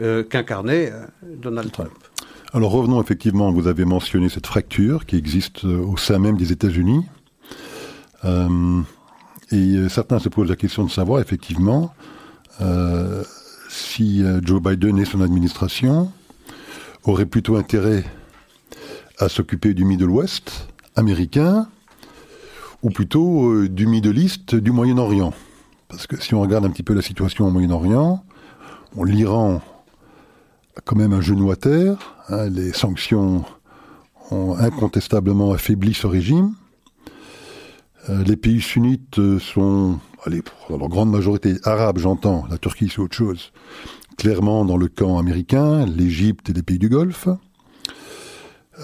euh, 0.00 0.24
qu'incarnait 0.24 0.90
euh, 0.92 1.06
Donald 1.22 1.70
Trump. 1.70 1.92
Alors 2.52 2.72
revenons 2.72 3.00
effectivement, 3.00 3.52
vous 3.52 3.66
avez 3.66 3.84
mentionné 3.84 4.28
cette 4.28 4.46
fracture 4.46 5.06
qui 5.06 5.16
existe 5.16 5.64
euh, 5.64 5.78
au 5.78 5.96
sein 5.96 6.18
même 6.18 6.36
des 6.36 6.52
États-Unis. 6.52 7.04
Et 9.54 9.76
euh, 9.76 9.88
certains 9.88 10.18
se 10.18 10.28
posent 10.28 10.48
la 10.48 10.56
question 10.56 10.84
de 10.84 10.90
savoir, 10.90 11.20
effectivement, 11.20 11.94
euh, 12.60 13.22
si 13.68 14.20
euh, 14.24 14.40
Joe 14.42 14.60
Biden 14.60 14.98
et 14.98 15.04
son 15.04 15.20
administration 15.20 16.10
auraient 17.04 17.26
plutôt 17.26 17.54
intérêt 17.54 18.04
à 19.20 19.28
s'occuper 19.28 19.72
du 19.72 19.84
Middle 19.84 20.10
West 20.10 20.66
américain 20.96 21.68
ou 22.82 22.90
plutôt 22.90 23.68
du 23.68 23.86
Middle 23.86 24.18
East 24.18 24.56
du 24.56 24.72
Moyen-Orient. 24.72 25.32
Parce 25.86 26.08
que 26.08 26.20
si 26.20 26.34
on 26.34 26.40
regarde 26.40 26.64
un 26.64 26.70
petit 26.70 26.82
peu 26.82 26.92
la 26.92 27.02
situation 27.02 27.46
au 27.46 27.50
Moyen-Orient, 27.50 28.24
l'Iran 29.04 29.62
a 30.76 30.80
quand 30.80 30.96
même 30.96 31.12
un 31.12 31.20
genou 31.20 31.52
à 31.52 31.56
terre, 31.56 31.96
hein, 32.28 32.48
les 32.48 32.72
sanctions 32.72 33.44
ont 34.32 34.56
incontestablement 34.58 35.52
affaibli 35.52 35.94
ce 35.94 36.08
régime. 36.08 36.54
Euh, 38.10 38.22
les 38.24 38.36
pays 38.36 38.60
sunnites 38.60 39.18
euh, 39.18 39.38
sont, 39.38 39.98
dans 40.68 40.76
leur 40.76 40.88
grande 40.88 41.10
majorité 41.10 41.54
arabes, 41.64 41.98
j'entends, 41.98 42.44
la 42.50 42.58
Turquie 42.58 42.90
c'est 42.92 43.00
autre 43.00 43.16
chose, 43.16 43.52
clairement 44.18 44.64
dans 44.64 44.76
le 44.76 44.88
camp 44.88 45.18
américain, 45.18 45.86
l'Égypte 45.86 46.50
et 46.50 46.52
les 46.52 46.62
pays 46.62 46.78
du 46.78 46.90
Golfe. 46.90 47.28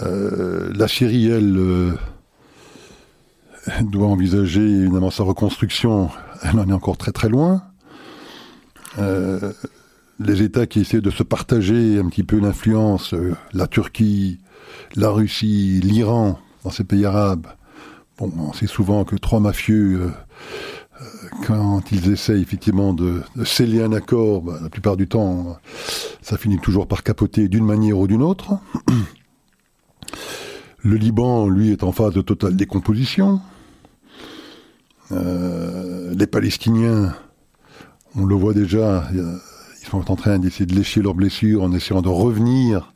Euh, 0.03 0.73
la 0.75 0.89
Syrie, 0.89 1.27
elle, 1.27 1.99
doit 3.83 4.07
envisager 4.07 4.63
évidemment 4.63 5.11
sa 5.11 5.25
reconstruction, 5.25 6.09
elle 6.43 6.59
en 6.59 6.69
est 6.69 6.73
encore 6.73 6.97
très 6.97 7.13
très 7.13 7.29
loin. 7.29 7.63
les 8.99 10.43
États 10.43 10.67
qui 10.67 10.81
essaient 10.81 11.03
de 11.03 11.11
se 11.11 11.23
partager 11.23 11.99
un 11.99 12.09
petit 12.09 12.25
peu 12.25 12.39
l'influence, 12.39 13.15
la 13.53 13.67
Turquie, 13.67 14.39
la 14.97 15.11
Russie, 15.11 15.81
l'Iran, 15.83 16.39
dans 16.65 16.71
ces 16.71 16.85
pays 16.85 17.05
arabes, 17.05 17.47
On 18.21 18.53
sait 18.53 18.67
souvent 18.67 19.05
que 19.05 19.17
trois 19.17 19.41
mafieux, 19.41 20.03
euh, 20.03 20.11
euh, 21.01 21.05
quand 21.47 21.91
ils 21.91 22.11
essayent 22.11 22.43
effectivement 22.43 22.93
de, 22.93 23.23
sceller 23.45 23.83
un 23.83 23.93
accord, 23.93 24.43
bah, 24.43 24.59
la 24.63 24.69
plupart 24.69 24.99
du 24.99 25.09
temps, 25.09 25.57
ça 26.21 26.37
finit 26.37 26.59
toujours 26.59 26.87
par 26.87 27.03
capoter 27.03 27.49
d'une 27.49 27.65
manière 27.65 27.99
ou 27.99 28.07
d'une 28.07 28.23
autre. 28.23 28.59
Le 30.83 30.97
Liban, 30.97 31.49
lui, 31.49 31.73
est 31.73 31.83
en 31.83 31.93
phase 31.93 32.13
de 32.13 32.21
totale 32.21 32.57
décomposition. 32.57 33.41
Euh, 35.13 36.15
les 36.15 36.27
Palestiniens, 36.27 37.15
on 38.17 38.27
le 38.27 38.35
voit 38.35 38.55
déjà, 38.55 39.09
ils 39.13 39.87
sont 39.87 40.11
en 40.11 40.17
train 40.17 40.39
d'essayer 40.39 40.67
de 40.67 40.75
lécher 40.75 41.01
leurs 41.01 41.15
blessures 41.15 41.63
en 41.63 41.73
essayant 41.73 42.03
de 42.03 42.09
revenir 42.09 42.93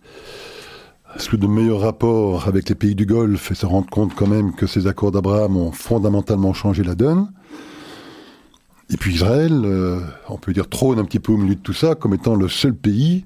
sous 1.16 1.36
de 1.36 1.46
meilleurs 1.46 1.80
rapports 1.80 2.48
avec 2.48 2.68
les 2.68 2.74
pays 2.74 2.94
du 2.94 3.06
Golfe 3.06 3.50
et 3.50 3.54
se 3.54 3.66
rendre 3.66 3.88
compte 3.88 4.14
quand 4.14 4.26
même 4.26 4.54
que 4.54 4.66
ces 4.66 4.86
accords 4.86 5.12
d'Abraham 5.12 5.56
ont 5.56 5.72
fondamentalement 5.72 6.52
changé 6.52 6.82
la 6.82 6.94
donne? 6.94 7.30
Et 8.90 8.96
puis 8.96 9.14
Israël, 9.14 9.62
euh, 9.64 10.00
on 10.28 10.36
peut 10.36 10.52
dire 10.52 10.68
trône 10.68 10.98
un 10.98 11.04
petit 11.04 11.20
peu 11.20 11.32
au 11.32 11.36
milieu 11.36 11.54
de 11.54 11.60
tout 11.60 11.72
ça 11.72 11.94
comme 11.94 12.14
étant 12.14 12.34
le 12.34 12.48
seul 12.48 12.74
pays 12.74 13.24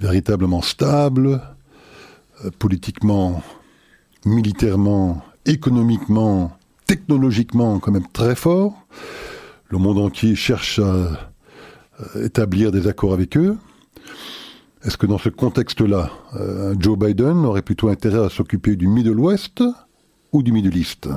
véritablement 0.00 0.62
stable, 0.62 1.40
euh, 2.44 2.50
politiquement, 2.58 3.42
militairement, 4.24 5.22
économiquement, 5.46 6.56
technologiquement 6.86 7.78
quand 7.78 7.92
même 7.92 8.08
très 8.12 8.34
fort. 8.34 8.86
Le 9.68 9.78
monde 9.78 9.98
entier 9.98 10.34
cherche 10.34 10.78
à 10.78 10.82
euh, 10.82 12.24
établir 12.24 12.72
des 12.72 12.88
accords 12.88 13.14
avec 13.14 13.36
eux. 13.36 13.56
Est-ce 14.86 14.96
que 14.96 15.06
dans 15.06 15.18
ce 15.18 15.30
contexte-là, 15.30 16.12
euh, 16.36 16.76
Joe 16.78 16.96
Biden 16.96 17.44
aurait 17.44 17.62
plutôt 17.62 17.88
intérêt 17.88 18.24
à 18.24 18.28
s'occuper 18.28 18.76
du 18.76 18.86
Middle 18.86 19.18
West 19.18 19.64
ou 20.30 20.44
du 20.44 20.52
Middle 20.52 20.76
East? 20.76 21.08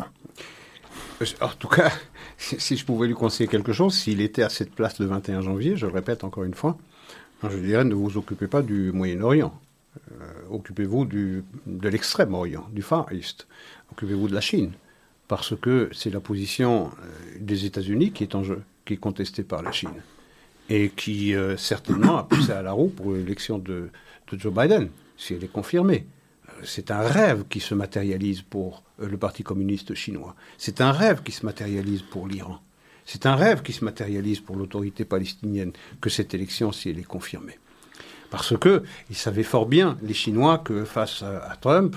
En 1.39 1.49
tout 1.49 1.67
cas, 1.67 1.91
si 2.39 2.75
je 2.75 2.83
pouvais 2.83 3.05
lui 3.05 3.13
conseiller 3.13 3.47
quelque 3.47 3.71
chose, 3.71 3.93
s'il 3.93 4.21
était 4.21 4.41
à 4.41 4.49
cette 4.49 4.71
place 4.71 4.97
le 4.97 5.05
21 5.05 5.41
janvier, 5.41 5.77
je 5.77 5.85
le 5.85 5.93
répète 5.93 6.23
encore 6.23 6.45
une 6.45 6.55
fois, 6.55 6.79
je 7.43 7.59
dirais 7.59 7.83
ne 7.83 7.93
vous 7.93 8.17
occupez 8.17 8.47
pas 8.47 8.63
du 8.63 8.91
Moyen-Orient. 8.91 9.53
Euh, 10.13 10.25
occupez-vous 10.49 11.05
de 11.05 11.89
l'extrême-orient, 11.89 12.67
du 12.71 12.81
Far 12.81 13.13
East. 13.13 13.45
Occupez-vous 13.91 14.29
de 14.29 14.33
la 14.33 14.41
Chine. 14.41 14.71
Parce 15.27 15.55
que 15.55 15.91
c'est 15.91 16.09
la 16.09 16.19
position 16.19 16.87
euh, 17.03 17.37
des 17.39 17.65
États-Unis 17.65 18.13
qui 18.13 18.23
est 18.23 18.33
en 18.33 18.43
jeu, 18.43 18.63
qui 18.83 18.93
est 18.93 18.97
contestée 18.97 19.43
par 19.43 19.61
la 19.61 19.71
Chine 19.71 20.01
et 20.69 20.89
qui 20.89 21.35
euh, 21.35 21.57
certainement 21.57 22.17
a 22.17 22.23
poussé 22.23 22.51
à 22.51 22.61
la 22.61 22.71
roue 22.71 22.89
pour 22.89 23.13
l'élection 23.13 23.57
de, 23.57 23.89
Joe 24.31 24.53
Biden, 24.53 24.89
si 25.17 25.33
elle 25.33 25.43
est 25.43 25.51
confirmée. 25.51 26.05
Euh, 26.47 26.61
c'est 26.63 26.91
un 26.91 27.01
rêve 27.01 27.45
qui 27.49 27.59
se 27.59 27.73
matérialise 27.73 28.43
pour 28.43 28.83
euh, 29.01 29.07
le 29.09 29.17
Parti 29.17 29.43
communiste 29.43 29.95
chinois. 29.95 30.35
C'est 30.57 30.81
un 30.81 30.91
rêve 30.91 31.23
qui 31.23 31.31
se 31.31 31.45
matérialise 31.45 32.03
pour 32.03 32.27
l'Iran. 32.27 32.59
C'est 33.05 33.25
un 33.25 33.35
rêve 33.35 33.63
qui 33.63 33.73
se 33.73 33.83
matérialise 33.83 34.39
pour 34.39 34.55
l'autorité 34.55 35.03
palestinienne 35.03 35.71
que 35.99 36.11
cette 36.11 36.35
élection, 36.35 36.71
si 36.71 36.89
elle 36.89 36.99
est 36.99 37.03
confirmée. 37.03 37.57
Parce 38.29 38.55
que 38.55 38.83
ils 39.09 39.15
savaient 39.15 39.41
fort 39.41 39.65
bien, 39.65 39.97
les 40.03 40.13
Chinois, 40.13 40.59
que 40.59 40.85
face 40.85 41.23
à, 41.23 41.57
Trump, 41.59 41.95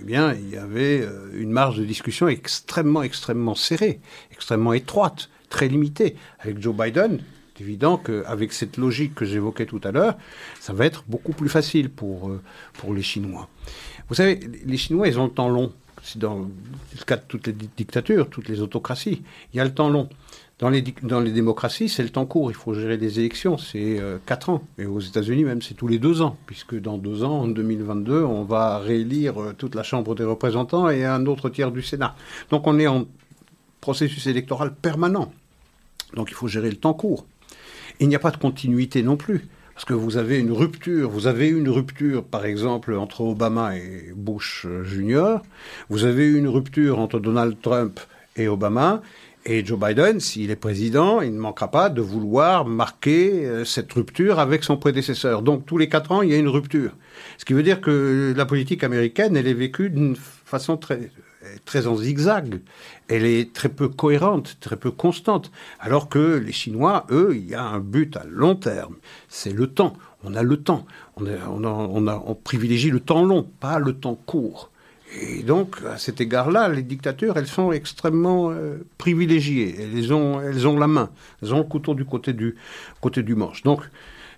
eh 0.00 0.02
bien, 0.02 0.32
il 0.32 0.48
y 0.48 0.56
avait 0.56 1.06
une 1.34 1.50
marge 1.50 1.76
de 1.76 1.84
discussion 1.84 2.26
extrêmement, 2.28 3.02
extrêmement 3.02 3.54
serrée, 3.54 4.00
extrêmement 4.32 4.72
étroite, 4.72 5.28
très 5.50 5.68
limitée. 5.68 6.16
Avec 6.38 6.62
Joe 6.62 6.74
Biden, 6.74 7.20
c'est 7.58 7.64
évident 7.64 7.96
qu'avec 7.96 8.52
cette 8.52 8.76
logique 8.76 9.14
que 9.14 9.24
j'évoquais 9.24 9.66
tout 9.66 9.80
à 9.82 9.90
l'heure, 9.90 10.16
ça 10.60 10.72
va 10.72 10.86
être 10.86 11.04
beaucoup 11.08 11.32
plus 11.32 11.48
facile 11.48 11.90
pour, 11.90 12.28
euh, 12.28 12.40
pour 12.74 12.94
les 12.94 13.02
Chinois. 13.02 13.48
Vous 14.08 14.14
savez, 14.14 14.40
les 14.64 14.76
Chinois, 14.76 15.08
ils 15.08 15.18
ont 15.18 15.24
le 15.24 15.30
temps 15.30 15.48
long. 15.48 15.72
C'est 16.02 16.18
dans 16.18 16.38
le 16.38 17.04
cas 17.04 17.16
de 17.16 17.22
toutes 17.26 17.48
les 17.48 17.52
dictatures, 17.52 18.30
toutes 18.30 18.48
les 18.48 18.60
autocraties. 18.60 19.22
Il 19.52 19.56
y 19.56 19.60
a 19.60 19.64
le 19.64 19.74
temps 19.74 19.88
long. 19.88 20.08
Dans 20.60 20.70
les, 20.70 20.82
dans 21.02 21.20
les 21.20 21.32
démocraties, 21.32 21.88
c'est 21.88 22.02
le 22.02 22.10
temps 22.10 22.26
court. 22.26 22.50
Il 22.50 22.54
faut 22.54 22.74
gérer 22.74 22.96
des 22.96 23.18
élections. 23.18 23.58
C'est 23.58 23.98
euh, 23.98 24.18
quatre 24.24 24.50
ans. 24.50 24.62
Et 24.78 24.86
aux 24.86 25.00
États-Unis, 25.00 25.44
même, 25.44 25.60
c'est 25.60 25.74
tous 25.74 25.88
les 25.88 25.98
deux 25.98 26.22
ans. 26.22 26.36
Puisque 26.46 26.80
dans 26.80 26.96
deux 26.96 27.24
ans, 27.24 27.40
en 27.40 27.48
2022, 27.48 28.22
on 28.22 28.44
va 28.44 28.78
réélire 28.78 29.42
euh, 29.42 29.52
toute 29.52 29.74
la 29.74 29.82
Chambre 29.82 30.14
des 30.14 30.24
représentants 30.24 30.88
et 30.88 31.04
un 31.04 31.26
autre 31.26 31.50
tiers 31.50 31.72
du 31.72 31.82
Sénat. 31.82 32.14
Donc 32.50 32.66
on 32.66 32.78
est 32.78 32.86
en 32.86 33.06
processus 33.80 34.26
électoral 34.28 34.74
permanent. 34.74 35.32
Donc 36.14 36.30
il 36.30 36.34
faut 36.34 36.48
gérer 36.48 36.70
le 36.70 36.76
temps 36.76 36.94
court. 36.94 37.26
Il 38.00 38.08
n'y 38.08 38.16
a 38.16 38.20
pas 38.20 38.30
de 38.30 38.36
continuité 38.36 39.02
non 39.02 39.16
plus. 39.16 39.48
Parce 39.74 39.84
que 39.84 39.94
vous 39.94 40.16
avez 40.16 40.40
une 40.40 40.50
rupture, 40.50 41.08
vous 41.08 41.28
avez 41.28 41.48
une 41.48 41.68
rupture 41.68 42.24
par 42.24 42.46
exemple 42.46 42.94
entre 42.94 43.20
Obama 43.20 43.76
et 43.76 44.12
Bush 44.12 44.66
euh, 44.66 44.82
Junior, 44.82 45.40
vous 45.88 46.04
avez 46.04 46.28
une 46.28 46.48
rupture 46.48 46.98
entre 46.98 47.20
Donald 47.20 47.56
Trump 47.62 48.00
et 48.34 48.48
Obama, 48.48 49.02
et 49.44 49.64
Joe 49.64 49.78
Biden, 49.78 50.18
s'il 50.18 50.50
est 50.50 50.56
président, 50.56 51.20
il 51.20 51.32
ne 51.32 51.38
manquera 51.38 51.70
pas 51.70 51.90
de 51.90 52.00
vouloir 52.00 52.66
marquer 52.66 53.46
euh, 53.46 53.64
cette 53.64 53.92
rupture 53.92 54.40
avec 54.40 54.64
son 54.64 54.76
prédécesseur. 54.76 55.42
Donc 55.42 55.64
tous 55.64 55.78
les 55.78 55.88
quatre 55.88 56.10
ans, 56.10 56.22
il 56.22 56.30
y 56.30 56.34
a 56.34 56.38
une 56.38 56.48
rupture. 56.48 56.96
Ce 57.38 57.44
qui 57.44 57.52
veut 57.52 57.62
dire 57.62 57.80
que 57.80 58.34
la 58.36 58.46
politique 58.46 58.82
américaine, 58.82 59.36
elle 59.36 59.46
est 59.46 59.54
vécue 59.54 59.90
d'une 59.90 60.16
façon 60.16 60.76
très, 60.76 61.10
très 61.64 61.86
en 61.86 61.96
zigzag. 61.96 62.60
Elle 63.08 63.24
est 63.24 63.52
très 63.52 63.68
peu 63.68 63.88
cohérente, 63.88 64.56
très 64.60 64.76
peu 64.76 64.90
constante. 64.90 65.50
Alors 65.80 66.08
que 66.08 66.36
les 66.36 66.52
Chinois, 66.52 67.06
eux, 67.10 67.34
il 67.34 67.48
y 67.48 67.54
a 67.54 67.62
un 67.62 67.80
but 67.80 68.16
à 68.16 68.24
long 68.28 68.54
terme. 68.54 68.96
C'est 69.28 69.52
le 69.52 69.66
temps. 69.66 69.96
On 70.24 70.34
a 70.34 70.42
le 70.42 70.56
temps. 70.56 70.86
On, 71.16 71.26
on, 71.26 72.08
on 72.08 72.34
privilégie 72.34 72.90
le 72.90 73.00
temps 73.00 73.24
long, 73.24 73.48
pas 73.60 73.78
le 73.78 73.92
temps 73.92 74.18
court. 74.26 74.70
Et 75.20 75.42
donc, 75.42 75.76
à 75.88 75.96
cet 75.96 76.20
égard-là, 76.20 76.68
les 76.68 76.82
dictatures, 76.82 77.36
elles 77.38 77.46
sont 77.46 77.72
extrêmement 77.72 78.50
euh, 78.50 78.84
privilégiées. 78.98 79.74
Elles 79.80 80.12
ont, 80.12 80.40
elles 80.40 80.68
ont 80.68 80.78
la 80.78 80.86
main. 80.86 81.10
Elles 81.42 81.54
ont 81.54 81.58
le 81.58 81.64
couteau 81.64 81.94
du 81.94 82.04
côté 82.04 82.34
du, 82.34 82.56
côté 83.00 83.22
du 83.22 83.34
manche. 83.34 83.62
Donc, 83.62 83.80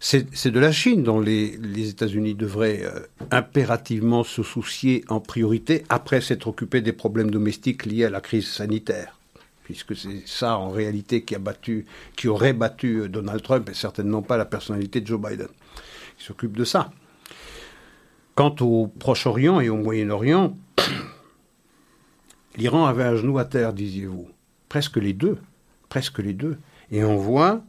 c'est 0.02 0.50
de 0.50 0.58
la 0.58 0.72
Chine 0.72 1.02
dont 1.02 1.20
les, 1.20 1.88
États-Unis 1.90 2.34
devraient 2.34 2.84
euh, 2.84 3.00
impérativement 3.30 4.24
se 4.24 4.42
soucier 4.42 5.04
en 5.08 5.20
priorité 5.20 5.84
après 5.90 6.22
s'être 6.22 6.48
occupés 6.48 6.80
des 6.80 6.94
problèmes 6.94 7.30
domestiques 7.30 7.84
liés 7.84 8.06
à 8.06 8.10
la 8.10 8.22
crise 8.22 8.48
sanitaire. 8.48 9.18
Puisque 9.62 9.94
c'est 9.94 10.26
ça, 10.26 10.56
en 10.56 10.70
réalité, 10.70 11.22
qui, 11.22 11.34
a 11.34 11.38
battu, 11.38 11.84
qui 12.16 12.28
aurait 12.28 12.54
battu 12.54 13.02
euh, 13.02 13.08
Donald 13.08 13.42
Trump 13.42 13.68
et 13.68 13.74
certainement 13.74 14.22
pas 14.22 14.38
la 14.38 14.46
personnalité 14.46 15.02
de 15.02 15.06
Joe 15.06 15.20
Biden. 15.20 15.48
Il 16.18 16.24
s'occupe 16.24 16.56
de 16.56 16.64
ça. 16.64 16.90
Quant 18.34 18.56
au 18.60 18.86
Proche-Orient 18.86 19.60
et 19.60 19.68
au 19.68 19.76
Moyen-Orient, 19.76 20.56
l'Iran 22.56 22.86
avait 22.86 23.04
un 23.04 23.16
genou 23.16 23.38
à 23.38 23.44
terre, 23.44 23.74
disiez-vous. 23.74 24.30
Presque 24.70 24.96
les 24.96 25.12
deux. 25.12 25.36
Presque 25.90 26.20
les 26.20 26.32
deux. 26.32 26.56
Et 26.90 27.04
on 27.04 27.16
voit 27.16 27.62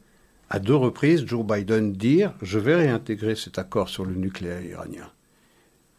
à 0.51 0.59
deux 0.59 0.75
reprises 0.75 1.25
Joe 1.25 1.45
Biden 1.45 1.93
dire 1.93 2.33
Je 2.41 2.59
vais 2.59 2.75
réintégrer 2.75 3.35
cet 3.35 3.57
accord 3.57 3.87
sur 3.87 4.03
le 4.05 4.13
nucléaire 4.13 4.61
iranien. 4.61 5.09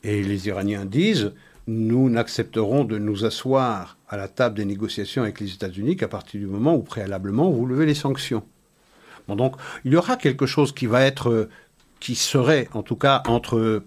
Et 0.04 0.22
les 0.22 0.46
Iraniens 0.46 0.84
disent 0.84 1.32
Nous 1.66 2.10
n'accepterons 2.10 2.84
de 2.84 2.98
nous 2.98 3.24
asseoir 3.24 3.96
à 4.08 4.18
la 4.18 4.28
table 4.28 4.56
des 4.56 4.66
négociations 4.66 5.22
avec 5.22 5.40
les 5.40 5.54
États-Unis 5.54 5.96
qu'à 5.96 6.06
partir 6.06 6.38
du 6.38 6.46
moment 6.46 6.74
où 6.74 6.82
préalablement 6.82 7.50
vous 7.50 7.64
levez 7.64 7.86
les 7.86 7.94
sanctions. 7.94 8.44
Bon, 9.26 9.36
donc 9.36 9.56
il 9.86 9.92
y 9.92 9.96
aura 9.96 10.16
quelque 10.16 10.44
chose 10.44 10.72
qui 10.72 10.84
va 10.84 11.00
être, 11.02 11.48
qui 11.98 12.14
serait 12.14 12.68
en 12.74 12.82
tout 12.82 12.96
cas 12.96 13.22
entre 13.26 13.82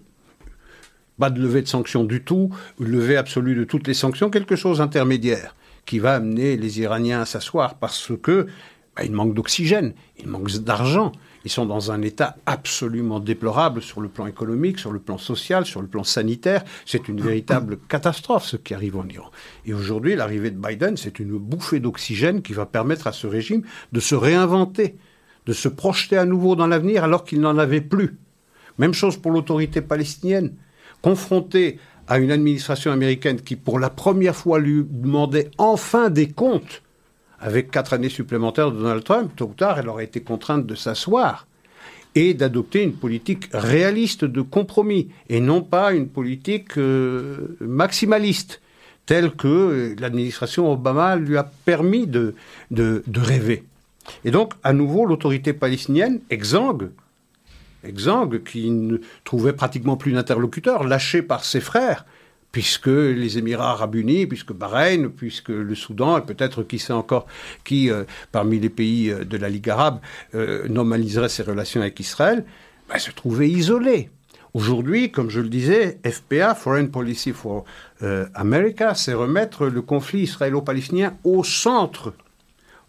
pas 1.16 1.30
de 1.30 1.40
levée 1.40 1.62
de 1.62 1.68
sanctions 1.68 2.02
du 2.02 2.24
tout, 2.24 2.50
levée 2.80 3.16
absolue 3.16 3.54
de 3.54 3.64
toutes 3.64 3.86
les 3.86 3.94
sanctions, 3.94 4.30
quelque 4.30 4.56
chose 4.56 4.80
intermédiaire 4.80 5.54
qui 5.86 6.00
va 6.00 6.14
amener 6.14 6.56
les 6.56 6.80
Iraniens 6.80 7.20
à 7.20 7.24
s'asseoir 7.24 7.76
parce 7.76 8.12
que 8.20 8.48
bah, 8.96 9.04
il 9.04 9.12
manque 9.12 9.34
d'oxygène, 9.34 9.94
il 10.18 10.26
manque 10.28 10.50
d'argent. 10.58 11.12
Ils 11.44 11.50
sont 11.50 11.66
dans 11.66 11.92
un 11.92 12.02
état 12.02 12.36
absolument 12.46 13.20
déplorable 13.20 13.80
sur 13.80 14.00
le 14.00 14.08
plan 14.08 14.26
économique, 14.26 14.78
sur 14.78 14.90
le 14.90 14.98
plan 14.98 15.16
social, 15.18 15.64
sur 15.64 15.80
le 15.80 15.86
plan 15.86 16.02
sanitaire. 16.02 16.64
C'est 16.86 17.06
une 17.08 17.20
véritable 17.20 17.78
catastrophe 17.88 18.46
ce 18.46 18.56
qui 18.56 18.74
arrive 18.74 18.96
en 18.96 19.06
Iran. 19.06 19.30
Et 19.64 19.72
aujourd'hui, 19.72 20.16
l'arrivée 20.16 20.50
de 20.50 20.58
Biden, 20.58 20.96
c'est 20.96 21.20
une 21.20 21.38
bouffée 21.38 21.78
d'oxygène 21.78 22.42
qui 22.42 22.52
va 22.52 22.66
permettre 22.66 23.06
à 23.06 23.12
ce 23.12 23.28
régime 23.28 23.62
de 23.92 24.00
se 24.00 24.16
réinventer, 24.16 24.96
de 25.44 25.52
se 25.52 25.68
projeter 25.68 26.16
à 26.16 26.24
nouveau 26.24 26.56
dans 26.56 26.66
l'avenir 26.66 27.04
alors 27.04 27.24
qu'il 27.24 27.40
n'en 27.40 27.58
avait 27.58 27.80
plus. 27.80 28.18
Même 28.78 28.94
chose 28.94 29.16
pour 29.16 29.30
l'autorité 29.30 29.82
palestinienne 29.82 30.52
confronté 31.00 31.78
à 32.08 32.18
une 32.18 32.32
administration 32.32 32.90
américaine 32.90 33.40
qui, 33.40 33.56
pour 33.56 33.78
la 33.78 33.90
première 33.90 34.34
fois, 34.34 34.58
lui 34.58 34.84
demandait 34.88 35.50
enfin 35.58 36.10
des 36.10 36.28
comptes, 36.28 36.82
avec 37.40 37.70
quatre 37.70 37.92
années 37.92 38.08
supplémentaires 38.08 38.72
de 38.72 38.78
Donald 38.78 39.04
Trump, 39.04 39.32
tôt 39.36 39.46
ou 39.46 39.54
tard, 39.54 39.78
elle 39.78 39.88
aurait 39.88 40.04
été 40.04 40.20
contrainte 40.20 40.66
de 40.66 40.74
s'asseoir 40.74 41.46
et 42.14 42.32
d'adopter 42.32 42.82
une 42.82 42.94
politique 42.94 43.48
réaliste 43.52 44.24
de 44.24 44.40
compromis, 44.40 45.10
et 45.28 45.40
non 45.40 45.62
pas 45.62 45.92
une 45.92 46.08
politique 46.08 46.78
euh, 46.78 47.56
maximaliste, 47.60 48.62
telle 49.04 49.32
que 49.32 49.94
l'administration 49.98 50.72
Obama 50.72 51.16
lui 51.16 51.36
a 51.36 51.44
permis 51.44 52.06
de, 52.06 52.34
rêver. 53.14 53.64
Et 54.24 54.30
donc, 54.30 54.54
à 54.64 54.72
nouveau, 54.72 55.04
l'autorité 55.04 55.52
palestinienne 55.52 56.20
exsangue 56.30 56.90
exsangue, 57.84 58.42
qui 58.42 58.70
ne 58.70 58.98
trouvait 59.22 59.52
pratiquement 59.52 59.96
plus 59.96 60.12
d'interlocuteur, 60.12 60.82
lâché 60.84 61.22
par 61.22 61.44
ses 61.44 61.60
frères, 61.60 62.04
puisque 62.56 62.86
les 62.86 63.36
Émirats 63.36 63.72
arabes 63.72 63.96
unis, 63.96 64.26
puisque 64.26 64.54
Bahreïn, 64.54 65.10
puisque 65.10 65.50
le 65.50 65.74
Soudan, 65.74 66.16
et 66.16 66.22
peut-être 66.22 66.62
qui 66.62 66.78
sait 66.78 66.94
encore 66.94 67.26
qui, 67.64 67.90
euh, 67.90 68.04
parmi 68.32 68.58
les 68.58 68.70
pays 68.70 69.10
euh, 69.10 69.26
de 69.26 69.36
la 69.36 69.50
Ligue 69.50 69.68
arabe, 69.68 70.00
euh, 70.34 70.66
normaliserait 70.66 71.28
ses 71.28 71.42
relations 71.42 71.82
avec 71.82 72.00
Israël, 72.00 72.46
bah, 72.88 72.98
se 72.98 73.10
trouvait 73.10 73.50
isolé. 73.50 74.08
Aujourd'hui, 74.54 75.10
comme 75.12 75.28
je 75.28 75.40
le 75.40 75.50
disais, 75.50 75.98
FPA, 76.02 76.54
Foreign 76.54 76.90
Policy 76.90 77.32
for 77.32 77.66
America, 78.32 78.94
c'est 78.94 79.12
remettre 79.12 79.66
le 79.66 79.82
conflit 79.82 80.22
israélo-palestinien 80.22 81.12
au 81.24 81.44
centre 81.44 82.14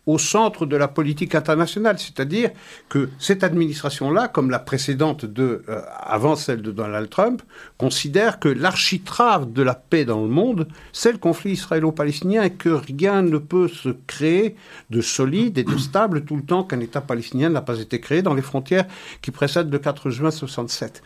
au 0.08 0.18
centre 0.18 0.66
de 0.66 0.76
la 0.76 0.88
politique 0.88 1.36
internationale. 1.36 2.00
C'est-à-dire 2.00 2.52
que 2.90 3.10
cette 3.20 3.44
administration-là, 3.44 4.30
comme 4.30 4.50
la 4.50 4.60
précédente 4.60 5.26
de, 5.26 5.64
euh, 5.70 5.82
avant 6.00 6.36
celle 6.36 6.62
de 6.62 6.72
Donald 6.72 7.10
Trump, 7.10 7.42
considère 7.78 8.40
que 8.40 8.48
l'architrave 8.48 9.52
de 9.52 9.62
la 9.62 9.76
paix 9.76 10.06
dans 10.06 10.22
le 10.22 10.30
monde, 10.30 10.68
c'est 10.94 11.12
le 11.12 11.18
conflit 11.18 11.52
israélo-palestinien 11.52 12.44
et 12.44 12.52
que 12.52 12.70
rien 12.70 13.22
ne 13.22 13.38
peut 13.38 13.68
se 13.68 13.90
créer 14.08 14.56
de 14.90 15.02
solide 15.02 15.58
et 15.58 15.64
de 15.64 15.78
stable 15.78 16.24
tout 16.24 16.38
le 16.38 16.44
temps 16.44 16.64
qu'un 16.64 16.80
État 16.80 17.02
palestinien 17.02 17.50
n'a 17.50 17.62
pas 17.62 17.80
été 17.80 18.00
créé 18.00 18.22
dans 18.22 18.34
les 18.34 18.42
frontières 18.42 18.86
qui 19.22 19.32
précèdent 19.32 19.72
le 19.72 19.80
4 19.80 20.10
juin 20.10 20.32
67. 20.32 21.04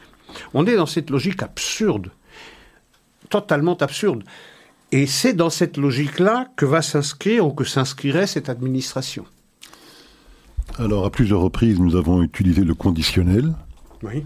On 0.53 0.65
est 0.67 0.75
dans 0.75 0.85
cette 0.85 1.09
logique 1.09 1.41
absurde, 1.41 2.11
totalement 3.29 3.77
absurde. 3.77 4.23
Et 4.93 5.07
c'est 5.07 5.33
dans 5.33 5.49
cette 5.49 5.77
logique-là 5.77 6.49
que 6.57 6.65
va 6.65 6.81
s'inscrire 6.81 7.47
ou 7.47 7.51
que 7.51 7.63
s'inscrirait 7.63 8.27
cette 8.27 8.49
administration. 8.49 9.25
Alors, 10.77 11.05
à 11.05 11.09
plusieurs 11.09 11.39
reprises, 11.39 11.79
nous 11.79 11.95
avons 11.95 12.21
utilisé 12.23 12.63
le 12.63 12.73
conditionnel. 12.73 13.53
Oui. 14.03 14.23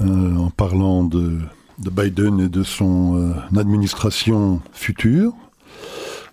Euh, 0.00 0.36
en 0.36 0.50
parlant 0.50 1.04
de, 1.04 1.38
Biden 1.78 2.40
et 2.40 2.48
de 2.48 2.62
son 2.62 3.16
euh, 3.16 3.58
administration 3.58 4.60
future. 4.72 5.32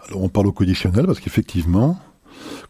Alors, 0.08 0.24
on 0.24 0.30
parle 0.30 0.48
au 0.48 0.52
conditionnel 0.52 1.06
parce 1.08 1.20
qu'effectivement, 1.20 2.00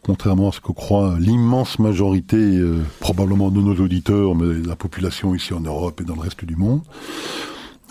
contrairement 0.02 0.48
à 0.48 0.52
ce 0.52 0.60
que 0.60 0.72
croit 0.72 1.16
l'immense 1.18 1.78
majorité, 1.78 2.36
euh, 2.36 2.82
probablement 3.00 3.50
de 3.50 3.60
nos 3.60 3.74
auditeurs, 3.76 4.34
mais 4.34 4.62
de 4.62 4.68
la 4.68 4.76
population 4.76 5.34
ici 5.34 5.52
en 5.52 5.60
Europe 5.60 6.00
et 6.00 6.04
dans 6.04 6.14
le 6.14 6.22
reste 6.22 6.44
du 6.44 6.56
monde, 6.56 6.80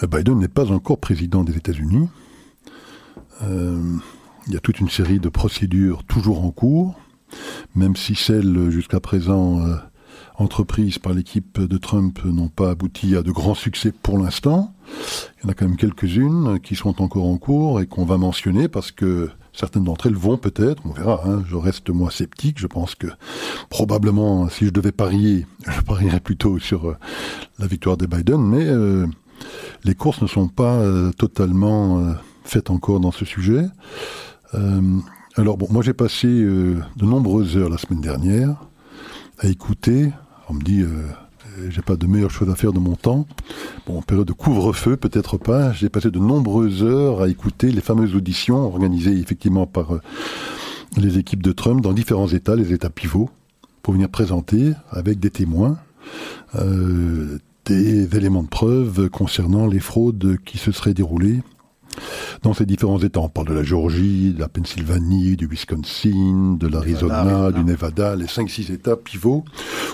Biden 0.02 0.40
n'est 0.40 0.48
pas 0.48 0.72
encore 0.72 0.98
président 0.98 1.44
des 1.44 1.58
États-Unis. 1.58 2.08
Euh, 3.42 3.98
il 4.48 4.54
y 4.54 4.58
a 4.58 4.60
toute 4.60 4.80
une 4.80 4.90
série 4.90 5.20
de 5.20 5.30
procédures 5.30 6.04
toujours 6.04 6.44
en 6.44 6.52
cours, 6.52 7.00
même 7.76 7.96
si 7.96 8.16
celles 8.16 8.70
jusqu'à 8.72 9.00
présent 9.00 9.62
euh, 9.62 9.76
entreprises 10.36 10.98
par 10.98 11.14
l'équipe 11.14 11.60
de 11.60 11.78
Trump 11.78 12.20
n'ont 12.26 12.50
pas 12.50 12.72
abouti 12.72 13.16
à 13.16 13.22
de 13.22 13.32
grands 13.32 13.56
succès 13.56 13.92
pour 13.92 14.18
l'instant. 14.18 14.74
Il 15.38 15.44
y 15.44 15.48
en 15.48 15.50
a 15.50 15.54
quand 15.54 15.66
même 15.66 15.78
quelques-unes 15.78 16.60
qui 16.62 16.76
sont 16.76 17.02
encore 17.02 17.28
en 17.28 17.38
cours 17.38 17.80
et 17.80 17.86
qu'on 17.86 18.06
va 18.06 18.18
mentionner 18.18 18.68
parce 18.68 18.92
que 18.92 19.30
Certaines 19.52 19.84
d'entre 19.84 20.06
elles 20.06 20.16
vont 20.16 20.38
peut-être, 20.38 20.84
on 20.86 20.92
verra. 20.92 21.22
Hein. 21.26 21.44
Je 21.50 21.56
reste 21.56 21.90
moi 21.90 22.12
sceptique. 22.12 22.60
Je 22.60 22.68
pense 22.68 22.96
que 22.96 23.08
probablement, 23.70 24.48
si 24.48 24.66
je 24.66 24.70
devais 24.70 24.94
parier, 24.94 25.48
je 25.68 25.82
parierais 25.82 26.22
plutôt 26.22 26.60
sur 26.60 26.90
euh, 26.90 26.98
la 27.58 27.68
victoire 27.68 27.98
de 27.98 28.06
Biden. 28.06 28.42
Mais 28.42 28.68
les 29.84 29.96
courses 29.96 30.22
ne 30.22 30.28
sont 30.28 30.48
pas 30.48 30.82
totalement 31.18 32.14
faites 32.50 32.70
encore 32.70 33.00
dans 33.00 33.12
ce 33.12 33.26
sujet. 33.26 33.66
alors 35.36 35.58
bon, 35.58 35.68
moi 35.70 35.84
j'ai 35.84 35.94
passé 35.94 36.28
de 36.28 36.82
nombreuses 37.06 37.58
heures 37.58 37.70
la 37.70 37.78
semaine 37.78 38.02
dernière 38.02 38.56
à 39.40 39.48
écouter. 39.48 40.12
On 40.50 40.54
me 40.54 40.62
dit 40.62 40.84
j'ai 41.70 41.82
pas 41.82 41.96
de 41.96 42.08
meilleure 42.08 42.32
chose 42.32 42.50
à 42.50 42.56
faire 42.56 42.74
de 42.74 42.80
mon 42.80 42.96
temps. 42.96 43.26
Bon, 43.86 43.98
en 43.98 44.02
période 44.02 44.28
de 44.28 44.34
couvre-feu, 44.34 44.98
peut-être 44.98 45.38
pas. 45.38 45.72
J'ai 45.74 45.90
passé 45.90 46.12
de 46.12 46.20
nombreuses 46.20 46.84
heures 46.84 47.22
à 47.22 47.28
écouter 47.28 47.72
les 47.72 47.82
fameuses 47.82 48.16
auditions 48.16 48.58
organisées 48.58 49.18
effectivement 49.18 49.66
par 49.66 49.96
euh, 49.96 50.02
les 50.98 51.18
équipes 51.18 51.44
de 51.44 51.52
Trump 51.52 51.82
dans 51.82 51.94
différents 51.94 52.28
États, 52.28 52.56
les 52.56 52.74
États 52.74 52.90
pivots, 52.90 53.30
pour 53.82 53.94
venir 53.94 54.10
présenter 54.10 54.74
avec 54.92 55.20
des 55.20 55.30
témoins 55.30 55.78
euh, 56.56 57.40
des 57.66 58.16
éléments 58.16 58.44
de 58.44 58.48
preuve 58.48 59.10
concernant 59.10 59.68
les 59.68 59.80
fraudes 59.80 60.38
qui 60.46 60.58
se 60.58 60.72
seraient 60.72 60.94
déroulées 60.94 61.42
dans 62.44 62.54
ces 62.54 62.66
différents 62.66 63.00
États. 63.00 63.20
On 63.20 63.30
parle 63.30 63.48
de 63.48 63.54
la 63.54 63.64
Géorgie, 63.64 64.34
de 64.34 64.40
la 64.40 64.50
Pennsylvanie, 64.50 65.36
du 65.36 65.48
Wisconsin, 65.48 66.58
de 66.60 66.68
l'Arizona, 66.68 67.52
du 67.52 67.64
Nevada, 67.64 68.16
les 68.16 68.26
5-6 68.26 68.72
États 68.72 68.96
pivots, 68.96 69.44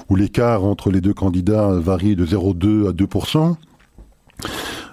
où 0.10 0.16
l'écart 0.16 0.64
entre 0.64 0.92
les 0.92 1.02
deux 1.02 1.14
candidats 1.14 1.70
varie 1.74 2.16
de 2.16 2.26
0,2 2.26 2.90
à 2.90 2.92
2% 2.92 3.56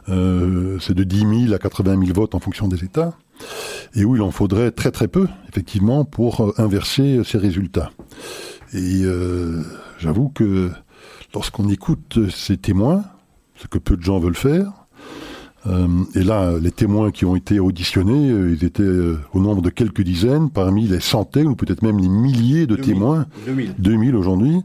euh, 0.09 0.79
c'est 0.81 0.95
de 0.95 1.05
10 1.05 1.47
000 1.47 1.55
à 1.55 1.59
80 1.59 2.05
000 2.07 2.13
votes 2.13 2.35
en 2.35 2.41
fonction 2.41 2.69
des 2.69 2.85
États, 2.85 3.15
et 3.95 4.05
où 4.05 4.17
il 4.17 4.23
en 4.23 4.31
faudrait 4.31 4.71
très 4.71 4.91
très 4.91 5.09
peu, 5.09 5.29
effectivement, 5.49 6.05
pour 6.05 6.41
euh, 6.41 6.53
inverser 6.59 7.23
ces 7.25 7.39
résultats. 7.39 7.91
Et 8.73 9.03
euh, 9.05 9.63
j'avoue 9.99 10.29
que 10.29 10.71
lorsqu'on 11.35 11.69
écoute 11.69 12.31
ces 12.31 12.57
témoins, 12.57 13.05
ce 13.57 13.67
que 13.67 13.79
peu 13.79 13.97
de 13.97 14.03
gens 14.03 14.19
veulent 14.19 14.35
faire, 14.35 14.69
euh, 14.69 14.82
et 15.67 16.23
là, 16.25 16.55
les 16.61 16.73
témoins 16.73 17.13
qui 17.13 17.25
ont 17.25 17.37
été 17.37 17.61
auditionnés, 17.61 18.31
euh, 18.31 18.51
ils 18.51 18.65
étaient 18.65 18.83
euh, 18.83 19.19
au 19.33 19.41
nombre 19.41 19.63
de 19.63 19.71
quelques 19.71 20.03
dizaines, 20.03 20.51
parmi 20.51 20.89
les 20.89 20.99
centaines 20.99 21.47
ou 21.47 21.55
peut-être 21.55 21.83
même 21.83 21.99
les 21.99 22.09
milliers 22.09 22.67
de 22.67 22.75
témoins, 22.75 23.27
2000, 23.47 23.75
2000 23.79 24.17
aujourd'hui, 24.17 24.63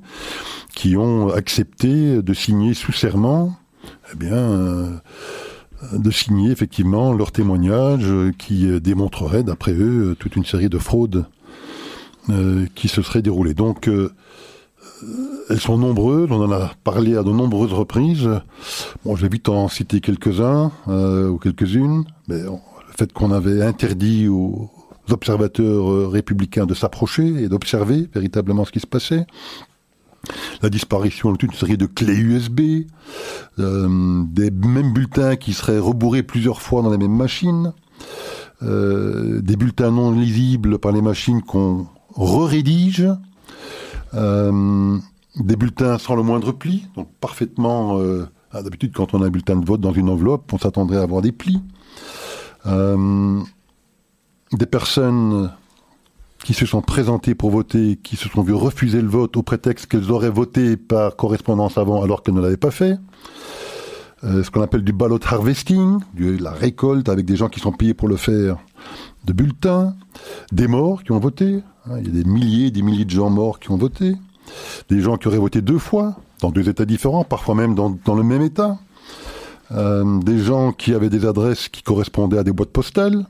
qui 0.74 0.98
ont 0.98 1.30
accepté 1.30 2.22
de 2.22 2.34
signer 2.34 2.74
sous 2.74 2.94
serment, 2.94 3.56
eh 4.12 4.18
bien, 4.18 5.02
de 5.94 6.12
signer 6.12 6.52
effectivement 6.52 7.14
leur 7.14 7.32
témoignage 7.32 8.06
qui 8.38 8.68
démontrerait, 8.82 9.44
d'après 9.44 9.74
eux, 9.74 10.16
toute 10.18 10.36
une 10.36 10.46
série 10.46 10.70
de 10.70 10.78
fraudes 10.78 11.26
qui 12.76 12.88
se 12.88 13.02
seraient 13.02 13.22
déroulées. 13.22 13.54
Donc, 13.54 13.90
elles 15.50 15.60
sont 15.60 15.78
nombreuses, 15.78 16.30
on 16.32 16.44
en 16.44 16.52
a 16.52 16.72
parlé 16.84 17.16
à 17.16 17.24
de 17.24 17.32
nombreuses 17.32 17.74
reprises. 17.74 18.30
Bon, 19.06 19.16
je 19.16 19.22
vais 19.22 19.30
vite 19.30 19.50
en 19.50 19.68
citer 19.68 20.02
quelques-uns 20.02 20.72
euh, 20.88 21.30
ou 21.30 21.38
quelques-unes. 21.38 22.04
Mais 22.28 22.42
le 22.42 22.94
fait 22.98 23.12
qu'on 23.14 23.32
avait 23.32 23.62
interdit 23.62 24.28
aux 24.28 24.70
observateurs 25.10 25.92
euh, 25.92 26.08
républicains 26.08 26.66
de 26.66 26.74
s'approcher 26.74 27.44
et 27.44 27.50
d'observer 27.50 28.10
véritablement 28.14 28.66
ce 28.66 28.72
qui 28.72 28.80
se 28.80 28.88
passait. 28.88 29.26
La 30.62 30.70
disparition 30.70 31.32
de 31.32 31.38
toute 31.38 31.54
une 31.54 31.58
série 31.58 31.78
de 31.78 31.86
clés 31.86 32.18
USB, 32.18 32.88
euh, 33.60 34.24
des 34.26 34.52
mêmes 34.52 34.92
bulletins 34.92 35.36
qui 35.36 35.54
seraient 35.54 35.80
rebourrés 35.80 36.24
plusieurs 36.24 36.62
fois 36.62 36.82
dans 36.82 36.90
les 36.90 36.98
mêmes 36.98 37.16
machines, 37.16 37.74
des 38.60 39.56
bulletins 39.56 39.92
non 39.92 40.12
lisibles 40.12 40.80
par 40.80 40.92
les 40.92 41.04
machines 41.04 41.44
qu'on 41.44 41.86
re-rédige, 42.16 43.08
des 44.13 45.56
bulletins 45.56 45.98
sans 45.98 46.15
le 46.15 46.24
moindre 46.24 46.52
pli, 46.52 46.88
donc 46.96 47.10
parfaitement. 47.20 48.00
Euh, 48.00 48.26
d'habitude, 48.54 48.93
quand 48.93 49.13
on 49.13 49.22
a 49.22 49.28
un 49.28 49.30
bulletin 49.30 49.56
de 49.56 49.65
vote 49.65 49.82
dans 49.82 49.91
une 49.91 50.10
enveloppe, 50.10 50.52
on 50.54 50.58
s'attendrait 50.58 50.98
à 50.98 51.04
avoir 51.04 51.22
des 51.22 51.32
plis. 51.32 51.62
Euh, 52.65 53.39
des 54.52 54.65
personnes 54.65 55.52
qui 56.43 56.54
se 56.54 56.65
sont 56.65 56.82
présentées 56.82 57.36
pour 57.36 57.52
voter, 57.52 57.98
qui 57.98 58.15
se 58.15 58.30
sont 58.30 58.41
vues 58.41 58.54
refuser 58.54 59.02
le 59.02 59.08
vote 59.08 59.36
au 59.38 59.43
prétexte 59.43 59.88
qu'elles 59.88 60.12
auraient 60.12 60.30
voté 60.30 60.78
par 60.78 61.15
correspondance 61.15 61.78
avant 61.78 62.02
alors 62.02 62.24
qu'elles 62.24 62.36
ne 62.36 62.41
l'avaient 62.41 62.58
pas 62.58 62.72
fait. 62.72 62.98
Ce 64.24 64.50
qu'on 64.50 64.62
appelle 64.62 64.84
du 64.84 64.94
ballot 64.94 65.20
harvesting, 65.26 66.00
de 66.16 66.42
la 66.42 66.52
récolte 66.52 67.08
avec 67.10 67.26
des 67.26 67.36
gens 67.36 67.50
qui 67.50 67.60
sont 67.60 67.72
payés 67.72 67.94
pour 67.94 68.08
le 68.08 68.18
faire, 68.18 68.58
de 69.26 69.34
bulletins, 69.34 69.96
des 70.52 70.68
morts 70.68 71.04
qui 71.04 71.12
ont 71.12 71.20
voté, 71.20 71.62
Hein, 71.90 72.00
il 72.00 72.08
y 72.08 72.20
a 72.20 72.24
des 72.24 72.30
milliers, 72.30 72.72
des 72.72 72.82
milliers 72.82 73.06
de 73.06 73.10
gens 73.10 73.30
morts 73.30 73.60
qui 73.60 73.72
ont 73.72 73.78
voté, 73.78 74.16
des 74.90 75.00
gens 75.00 75.18
qui 75.18 75.28
auraient 75.28 75.38
voté 75.38 75.62
deux 75.62 75.78
fois, 75.78 76.16
dans 76.42 76.52
deux 76.52 76.68
États 76.70 76.86
différents, 76.86 77.24
parfois 77.24 77.56
même 77.56 77.76
dans, 77.76 78.16
le 78.16 78.24
même 78.24 78.42
État, 78.42 78.78
euh, 79.72 80.20
des 80.20 80.40
gens 80.40 80.72
qui 80.72 80.94
avaient 80.94 81.10
des 81.10 81.26
adresses 81.26 81.70
qui 81.70 81.84
correspondaient 81.84 82.38
à 82.38 82.44
des 82.44 82.52
boîtes 82.52 82.70
postales, 82.70 83.26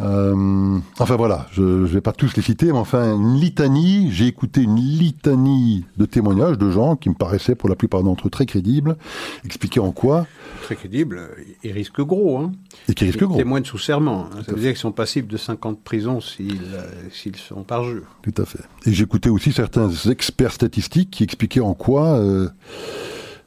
euh, 0.00 0.78
enfin 0.98 1.16
voilà, 1.16 1.46
je 1.50 1.62
ne 1.62 1.86
vais 1.86 2.00
pas 2.00 2.12
tous 2.12 2.36
les 2.36 2.42
citer, 2.42 2.66
mais 2.66 2.78
enfin 2.78 3.16
une 3.16 3.34
litanie, 3.34 4.10
j'ai 4.12 4.26
écouté 4.26 4.62
une 4.62 4.76
litanie 4.76 5.84
de 5.96 6.04
témoignages 6.04 6.56
de 6.56 6.70
gens 6.70 6.94
qui 6.94 7.08
me 7.08 7.14
paraissaient 7.14 7.56
pour 7.56 7.68
la 7.68 7.74
plupart 7.74 8.04
d'entre 8.04 8.28
eux 8.28 8.30
très 8.30 8.46
crédibles, 8.46 8.96
expliquer 9.44 9.80
en 9.80 9.90
quoi... 9.90 10.26
Très 10.62 10.76
crédibles, 10.76 11.30
ils 11.64 11.72
risquent 11.72 12.02
gros. 12.02 12.38
Hein. 12.38 12.52
Et 12.88 12.94
qui 12.94 13.06
risquent 13.06 13.24
gros. 13.24 13.36
Témoignent 13.36 13.64
sous 13.64 13.78
serment. 13.78 14.26
Hein. 14.26 14.42
Ça 14.46 14.52
veut 14.52 14.60
dire 14.60 14.70
qu'ils 14.70 14.78
sont 14.78 14.92
passibles 14.92 15.28
de 15.28 15.36
50 15.36 15.76
de 15.76 15.82
prison 15.82 16.18
euh, 16.40 16.82
s'ils 17.10 17.36
sont 17.36 17.62
parjure. 17.64 18.04
Tout 18.22 18.34
à 18.40 18.44
fait. 18.44 18.62
Et 18.86 18.92
j'écoutais 18.92 19.30
aussi 19.30 19.52
certains 19.52 19.90
experts 20.10 20.52
statistiques 20.52 21.10
qui 21.10 21.24
expliquaient 21.24 21.60
en 21.60 21.74
quoi 21.74 22.18
euh, 22.18 22.48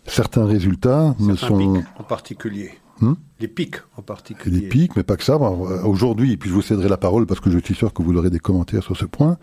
certains 0.05 0.45
résultats 0.45 1.15
ne 1.19 1.35
sont... 1.35 1.81
en 1.97 2.03
particulier 2.03 2.71
Hmm 3.01 3.13
les 3.41 3.47
pics 3.47 3.77
en 3.97 4.01
particulier. 4.01 4.61
Les 4.61 4.67
pics, 4.67 4.95
mais 4.95 5.03
pas 5.03 5.17
que 5.17 5.23
ça. 5.23 5.37
Aujourd'hui, 5.37 6.31
et 6.33 6.37
puis 6.37 6.49
je 6.49 6.53
vous 6.53 6.61
céderai 6.61 6.87
la 6.87 6.97
parole 6.97 7.25
parce 7.25 7.39
que 7.39 7.49
je 7.49 7.59
suis 7.59 7.75
sûr 7.75 7.93
que 7.93 8.03
vous 8.03 8.15
aurez 8.15 8.29
des 8.29 8.39
commentaires 8.39 8.83
sur 8.83 8.95
ce 8.95 9.05
point, 9.05 9.37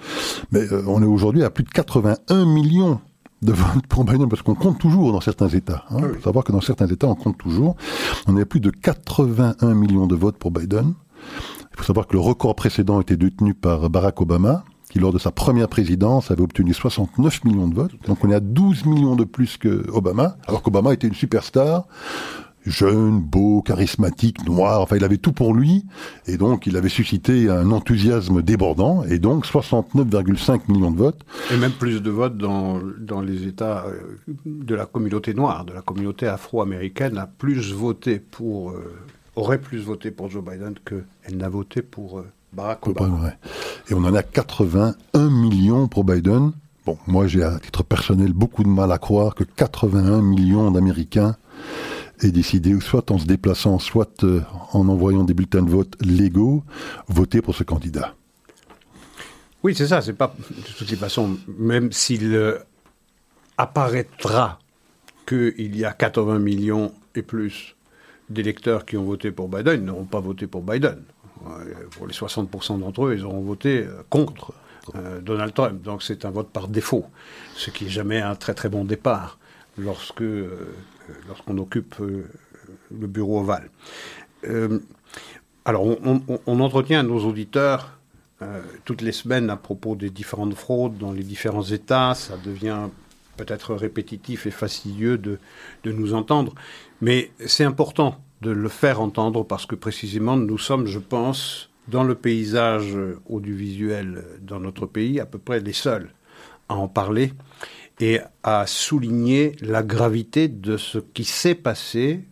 mais 0.53 0.61
euh, 0.73 0.85
on 0.87 1.03
est 1.03 1.07
aujourd'hui 1.07 1.43
à 1.43 1.51
plus 1.51 1.65
de 1.65 1.69
81 1.71 2.47
millions 2.47 3.01
de 3.43 3.53
votes 3.53 3.87
pour 3.89 4.05
Biden, 4.05 4.29
parce 4.29 4.43
qu'on 4.43 4.55
compte 4.55 4.79
toujours 4.79 5.13
dans 5.13 5.21
certains 5.21 5.49
États. 5.49 5.85
Il 5.91 5.97
hein. 5.97 6.11
faut 6.15 6.23
savoir 6.23 6.45
que 6.45 6.53
dans 6.53 6.61
certains 6.61 6.87
États, 6.87 7.07
on 7.07 7.15
compte 7.15 7.39
toujours. 7.39 7.77
On 8.27 8.37
est 8.37 8.43
à 8.43 8.47
plus 8.47 8.61
de 8.61 8.71
81 8.71 9.75
millions 9.75 10.07
de 10.07 10.17
votes 10.17 10.39
pour 10.39 10.51
Biden. 10.51 10.95
Il 11.73 11.77
faut 11.77 11.85
savoir 11.85 12.07
que 12.09 12.15
le 12.15 12.21
record 12.21 12.57
précédent 12.57 13.01
était 13.01 13.17
détenu 13.17 13.55
par 13.55 13.91
Barack 13.91 14.21
Obama, 14.21 14.65
qui 14.91 14.99
lors 14.99 15.13
de 15.13 15.19
sa 15.19 15.31
première 15.31 15.69
présidence 15.69 16.31
avait 16.31 16.43
obtenu 16.43 16.73
69 16.75 17.45
millions 17.45 17.69
de 17.69 17.75
votes. 17.75 17.93
Donc 18.07 18.25
on 18.25 18.31
est 18.31 18.35
à 18.35 18.41
12 18.41 18.87
millions 18.87 19.15
de 19.15 19.25
plus 19.25 19.57
que 19.57 19.89
Obama, 19.93 20.37
alors 20.49 20.63
qu'Obama 20.63 20.93
était 20.93 21.07
une 21.07 21.15
superstar 21.15 21.87
jeune, 22.71 23.21
beau, 23.21 23.63
charismatique, 23.63 24.47
noir, 24.47 24.81
enfin 24.81 24.97
il 24.97 25.05
avait 25.05 25.19
tout 25.19 25.33
pour 25.33 25.55
lui, 25.55 25.85
et 26.27 26.37
donc 26.37 26.67
il 26.67 26.77
avait 26.77 26.89
suscité 26.89 27.49
un 27.49 27.71
enthousiasme 27.71 28.43
débordant, 28.43 29.05
et 29.05 29.19
donc 29.19 29.47
69,5 29.47 30.63
millions 30.69 30.91
de 30.91 30.99
votes. 30.99 31.21
Et 31.53 31.57
même 31.57 31.73
plus 31.73 32.03
de 32.03 32.11
votes 32.11 32.37
dans, 32.37 32.81
dans 32.99 33.21
les 33.21 33.47
États 33.47 33.87
euh, 33.87 34.17
de 34.47 34.75
la 34.75 34.87
communauté 34.87 35.35
noire, 35.35 35.65
de 35.65 35.73
la 35.73 35.83
communauté 35.83 36.27
afro-américaine, 36.27 37.19
a 37.19 37.27
plus 37.27 37.73
voté 37.73 38.19
pour, 38.19 38.71
euh, 38.71 38.97
aurait 39.37 39.61
plus 39.61 39.79
voté 39.79 40.11
pour 40.11 40.31
Joe 40.31 40.45
Biden 40.45 40.75
qu'elle 40.85 41.37
n'a 41.37 41.49
voté 41.49 41.83
pour 41.83 42.19
euh, 42.19 42.27
Barack 42.53 42.87
Obama. 42.87 43.33
Et 43.91 43.95
on 43.95 44.05
en 44.05 44.15
a 44.15 44.23
81 44.23 45.31
millions 45.31 45.89
pour 45.89 46.05
Biden. 46.05 46.53
Bon, 46.87 46.97
moi 47.07 47.27
j'ai 47.27 47.43
à 47.43 47.59
titre 47.59 47.83
personnel 47.83 48.33
beaucoup 48.33 48.63
de 48.63 48.69
mal 48.69 48.91
à 48.93 48.99
croire 48.99 49.35
que 49.35 49.45
81 49.45 50.23
millions 50.23 50.71
d'Américains 50.71 51.37
et 52.23 52.31
décider, 52.31 52.79
soit 52.81 53.11
en 53.11 53.19
se 53.19 53.27
déplaçant, 53.27 53.79
soit 53.79 54.25
euh, 54.25 54.41
en 54.73 54.89
envoyant 54.89 55.25
des 55.25 55.35
bulletins 55.35 55.63
de 55.63 55.71
vote 55.71 55.95
légaux, 56.01 56.65
voter 57.09 57.43
pour 57.43 57.55
ce 57.55 57.65
candidat. 57.65 58.15
Oui, 59.63 59.75
c'est 59.75 59.89
ça. 59.89 60.01
C'est 60.01 60.13
pas 60.13 60.35
de 60.51 60.85
toute 60.87 60.99
façon, 60.99 61.37
même 61.59 61.93
s'il 61.93 62.35
euh, 62.35 62.59
apparaîtra 63.57 64.59
qu'il 65.27 65.77
y 65.77 65.85
a 65.85 65.93
80 65.93 66.39
millions 66.39 66.93
et 67.15 67.23
plus 67.23 67.77
d'électeurs 68.31 68.87
qui 68.87 68.97
ont 68.97 69.05
voté 69.05 69.31
pour 69.31 69.49
Biden, 69.49 69.81
ils 69.81 69.85
n'auront 69.85 70.05
pas 70.05 70.21
voté 70.21 70.47
pour 70.47 70.63
Biden. 70.63 71.03
Pour 71.93 72.07
les 72.07 72.13
60% 72.13 72.81
d'entre 72.81 73.07
eux, 73.07 73.15
ils 73.17 73.25
auront 73.25 73.41
voté 73.41 73.85
euh, 73.85 74.03
contre 74.11 74.53
Donald 75.23 75.53
Trump. 75.53 75.83
Donc 75.83 76.03
c'est 76.03 76.25
un 76.25 76.31
vote 76.31 76.49
par 76.49 76.67
défaut, 76.67 77.05
ce 77.55 77.71
qui 77.71 77.87
est 77.87 77.91
jamais 77.91 78.21
un 78.21 78.35
très 78.35 78.55
très 78.55 78.71
bon 78.71 78.85
départ 78.85 79.39
lorsque 79.77 80.25
lorsqu'on 81.27 81.59
occupe 81.59 81.97
euh, 82.01 82.25
le 82.91 83.07
bureau 83.07 83.41
ovale. 83.41 83.71
Euh, 84.45 84.79
alors, 85.65 85.85
on, 85.85 86.61
entretient 86.61 87.03
nos 87.03 87.25
auditeurs 87.27 87.99
euh, 88.41 88.63
toutes 88.85 89.03
les 89.03 89.13
semaines 89.13 89.51
à 89.51 89.57
propos 89.57 89.97
des 89.97 90.09
différentes 90.09 90.55
fraudes 90.55 90.97
dans 90.97 91.13
les 91.13 91.23
différents 91.23 91.63
États. 91.65 92.15
Ça 92.15 92.37
devient 92.43 92.89
peut-être 93.37 93.75
répétitif 93.75 94.47
et 94.47 94.51
fastidieux 94.51 95.19
de, 95.19 95.39
de 95.85 95.93
nous 95.93 96.15
entendre, 96.15 96.55
mais 97.01 97.31
c'est 97.47 97.65
important 97.65 98.21
de 98.41 98.51
le 98.51 98.69
faire 98.69 99.01
entendre 99.01 99.45
parce 99.45 99.67
que 99.67 99.75
précisément 99.75 100.37
nous 100.37 100.59
sommes, 100.59 100.87
je 100.87 100.99
pense, 100.99 101.71
dans 101.89 102.05
le 102.05 102.15
paysage 102.15 102.97
audiovisuel 103.29 104.25
dans 104.41 104.61
notre 104.61 104.87
pays, 104.87 105.21
à 105.21 105.27
peu 105.27 105.39
près 105.39 105.61
les 105.61 105.73
seuls 105.73 106.11
à 106.69 106.77
en 106.77 106.89
parler 106.89 107.33
et 108.01 108.21
à 108.43 108.67
souligner 108.67 109.57
la 109.61 109.83
gravité 109.83 110.49
de 110.49 110.77
ce 110.77 110.99
qui 110.99 111.25
s'est 111.25 111.55
passé 111.55 112.25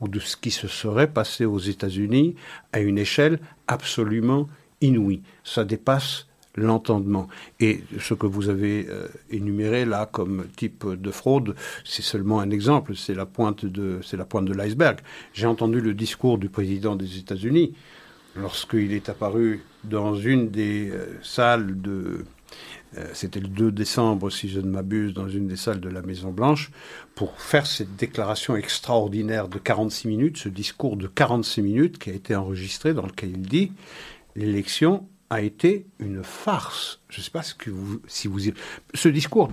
ou 0.00 0.08
de 0.08 0.20
ce 0.20 0.36
qui 0.36 0.50
se 0.50 0.68
serait 0.68 1.10
passé 1.10 1.44
aux 1.44 1.58
États-Unis 1.58 2.34
à 2.72 2.80
une 2.80 2.98
échelle 2.98 3.38
absolument 3.66 4.48
inouïe. 4.80 5.22
Ça 5.44 5.64
dépasse 5.64 6.26
l'entendement. 6.56 7.28
Et 7.60 7.82
ce 7.98 8.14
que 8.14 8.26
vous 8.26 8.48
avez 8.48 8.86
euh, 8.88 9.08
énuméré 9.30 9.84
là 9.84 10.06
comme 10.06 10.46
type 10.56 10.86
de 10.86 11.10
fraude, 11.10 11.56
c'est 11.84 12.02
seulement 12.02 12.40
un 12.40 12.50
exemple, 12.50 12.94
c'est 12.94 13.14
la 13.14 13.26
pointe 13.26 13.64
de, 13.64 14.00
la 14.12 14.24
pointe 14.24 14.44
de 14.44 14.52
l'iceberg. 14.52 15.00
J'ai 15.32 15.46
entendu 15.46 15.80
le 15.80 15.94
discours 15.94 16.38
du 16.38 16.48
président 16.48 16.96
des 16.96 17.18
États-Unis 17.18 17.74
lorsqu'il 18.36 18.92
est 18.92 19.08
apparu 19.08 19.62
dans 19.84 20.14
une 20.14 20.50
des 20.50 20.90
euh, 20.90 21.18
salles 21.22 21.80
de 21.80 22.24
c'était 23.12 23.40
le 23.40 23.48
2 23.48 23.72
décembre, 23.72 24.30
si 24.30 24.48
je 24.48 24.60
ne 24.60 24.68
m'abuse, 24.68 25.14
dans 25.14 25.28
une 25.28 25.46
des 25.46 25.56
salles 25.56 25.80
de 25.80 25.88
la 25.88 26.02
Maison-Blanche, 26.02 26.70
pour 27.14 27.40
faire 27.40 27.66
cette 27.66 27.96
déclaration 27.96 28.56
extraordinaire 28.56 29.48
de 29.48 29.58
46 29.58 30.08
minutes, 30.08 30.38
ce 30.38 30.48
discours 30.48 30.96
de 30.96 31.06
46 31.06 31.62
minutes 31.62 31.98
qui 31.98 32.10
a 32.10 32.12
été 32.12 32.34
enregistré, 32.36 32.94
dans 32.94 33.06
lequel 33.06 33.30
il 33.30 33.42
dit 33.42 33.72
l'élection 34.36 35.06
a 35.30 35.40
été 35.40 35.86
une 35.98 36.22
farce. 36.22 37.00
Je 37.08 37.18
ne 37.18 37.24
sais 37.24 37.30
pas 37.30 37.42
ce 37.42 37.54
vous, 37.70 38.00
si 38.06 38.28
vous... 38.28 38.40
Ce 38.94 39.08
discours, 39.08 39.50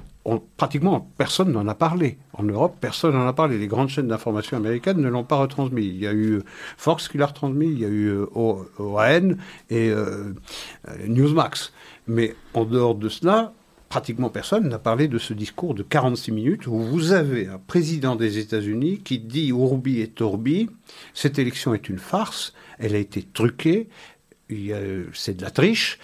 pratiquement 0.57 1.09
personne 1.17 1.51
n'en 1.51 1.67
a 1.67 1.75
parlé. 1.75 2.17
En 2.33 2.43
Europe, 2.43 2.75
personne 2.79 3.13
n'en 3.13 3.27
a 3.27 3.33
parlé. 3.33 3.57
Les 3.57 3.67
grandes 3.67 3.89
chaînes 3.89 4.07
d'information 4.07 4.57
américaines 4.57 4.97
ne 4.97 5.09
l'ont 5.09 5.23
pas 5.23 5.37
retransmis. 5.37 5.85
Il 5.85 5.97
y 5.97 6.07
a 6.07 6.13
eu 6.13 6.41
Fox 6.77 7.07
qui 7.07 7.17
l'a 7.17 7.25
retransmis, 7.27 7.67
il 7.67 7.79
y 7.79 7.85
a 7.85 7.89
eu 7.89 8.07
euh, 8.07 8.25
OAN 8.35 9.35
et 9.69 9.89
euh, 9.89 10.33
Newsmax. 11.07 11.73
Mais 12.11 12.35
en 12.53 12.65
dehors 12.65 12.95
de 12.95 13.07
cela, 13.07 13.53
pratiquement 13.87 14.29
personne 14.29 14.67
n'a 14.67 14.79
parlé 14.79 15.07
de 15.07 15.17
ce 15.17 15.33
discours 15.33 15.73
de 15.73 15.81
46 15.81 16.33
minutes 16.33 16.67
où 16.67 16.77
vous 16.77 17.13
avez 17.13 17.47
un 17.47 17.57
président 17.57 18.17
des 18.17 18.37
États-Unis 18.37 18.99
qui 19.01 19.17
dit 19.17 19.47
Urbi 19.47 20.01
et 20.01 20.09
Torbi, 20.09 20.69
cette 21.13 21.39
élection 21.39 21.73
est 21.73 21.87
une 21.87 21.99
farce, 21.99 22.53
elle 22.79 22.95
a 22.95 22.97
été 22.97 23.23
truquée, 23.23 23.87
c'est 24.49 25.37
de 25.37 25.41
la 25.41 25.51
triche, 25.51 25.99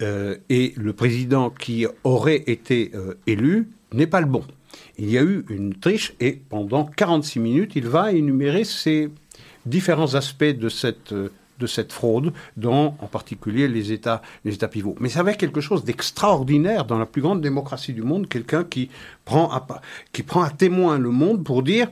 euh, 0.00 0.36
et 0.48 0.74
le 0.76 0.92
président 0.92 1.50
qui 1.50 1.88
aurait 2.04 2.44
été 2.46 2.92
euh, 2.94 3.14
élu 3.26 3.68
n'est 3.92 4.06
pas 4.06 4.20
le 4.20 4.28
bon. 4.28 4.44
Il 4.96 5.10
y 5.10 5.18
a 5.18 5.22
eu 5.22 5.44
une 5.48 5.74
triche 5.74 6.14
et 6.20 6.40
pendant 6.48 6.84
46 6.84 7.40
minutes, 7.40 7.72
il 7.74 7.88
va 7.88 8.12
énumérer 8.12 8.62
ces 8.62 9.10
différents 9.66 10.14
aspects 10.14 10.44
de 10.44 10.68
cette 10.68 11.12
euh, 11.12 11.30
de 11.58 11.66
cette 11.66 11.92
fraude, 11.92 12.32
dont 12.56 12.94
en 13.00 13.06
particulier 13.06 13.68
les 13.68 13.92
États, 13.92 14.22
les 14.44 14.54
États 14.54 14.68
pivots. 14.68 14.96
Mais 15.00 15.08
ça 15.08 15.20
avait 15.20 15.36
quelque 15.36 15.60
chose 15.60 15.84
d'extraordinaire 15.84 16.84
dans 16.84 16.98
la 16.98 17.06
plus 17.06 17.22
grande 17.22 17.40
démocratie 17.40 17.92
du 17.92 18.02
monde, 18.02 18.28
quelqu'un 18.28 18.64
qui 18.64 18.90
prend, 19.24 19.50
à, 19.50 19.66
qui 20.12 20.22
prend 20.22 20.42
à 20.42 20.50
témoin 20.50 20.98
le 20.98 21.10
monde 21.10 21.44
pour 21.44 21.62
dire, 21.62 21.88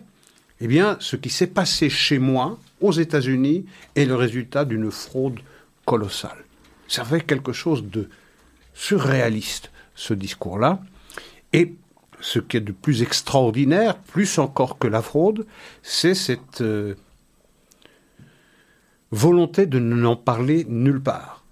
eh 0.61 0.67
bien, 0.67 0.97
ce 1.01 1.17
qui 1.17 1.31
s'est 1.31 1.47
passé 1.49 1.91
chez 1.91 2.19
moi, 2.19 2.59
aux 2.81 2.93
États-Unis, 2.93 3.67
est 3.95 4.05
le 4.05 4.15
résultat 4.15 4.65
d'une 4.65 4.91
fraude 4.91 5.41
colossale. 5.85 6.45
Ça 6.89 7.03
avait 7.03 7.21
quelque 7.21 7.53
chose 7.53 7.85
de 7.85 8.09
surréaliste, 8.75 9.71
ce 9.95 10.15
discours-là. 10.15 10.81
Et 11.53 11.75
ce 12.21 12.39
qui 12.39 12.57
est 12.57 12.61
de 12.61 12.73
plus 12.73 13.03
extraordinaire, 13.03 13.97
plus 13.97 14.39
encore 14.39 14.79
que 14.79 14.87
la 14.87 15.03
fraude, 15.03 15.47
c'est 15.83 16.15
cette... 16.15 16.61
Euh, 16.61 16.95
volonté 19.11 19.67
de 19.67 19.79
n'en 19.79 20.17
parler 20.17 20.67
nulle 20.69 21.03
part. 21.03 21.45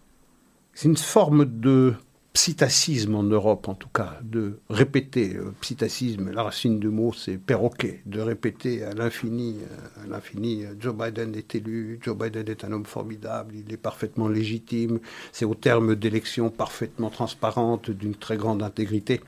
C'est 0.75 0.89
une 0.89 0.97
forme 0.97 1.45
de 1.45 1.95
psittacisme 2.35 3.15
en 3.15 3.23
Europe, 3.23 3.69
en 3.69 3.75
tout 3.75 3.89
cas, 3.89 4.19
de 4.25 4.59
répéter, 4.69 5.37
euh, 5.37 5.55
psittacisme, 5.61 6.33
la 6.33 6.43
racine 6.43 6.81
du 6.81 6.89
mot 6.89 7.13
c'est 7.13 7.39
perroquet, 7.39 8.03
de 8.07 8.21
répéter 8.21 8.83
à 8.83 8.93
l'infini, 8.93 9.59
euh, 9.61 10.05
à 10.05 10.09
l'infini, 10.09 10.65
euh, 10.65 10.75
Joe 10.81 10.97
Biden 10.97 11.37
est 11.37 11.55
élu, 11.55 12.01
Joe 12.03 12.17
Biden 12.19 12.49
est 12.49 12.65
un 12.65 12.73
homme 12.73 12.87
formidable, 12.87 13.55
il 13.55 13.73
est 13.73 13.77
parfaitement 13.77 14.27
légitime, 14.27 14.99
c'est 15.31 15.45
au 15.45 15.55
terme 15.55 15.95
d'élections 15.95 16.51
parfaitement 16.51 17.09
transparentes, 17.09 17.93
d'une 17.93 18.17
très 18.17 18.37
grande 18.37 18.65
intégrité. 18.65 19.21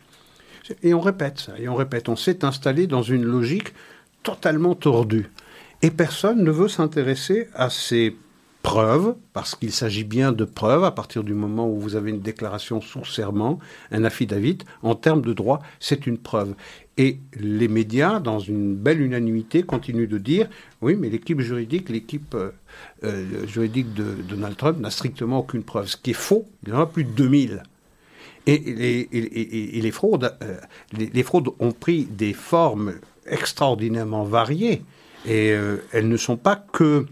Et 0.83 0.93
on 0.93 1.01
répète 1.01 1.39
ça, 1.39 1.53
et 1.61 1.69
on 1.69 1.77
répète, 1.77 2.09
on 2.09 2.17
s'est 2.17 2.45
installé 2.45 2.89
dans 2.89 3.03
une 3.03 3.23
logique 3.23 3.73
totalement 4.25 4.75
tordue. 4.75 5.31
Et 5.83 5.91
personne 5.91 6.43
ne 6.43 6.51
veut 6.51 6.69
s'intéresser 6.69 7.49
à 7.55 7.71
ces 7.71 8.17
preuves, 8.63 9.15
parce 9.33 9.55
qu'il 9.55 9.71
s'agit 9.71 10.03
bien 10.03 10.33
de 10.33 10.45
preuves 10.45 10.83
à 10.83 10.91
partir 10.91 11.23
du 11.23 11.35
moment 11.35 11.71
où 11.71 11.79
vous 11.79 11.95
avez 11.95 12.11
une 12.11 12.21
déclaration 12.21 12.81
sous 12.81 13.05
serment, 13.05 13.61
un 13.93 14.03
affidavit, 14.03 14.59
en 14.83 14.97
termes 14.97 15.23
de 15.23 15.33
droit, 15.33 15.61
c'est 15.79 16.09
une 16.09 16.19
preuve. 16.19 16.57
Et 16.99 17.21
les 17.39 17.69
médias, 17.69 18.19
dans 18.19 18.41
une 18.41 18.75
belle 18.75 19.03
unanimité, 19.03 19.63
continuent 19.63 20.09
de 20.09 20.19
dire 20.19 20.49
oui, 20.81 20.97
mais 20.97 21.11
l'équipe 21.11 21.41
juridique, 21.41 21.91
l'équipe 21.91 22.35
euh, 22.35 22.51
euh, 23.05 23.47
juridique 23.47 23.95
de 23.95 24.15
Donald 24.29 24.57
Trump 24.57 24.81
n'a 24.81 24.91
strictement 24.91 25.39
aucune 25.39 25.63
preuve. 25.63 25.87
Ce 25.87 25.97
qui 25.97 26.11
est 26.11 26.15
faux, 26.15 26.49
il 26.65 26.71
y 26.71 26.73
en 26.73 26.81
a 26.81 26.87
plus 26.87 27.05
de 27.05 27.11
2000. 27.11 27.63
Et 28.47 28.59
les, 28.59 29.81
les 29.81 29.91
fraudes, 29.91 30.37
euh, 30.43 30.59
les, 30.93 31.23
fraudes 31.23 31.51
ont 31.61 31.73
pris 31.73 32.05
des 32.05 32.33
formes 32.33 32.95
extraordinairement 33.27 34.25
variées. 34.25 34.83
Et 35.27 35.49
elles 35.93 36.09
ne 36.09 36.17
sont 36.17 36.37
pas 36.37 36.57
que 36.57 37.07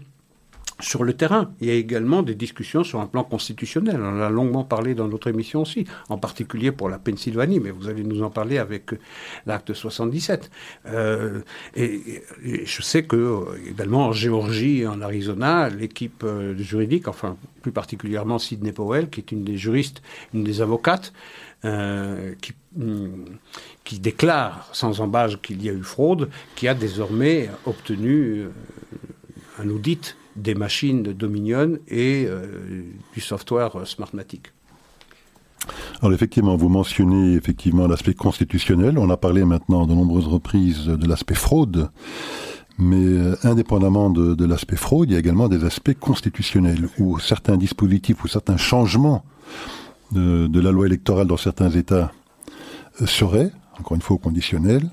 sur 0.79 1.03
le 1.03 1.13
terrain. 1.13 1.51
Il 1.61 1.67
y 1.67 1.71
a 1.71 1.73
également 1.73 2.21
des 2.21 2.35
discussions 2.35 2.83
sur 2.83 2.99
un 2.99 3.07
plan 3.07 3.23
constitutionnel. 3.23 3.97
On 3.99 4.17
en 4.17 4.21
a 4.21 4.29
longuement 4.29 4.63
parlé 4.63 4.93
dans 4.93 5.07
notre 5.07 5.27
émission 5.27 5.61
aussi, 5.61 5.85
en 6.09 6.17
particulier 6.17 6.71
pour 6.71 6.89
la 6.89 6.99
Pennsylvanie, 6.99 7.59
mais 7.59 7.71
vous 7.71 7.87
allez 7.87 8.03
nous 8.03 8.23
en 8.23 8.29
parler 8.29 8.57
avec 8.57 8.93
euh, 8.93 8.99
l'acte 9.45 9.73
77. 9.73 10.51
Euh, 10.87 11.41
et, 11.75 12.23
je 12.43 12.81
sais 12.81 13.03
que 13.03 13.15
euh, 13.15 13.69
également 13.69 14.07
en 14.07 14.11
Géorgie 14.11 14.81
et 14.81 14.87
en 14.87 15.01
Arizona, 15.01 15.69
l'équipe 15.69 16.25
juridique, 16.57 17.07
enfin 17.07 17.37
plus 17.61 17.71
particulièrement 17.71 18.37
Sidney 18.37 18.71
Powell, 18.71 19.09
qui 19.09 19.21
est 19.21 19.31
une 19.31 19.43
des 19.43 19.57
juristes, 19.57 20.01
une 20.33 20.43
des 20.43 20.61
avocates, 20.61 21.13
qui, 22.41 22.53
mm, 22.75 23.07
qui 23.83 23.97
déclare 23.99 24.69
sans 24.71 25.01
embâche 25.01 25.41
qu'il 25.41 25.63
y 25.63 25.69
a 25.69 25.73
eu 25.73 25.81
fraude, 25.81 26.29
qui 26.55 26.67
a 26.67 26.75
désormais 26.75 27.49
obtenu 27.65 28.45
un 29.57 29.69
audit 29.69 30.15
des 30.35 30.55
machines 30.55 31.03
Dominion 31.03 31.77
et 31.87 32.25
euh, 32.27 32.83
du 33.13 33.21
software 33.21 33.85
Smartmatic. 33.85 34.51
Alors 36.01 36.13
effectivement, 36.13 36.55
vous 36.55 36.69
mentionnez 36.69 37.33
effectivement 37.33 37.87
l'aspect 37.87 38.13
constitutionnel. 38.13 38.97
On 38.97 39.09
a 39.09 39.17
parlé 39.17 39.45
maintenant 39.45 39.85
de 39.85 39.93
nombreuses 39.93 40.27
reprises 40.27 40.85
de 40.85 41.07
l'aspect 41.07 41.35
fraude. 41.35 41.89
Mais 42.77 42.97
euh, 42.97 43.35
indépendamment 43.43 44.09
de, 44.09 44.45
l'aspect 44.45 44.75
fraude, 44.75 45.09
il 45.09 45.13
y 45.13 45.15
a 45.15 45.19
également 45.19 45.47
des 45.47 45.63
aspects 45.63 45.97
constitutionnels 45.97 46.89
où 46.99 47.19
certains 47.19 47.55
dispositifs 47.55 48.21
ou 48.23 48.27
certains 48.27 48.57
changements 48.57 49.23
de, 50.11 50.59
la 50.59 50.71
loi 50.71 50.85
électorale 50.85 51.27
dans 51.27 51.37
certains 51.37 51.69
États 51.69 52.11
euh, 53.01 53.05
seraient, 53.05 53.51
encore 53.79 53.95
une 53.95 54.01
fois, 54.01 54.17
conditionnels. 54.17 54.89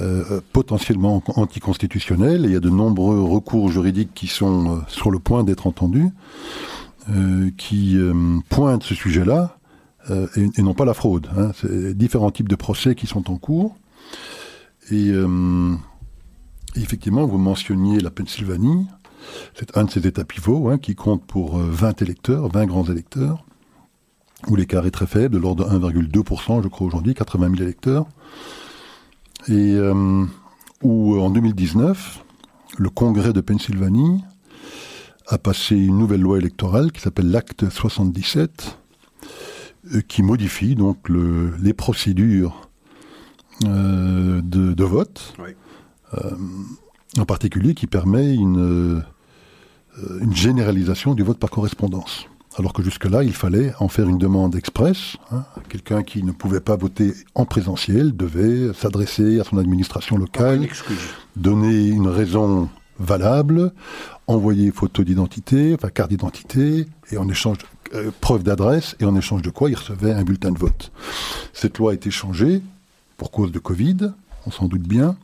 Euh, 0.00 0.40
potentiellement 0.54 1.22
anticonstitutionnel. 1.36 2.46
il 2.46 2.52
y 2.52 2.56
a 2.56 2.60
de 2.60 2.70
nombreux 2.70 3.20
recours 3.20 3.70
juridiques 3.70 4.14
qui 4.14 4.26
sont 4.26 4.78
euh, 4.78 4.80
sur 4.88 5.10
le 5.10 5.18
point 5.18 5.44
d'être 5.44 5.66
entendus, 5.66 6.08
euh, 7.10 7.50
qui 7.58 7.98
pointent 8.48 8.84
ce 8.84 8.94
sujet-là, 8.94 9.58
et, 10.36 10.62
non 10.62 10.72
pas 10.72 10.86
la 10.86 10.94
fraude. 10.94 11.28
Hein. 11.36 11.52
C'est 11.54 11.94
différents 11.94 12.30
types 12.30 12.48
de 12.48 12.56
procès 12.56 12.94
qui 12.94 13.06
sont 13.06 13.30
en 13.30 13.36
cours. 13.36 13.76
Et 14.90 15.12
effectivement, 16.74 17.26
vous 17.26 17.38
mentionniez 17.38 18.00
la 18.00 18.10
Pennsylvanie. 18.10 18.86
C'est 19.54 19.76
un 19.76 19.84
de 19.84 19.90
ces 19.90 20.06
États 20.06 20.24
pivots 20.24 20.70
hein, 20.70 20.78
qui 20.78 20.96
compte 20.96 21.24
pour 21.24 21.58
20 21.58 22.02
électeurs, 22.02 22.48
20 22.48 22.66
grands 22.66 22.84
électeurs, 22.84 23.44
où 24.48 24.56
l'écart 24.56 24.86
est 24.86 24.90
très 24.90 25.06
faible, 25.06 25.36
de 25.36 25.40
l'ordre 25.40 25.64
de 25.68 25.78
1,2%, 25.78 26.62
je 26.62 26.68
crois 26.68 26.86
aujourd'hui, 26.86 27.14
80 27.14 27.50
000 27.50 27.62
électeurs 27.62 28.06
et 29.48 29.74
euh, 29.74 30.24
où 30.82 31.18
en 31.18 31.30
2019, 31.30 32.24
le 32.78 32.90
Congrès 32.90 33.32
de 33.32 33.40
Pennsylvanie 33.40 34.22
a 35.26 35.38
passé 35.38 35.76
une 35.76 35.98
nouvelle 35.98 36.20
loi 36.20 36.38
électorale 36.38 36.92
qui 36.92 37.00
s'appelle 37.00 37.30
l'Acte 37.30 37.68
77, 37.68 38.78
euh, 39.94 40.00
qui 40.06 40.22
modifie 40.22 40.74
donc 40.74 41.08
le, 41.08 41.56
les 41.56 41.72
procédures 41.72 42.68
euh, 43.64 44.40
de, 44.42 44.84
vote, 44.84 45.34
en 47.18 47.24
particulier 47.24 47.74
qui 47.74 47.86
permet 47.86 48.34
une, 48.34 49.02
une 50.20 50.34
généralisation 50.34 51.14
du 51.14 51.22
vote 51.22 51.38
par 51.38 51.50
correspondance. 51.50 52.26
Alors 52.58 52.72
que 52.72 52.82
jusque-là, 52.82 53.22
il 53.22 53.32
fallait 53.32 53.72
en 53.78 53.88
faire 53.88 54.08
une 54.08 54.18
demande 54.18 54.54
express. 54.56 55.16
Hein. 55.30 55.44
Quelqu'un 55.68 56.02
qui 56.02 56.22
ne 56.22 56.32
pouvait 56.32 56.60
pas 56.60 56.76
voter 56.76 57.14
en 57.34 57.46
présentiel 57.46 58.14
devait 58.14 58.74
s'adresser 58.74 59.40
à 59.40 59.44
son 59.44 59.58
administration 59.58 60.18
locale, 60.18 60.68
donner 61.36 61.88
une 61.88 62.08
raison 62.08 62.68
valable, 62.98 63.72
envoyer 64.26 64.70
photo 64.70 65.02
d'identité, 65.02 65.74
enfin 65.74 65.88
carte 65.88 66.10
d'identité, 66.10 66.86
et 67.10 67.16
en 67.16 67.28
échange 67.28 67.58
euh, 67.94 68.10
preuve 68.20 68.42
d'adresse, 68.42 68.96
et 69.00 69.04
en 69.04 69.16
échange 69.16 69.42
de 69.42 69.50
quoi 69.50 69.70
il 69.70 69.76
recevait 69.76 70.12
un 70.12 70.22
bulletin 70.22 70.52
de 70.52 70.58
vote. 70.58 70.92
Cette 71.54 71.78
loi 71.78 71.92
a 71.92 71.94
été 71.94 72.10
changée 72.10 72.62
pour 73.16 73.30
cause 73.30 73.50
de 73.50 73.58
Covid, 73.58 74.12
on 74.46 74.50
s'en 74.50 74.66
doute 74.66 74.86
bien, 74.86 75.16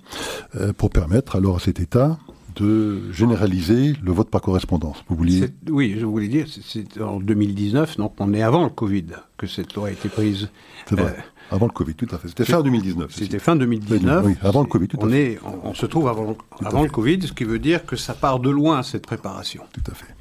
euh, 0.56 0.72
pour 0.72 0.90
permettre 0.90 1.36
alors 1.36 1.56
à 1.56 1.60
cet 1.60 1.78
État 1.80 2.18
de 2.60 3.12
généraliser 3.12 3.94
le 4.02 4.12
vote 4.12 4.30
par 4.30 4.40
correspondance. 4.40 5.04
Vous 5.08 5.16
vouliez 5.16 5.48
Oui, 5.70 5.96
je 5.98 6.04
voulais 6.04 6.28
dire, 6.28 6.46
c'est 6.48 7.00
en 7.00 7.20
2019, 7.20 7.96
donc 7.96 8.14
on 8.18 8.32
est 8.34 8.42
avant 8.42 8.64
le 8.64 8.70
Covid 8.70 9.06
que 9.36 9.46
cette 9.46 9.74
loi 9.74 9.88
a 9.88 9.90
été 9.90 10.08
prise. 10.08 10.48
C'est 10.88 10.98
vrai. 10.98 11.16
Euh, 11.18 11.22
avant 11.50 11.66
le 11.66 11.72
Covid, 11.72 11.94
tout 11.94 12.08
à 12.10 12.18
fait. 12.18 12.28
C'était 12.28 12.44
fin 12.44 12.62
2019. 12.62 13.10
C'était 13.10 13.38
fin 13.38 13.56
2019. 13.56 14.24
Oui, 14.26 14.34
avant 14.42 14.60
le 14.60 14.66
Covid, 14.66 14.88
tout 14.88 14.98
on 15.00 15.06
à 15.06 15.10
fait. 15.10 15.32
Est, 15.32 15.40
on, 15.64 15.72
se 15.72 15.86
trouve 15.86 16.08
avant, 16.08 16.36
avant 16.62 16.82
le 16.82 16.90
Covid, 16.90 17.22
ce 17.22 17.32
qui 17.32 17.44
veut 17.44 17.58
dire 17.58 17.86
que 17.86 17.96
ça 17.96 18.14
part 18.14 18.40
de 18.40 18.50
loin, 18.50 18.82
cette 18.82 19.06
préparation. 19.06 19.62
Tout 19.72 19.90
à 19.90 19.94
fait. 19.94 20.14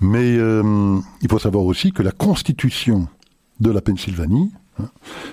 Mais 0.00 0.36
euh, 0.36 0.98
il 1.20 1.28
faut 1.28 1.38
savoir 1.38 1.64
aussi 1.64 1.92
que 1.92 2.02
la 2.02 2.12
constitution 2.12 3.08
de 3.60 3.70
la 3.70 3.80
Pennsylvanie, 3.80 4.52
hein, 4.78 4.88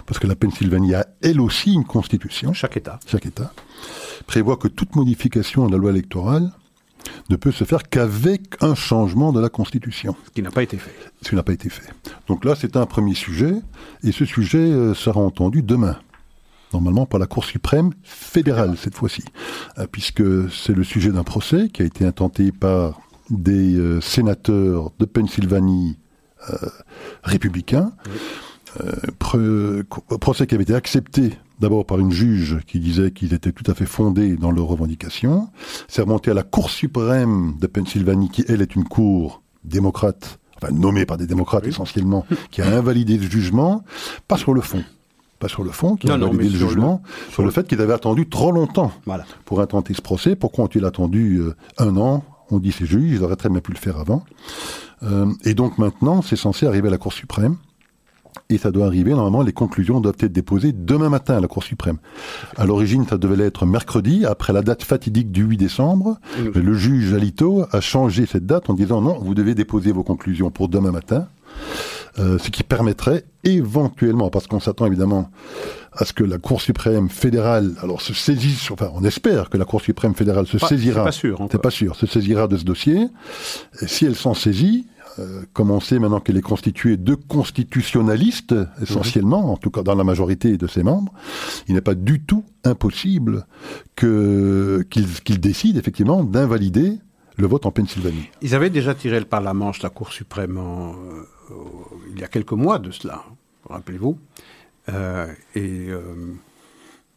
parce 0.06 0.20
que 0.20 0.28
la 0.28 0.36
Pennsylvanie 0.36 0.96
a 0.96 1.08
elle 1.22 1.42
aussi 1.42 1.74
une 1.74 1.86
constitution. 1.86 2.54
Chaque 2.54 2.78
État. 2.78 3.00
Chaque 3.08 3.26
État 3.26 3.54
prévoit 4.28 4.58
que 4.58 4.68
toute 4.68 4.96
modification 4.96 5.68
de 5.68 5.72
la 5.72 5.78
loi 5.78 5.92
électorale 5.92 6.52
ne 7.30 7.36
peut 7.36 7.52
se 7.52 7.64
faire 7.64 7.84
qu'avec 7.84 8.62
un 8.62 8.76
changement 8.76 9.32
de 9.32 9.40
la 9.40 9.50
Constitution. 9.50 10.16
Ce 10.26 10.32
qui 10.32 10.42
n'a 10.42 10.52
pas 10.52 10.64
été 10.64 10.78
fait. 10.78 10.94
Ce 11.22 11.30
qui 11.30 11.36
n'a 11.36 11.44
pas 11.44 11.54
été 11.54 11.70
fait. 11.70 11.90
Donc 12.28 12.46
là, 12.46 12.56
c'est 12.56 12.76
un 12.76 12.86
premier 12.86 13.14
sujet, 13.14 13.54
et 14.04 14.12
ce 14.12 14.26
sujet 14.26 14.58
euh, 14.58 14.94
sera 14.94 15.22
entendu 15.22 15.62
demain. 15.62 15.98
Normalement 16.74 17.08
par 17.08 17.20
la 17.20 17.26
Cour 17.26 17.46
suprême 17.46 17.94
fédérale 18.04 18.76
cette 18.78 18.96
fois-ci, 18.96 19.24
euh, 19.80 19.88
puisque 19.92 20.24
c'est 20.52 20.74
le 20.74 20.84
sujet 20.84 21.12
d'un 21.12 21.24
procès 21.24 21.70
qui 21.70 21.82
a 21.82 21.86
été 21.86 22.06
intenté 22.06 22.52
par 22.52 23.00
des 23.30 23.76
euh, 23.76 24.02
sénateurs 24.02 24.92
de 25.00 25.06
Pennsylvanie 25.06 25.98
républicains, 27.22 27.92
procès 30.20 30.48
qui 30.48 30.56
avait 30.56 30.64
été 30.64 30.76
accepté 30.76 31.34
d'abord 31.60 31.86
par 31.86 32.00
une 32.00 32.12
juge 32.12 32.60
qui 32.68 32.80
disait 32.80 33.12
qu'ils 33.12 33.34
étaient 33.34 33.52
tout 33.52 33.70
à 33.70 33.74
fait 33.74 33.86
fondés 33.86 34.36
dans 34.36 34.52
leurs 34.52 34.68
revendications. 34.68 35.50
C'est 35.88 36.02
remonté 36.02 36.32
à 36.32 36.34
la 36.34 36.44
Cour 36.44 36.70
suprême 36.70 37.56
de 37.60 37.68
Pennsylvanie, 37.68 38.30
qui, 38.30 38.46
elle, 38.48 38.62
est 38.62 38.76
une 38.76 38.86
cour 38.86 39.42
démocrate, 39.64 40.40
enfin 40.58 40.72
nommée 40.74 41.06
par 41.06 41.18
des 41.18 41.28
démocrates 41.28 41.68
essentiellement, 41.68 42.26
qui 42.52 42.62
a 42.62 42.68
invalidé 42.68 43.18
le 43.18 43.30
jugement, 43.30 43.84
pas 44.28 44.38
sur 44.38 44.54
le 44.54 44.62
fond. 44.62 44.84
Pas 45.40 45.48
sur 45.48 45.64
le 45.64 45.72
fond, 45.72 45.96
qui 45.96 46.10
a 46.10 46.16
invalidé 46.16 46.50
le 46.50 46.58
jugement, 46.58 47.02
sur, 47.32 47.44
le, 47.44 47.52
fait 47.52 47.66
qu'ils 47.66 47.80
avaient 47.82 47.94
attendu 47.94 48.28
trop 48.28 48.52
longtemps 48.52 48.92
pour 49.46 49.62
intenter 49.62 49.94
ce 49.94 50.02
procès. 50.02 50.36
Pourquoi 50.36 50.66
ont-ils 50.66 50.84
attendu 50.84 51.38
euh, 51.38 51.56
un 51.78 51.96
an 51.96 52.26
On 52.52 52.60
dit 52.60 52.74
ces 52.74 52.86
juges, 52.86 53.14
ils 53.14 53.24
auraient 53.24 53.38
très 53.38 53.48
bien 53.48 53.62
pu 53.62 53.72
le 53.72 53.78
faire 53.78 53.98
avant. 53.98 54.26
Euh, 55.04 55.32
et 55.46 55.54
donc 55.54 55.78
maintenant, 55.78 56.22
c'est 56.22 56.36
censé 56.36 56.66
arriver 56.66 56.90
à 56.90 56.92
la 56.92 56.98
Cour 56.98 57.14
suprême 57.14 57.56
et 58.50 58.58
ça 58.58 58.72
doit 58.72 58.86
arriver. 58.86 59.12
Normalement, 59.12 59.42
les 59.42 59.54
conclusions 59.54 60.02
doivent 60.02 60.18
être 60.20 60.32
déposées 60.32 60.72
demain 60.74 61.10
matin 61.10 61.38
à 61.38 61.40
la 61.40 61.48
Cour 61.48 61.64
suprême. 61.64 61.98
À 62.58 62.66
l'origine, 62.66 63.06
ça 63.08 63.18
devait 63.18 63.44
être 63.46 63.66
mercredi, 63.66 64.26
après 64.26 64.54
la 64.54 64.62
date 64.62 64.84
fatidique 64.84 65.32
du 65.32 65.44
8 65.44 65.58
décembre. 65.58 66.18
Le 66.54 66.74
juge 66.74 67.14
Alito 67.14 67.66
a 67.72 67.82
changé 67.82 68.26
cette 68.26 68.46
date 68.46 68.70
en 68.70 68.74
disant 68.74 69.02
non, 69.02 69.20
vous 69.20 69.34
devez 69.34 69.56
déposer 69.56 69.92
vos 69.92 70.04
conclusions 70.04 70.52
pour 70.52 70.70
demain 70.70 70.92
matin. 70.92 71.28
Euh, 72.18 72.38
ce 72.40 72.50
qui 72.50 72.64
permettrait 72.64 73.24
éventuellement, 73.44 74.30
parce 74.30 74.48
qu'on 74.48 74.60
s'attend 74.60 74.86
évidemment 74.88 75.30
à 75.94 76.06
ce 76.06 76.14
que 76.14 76.24
la 76.24 76.38
Cour 76.38 76.62
suprême 76.62 77.08
fédérale, 77.08 77.76
alors 77.82 78.02
se 78.02 78.14
saisisse, 78.14 78.72
enfin 78.72 78.90
on 78.94 79.04
espère 79.04 79.50
que 79.50 79.58
la 79.58 79.66
Cour 79.66 79.82
suprême 79.82 80.16
fédérale 80.16 80.48
se 80.48 80.58
saisira. 80.58 81.02
C'est 81.02 81.06
pas 81.06 81.12
sûr. 81.12 81.48
C'est 81.52 81.62
pas 81.62 81.70
sûr. 81.70 81.96
Se 81.96 82.08
saisira 82.08 82.48
de 82.48 82.58
ce 82.58 82.64
dossier. 82.64 83.08
Et 83.82 83.88
si 83.88 84.06
elle 84.06 84.16
s'en 84.16 84.34
saisit, 84.34 84.88
euh, 85.20 85.44
comme 85.54 85.72
on 85.72 85.80
sait 85.80 86.00
maintenant 86.00 86.20
qu'elle 86.20 86.38
est 86.38 86.42
constituée 86.42 86.98
de 86.98 87.16
constitutionnalistes, 87.16 88.56
essentiellement, 88.82 89.52
en 89.52 89.58
tout 89.58 89.70
cas 89.70 89.84
dans 89.84 89.96
la 89.96 90.04
majorité 90.04 90.58
de 90.58 90.68
ses 90.68 90.84
membres, 90.84 91.14
il 91.68 91.76
n'est 91.76 91.82
pas 91.82 91.96
du 91.96 92.22
tout 92.22 92.44
impossible 92.64 93.46
qu'ils 93.96 95.40
décident 95.40 95.80
effectivement 95.80 96.24
d'invalider 96.24 97.00
le 97.38 97.48
vote 97.48 97.66
en 97.66 97.72
Pennsylvanie. 97.72 98.30
Ils 98.42 98.56
avaient 98.56 98.70
déjà 98.70 98.96
tiré 98.96 99.20
le 99.20 99.26
par 99.26 99.42
la 99.42 99.54
manche, 99.54 99.82
la 99.82 99.90
Cour 99.90 100.12
suprême, 100.12 100.58
euh, 100.58 101.54
il 102.14 102.20
y 102.20 102.24
a 102.24 102.28
quelques 102.28 102.54
mois 102.54 102.80
de 102.80 102.92
cela, 102.92 103.24
rappelez-vous. 103.70 104.18
Euh, 104.90 105.28
et 105.56 105.90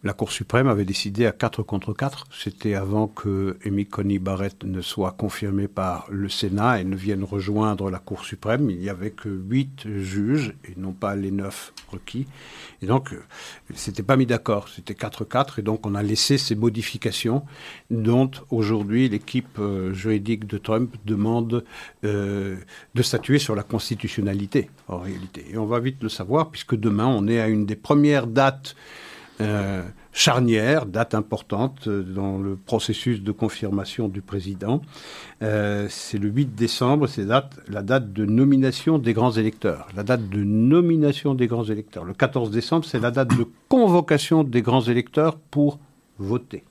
la 0.05 0.15
Cour 0.15 0.33
suprême 0.33 0.67
avait 0.67 0.85
décidé 0.85 1.27
à 1.27 1.33
4 1.33 1.63
contre 1.63 1.93
4. 1.93 2.27
C'était 2.33 2.75
avant 2.75 3.07
que 3.07 3.57
Amy 3.65 3.87
Coney 3.87 4.19
Barrett 4.19 4.65
ne 4.65 4.81
soit 4.81 5.13
confirmée 5.13 5.69
par 5.69 6.07
le 6.11 6.29
Sénat 6.29 6.81
et 6.81 6.85
ne 6.85 6.97
vienne 6.97 7.23
rejoindre 7.23 7.89
la 7.89 8.01
Cour 8.01 8.25
suprême. 8.25 8.69
Il 8.69 8.79
n'y 8.79 8.89
avait 8.89 9.13
que 9.13 9.29
8 9.29 9.87
juges 10.01 10.55
et 10.65 10.75
non 10.77 10.93
pas 10.93 11.15
les 11.15 11.31
9 11.31 11.73
requis. 11.93 12.27
Et 12.83 12.87
donc, 12.87 13.15
c'était 13.75 14.03
pas 14.03 14.17
mis 14.17 14.27
d'accord. 14.27 14.69
C'était 14.69 14.95
4-4 14.95 15.61
et 15.61 15.63
donc 15.63 15.87
on 15.87 15.95
a 15.95 16.03
laissé 16.03 16.37
ces 16.37 16.57
modifications 16.57 17.45
dont 17.91 18.31
aujourd'hui 18.51 19.09
l'équipe 19.09 19.59
euh, 19.61 19.93
juridique 19.93 20.47
de 20.47 20.59
Trump 20.59 20.97
demande 21.05 21.65
euh, 22.05 22.57
de 22.97 23.03
statuer 23.03 23.39
sur 23.39 23.55
la 23.55 23.63
constitutionnalité 23.63 24.69
en 24.89 24.99
réalité. 24.99 25.47
Et 25.51 25.59
on 25.59 25.67
va 25.67 25.79
vite 25.79 26.03
le 26.03 26.09
savoir 26.09 26.51
puisque 26.51 26.75
demain 26.75 27.07
on 27.07 27.29
est 27.29 27.41
à 27.41 27.47
une 27.47 27.67
des 27.67 27.77
premières 27.77 28.27
dates 28.27 28.75
euh, 29.43 29.83
charnière, 30.13 30.87
date 30.87 31.15
importante 31.15 31.89
euh, 31.89 32.03
dans 32.03 32.39
le 32.39 32.57
processus 32.57 33.23
de 33.23 33.33
confirmation 33.33 34.09
du 34.09 34.21
président. 34.21 34.83
Euh, 35.43 35.87
c'est 35.91 36.19
le 36.19 36.29
8 36.29 36.55
décembre, 36.55 37.07
c'est 37.07 37.25
la 37.25 37.83
date 37.83 38.13
de 38.13 38.25
nomination 38.25 38.99
des 38.99 39.13
grands 39.13 39.33
électeurs. 39.33 39.89
La 39.97 40.03
date 40.03 40.29
de 40.29 40.45
nomination 40.45 41.35
des 41.35 41.47
grands 41.47 41.65
électeurs. 41.65 42.05
Le 42.05 42.15
14 42.15 42.51
décembre, 42.51 42.85
c'est 42.85 43.01
la 43.01 43.11
date 43.11 43.37
de 43.37 43.47
convocation 43.69 44.45
des 44.45 44.63
grands 44.63 44.83
électeurs 44.83 45.37
pour 45.37 45.79
voter. 46.19 46.65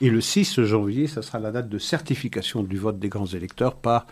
Et 0.00 0.10
le 0.10 0.20
6 0.20 0.62
janvier, 0.62 1.06
ça 1.06 1.22
sera 1.22 1.38
la 1.38 1.52
date 1.52 1.68
de 1.68 1.78
certification 1.78 2.62
du 2.62 2.76
vote 2.76 2.98
des 2.98 3.08
grands 3.08 3.26
électeurs 3.26 3.74
par 3.76 4.06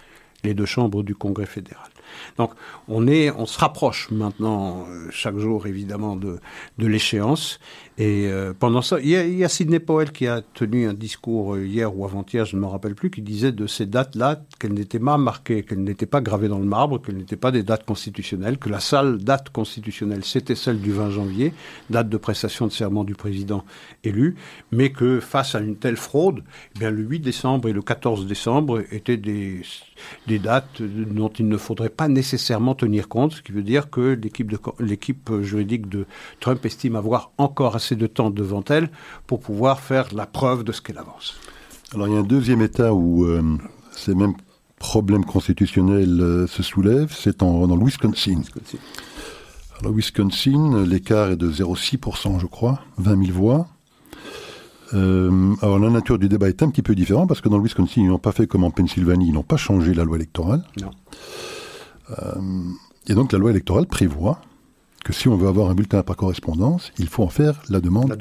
les 0.44 0.54
deux 0.54 0.66
chambres 0.66 1.02
du 1.02 1.14
Congrès 1.14 1.46
fédéral. 1.46 1.88
Donc 2.38 2.52
on, 2.88 3.06
est, 3.06 3.30
on 3.30 3.46
se 3.46 3.58
rapproche 3.58 4.10
maintenant 4.10 4.86
chaque 5.10 5.38
jour 5.38 5.66
évidemment 5.66 6.16
de, 6.16 6.38
de 6.78 6.86
l'échéance 6.86 7.60
et 7.98 8.28
euh, 8.28 8.54
pendant 8.58 8.82
ça, 8.82 8.98
il 9.00 9.08
y, 9.10 9.44
a, 9.44 9.48
Sidney 9.48 9.78
Powell 9.78 10.10
qui 10.10 10.26
a 10.26 10.40
tenu 10.54 10.88
un 10.88 10.94
discours 10.94 11.56
euh, 11.56 11.66
hier 11.66 11.94
ou 11.94 12.04
avant-hier, 12.04 12.46
je 12.46 12.56
ne 12.56 12.62
me 12.62 12.66
rappelle 12.66 12.94
plus, 12.94 13.10
qui 13.10 13.20
disait 13.20 13.52
de 13.52 13.66
ces 13.66 13.84
dates-là 13.84 14.42
qu'elles 14.58 14.72
n'étaient 14.72 14.98
pas 14.98 15.18
marquées, 15.18 15.64
qu'elles 15.64 15.82
n'étaient 15.82 16.06
pas 16.06 16.20
gravées 16.20 16.48
dans 16.48 16.58
le 16.58 16.64
marbre, 16.64 17.02
qu'elles 17.02 17.16
n'étaient 17.16 17.36
pas 17.36 17.50
des 17.50 17.62
dates 17.62 17.84
constitutionnelles, 17.84 18.58
que 18.58 18.70
la 18.70 18.80
seule 18.80 19.18
date 19.18 19.50
constitutionnelle, 19.50 20.24
c'était 20.24 20.54
celle 20.54 20.80
du 20.80 20.92
20 20.92 21.10
janvier, 21.10 21.52
date 21.90 22.08
de 22.08 22.16
prestation 22.16 22.66
de 22.66 22.72
serment 22.72 23.04
du 23.04 23.14
président 23.14 23.64
élu, 24.04 24.36
mais 24.72 24.92
que 24.92 25.20
face 25.20 25.54
à 25.54 25.60
une 25.60 25.76
telle 25.76 25.96
fraude, 25.96 26.42
eh 26.76 26.78
bien, 26.78 26.90
le 26.90 27.02
8 27.02 27.20
décembre 27.20 27.68
et 27.68 27.72
le 27.72 27.82
14 27.82 28.26
décembre 28.26 28.82
étaient 28.92 29.18
des, 29.18 29.60
des 30.26 30.38
dates 30.38 30.80
dont 30.80 31.28
il 31.28 31.48
ne 31.48 31.56
faudrait 31.56 31.90
pas 31.90 32.08
nécessairement 32.08 32.74
tenir 32.74 33.08
compte, 33.08 33.32
ce 33.32 33.42
qui 33.42 33.52
veut 33.52 33.62
dire 33.62 33.90
que 33.90 34.18
l'équipe 34.78 35.42
juridique 35.42 35.88
de 35.88 36.06
Trump 36.40 36.64
estime 36.64 36.96
avoir 36.96 37.32
encore 37.36 37.76
assez 37.80 37.96
de 37.96 38.06
temps 38.06 38.30
devant 38.30 38.62
elle 38.68 38.90
pour 39.26 39.40
pouvoir 39.40 39.80
faire 39.80 40.06
la 40.14 40.26
preuve 40.26 40.64
de 40.64 40.72
ce 40.72 40.82
qu'elle 40.82 40.98
avance. 40.98 41.34
Alors 41.94 42.06
il 42.08 42.14
y 42.14 42.16
a 42.16 42.20
un 42.20 42.30
deuxième 42.36 42.60
État 42.60 42.92
où 42.92 43.24
euh, 43.24 43.42
ces 43.90 44.14
mêmes 44.14 44.34
problèmes 44.78 45.24
constitutionnels 45.24 46.20
euh, 46.20 46.46
se 46.46 46.62
soulèvent, 46.62 47.14
c'est 47.16 47.40
dans 47.40 47.66
le 47.66 47.84
Wisconsin. 47.84 48.42
Alors 49.80 49.94
Wisconsin, 49.94 50.84
l'écart 50.84 51.30
est 51.30 51.36
de 51.36 51.50
0,6%, 51.50 52.38
je 52.38 52.46
crois, 52.46 52.80
20 52.98 53.26
000 53.26 53.38
voix. 53.38 53.66
Euh, 54.92 55.54
alors 55.62 55.78
la 55.78 55.88
nature 55.88 56.18
du 56.18 56.28
débat 56.28 56.48
est 56.48 56.62
un 56.62 56.68
petit 56.68 56.82
peu 56.82 56.94
différente 56.94 57.28
parce 57.28 57.40
que 57.40 57.48
dans 57.48 57.56
le 57.56 57.64
Wisconsin, 57.64 58.02
ils 58.02 58.08
n'ont 58.08 58.18
pas 58.18 58.32
fait 58.32 58.46
comme 58.46 58.64
en 58.64 58.70
Pennsylvanie, 58.70 59.28
ils 59.28 59.32
n'ont 59.32 59.42
pas 59.42 59.56
changé 59.56 59.94
la 59.94 60.04
loi 60.04 60.16
électorale. 60.16 60.62
Non. 60.80 60.90
et 63.08 63.14
donc 63.14 63.32
la 63.32 63.38
loi 63.38 63.50
électorale 63.50 63.86
prévoit 63.86 64.40
que 65.04 65.12
si 65.12 65.28
on 65.28 65.36
veut 65.36 65.48
avoir 65.48 65.70
un 65.70 65.74
bulletin 65.74 66.02
par 66.02 66.16
correspondance, 66.16 66.92
il 66.98 67.08
faut 67.08 67.22
en 67.22 67.28
faire 67.28 67.62
la 67.68 67.80
demande, 67.80 68.16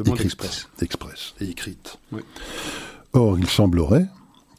express. 0.79 1.35
et 1.41 1.49
écrite. 1.49 1.99
Or, 3.13 3.37
il 3.39 3.47
semblerait 3.47 4.07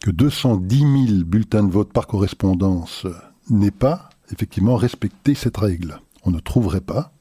que 0.00 0.10
210 0.10 0.78
000 0.78 1.24
bulletins 1.24 1.64
de 1.64 1.72
vote 1.72 1.92
par 1.92 2.06
correspondance 2.06 3.06
n'aient 3.48 3.70
pas 3.70 4.10
effectivement 4.32 4.76
respecté 4.76 5.34
cette 5.34 5.56
règle. 5.56 6.00
On 6.24 6.30
ne 6.30 6.38
trouverait 6.38 6.80
pas 6.80 7.12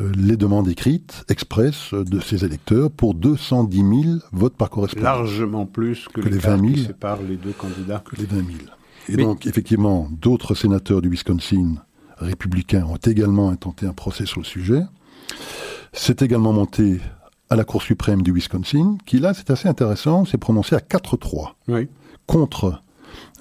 euh, 0.00 0.12
les 0.14 0.36
demandes 0.36 0.68
écrites 0.68 1.24
express 1.28 1.94
de 1.94 2.20
ces 2.20 2.44
électeurs 2.44 2.90
pour 2.90 3.14
210 3.14 3.76
000 3.76 4.18
votes 4.32 4.56
par 4.56 4.68
correspondance. 4.68 5.04
Largement 5.04 5.64
plus 5.64 6.06
que, 6.12 6.20
les 6.20 6.38
20 6.38 6.58
000 6.58 6.72
qui 6.72 6.84
séparent 6.84 7.22
les 7.22 7.36
deux 7.36 7.52
candidats. 7.52 8.02
Que 8.04 8.16
les 8.16 8.26
20 8.26 8.36
000. 8.36 8.48
Et 9.08 9.16
donc, 9.16 9.46
effectivement, 9.46 10.08
d'autres 10.10 10.54
sénateurs 10.54 11.00
du 11.00 11.08
Wisconsin 11.08 11.76
républicains 12.18 12.84
ont 12.84 12.96
également 12.96 13.50
intenté 13.50 13.86
un 13.86 13.92
procès 13.92 14.26
sur 14.26 14.40
le 14.40 14.46
sujet. 14.46 14.82
C'est 15.92 16.22
également 16.22 16.52
monté 16.52 17.00
à 17.50 17.56
la 17.56 17.64
Cour 17.64 17.82
suprême 17.82 18.22
du 18.22 18.32
Wisconsin, 18.32 18.98
qui 19.06 19.18
là, 19.18 19.32
c'est 19.34 19.50
assez 19.50 19.68
intéressant, 19.68 20.24
s'est 20.24 20.38
prononcé 20.38 20.74
à 20.74 20.80
4-3 20.80 21.54
Oui. 21.68 21.88
contre 22.26 22.82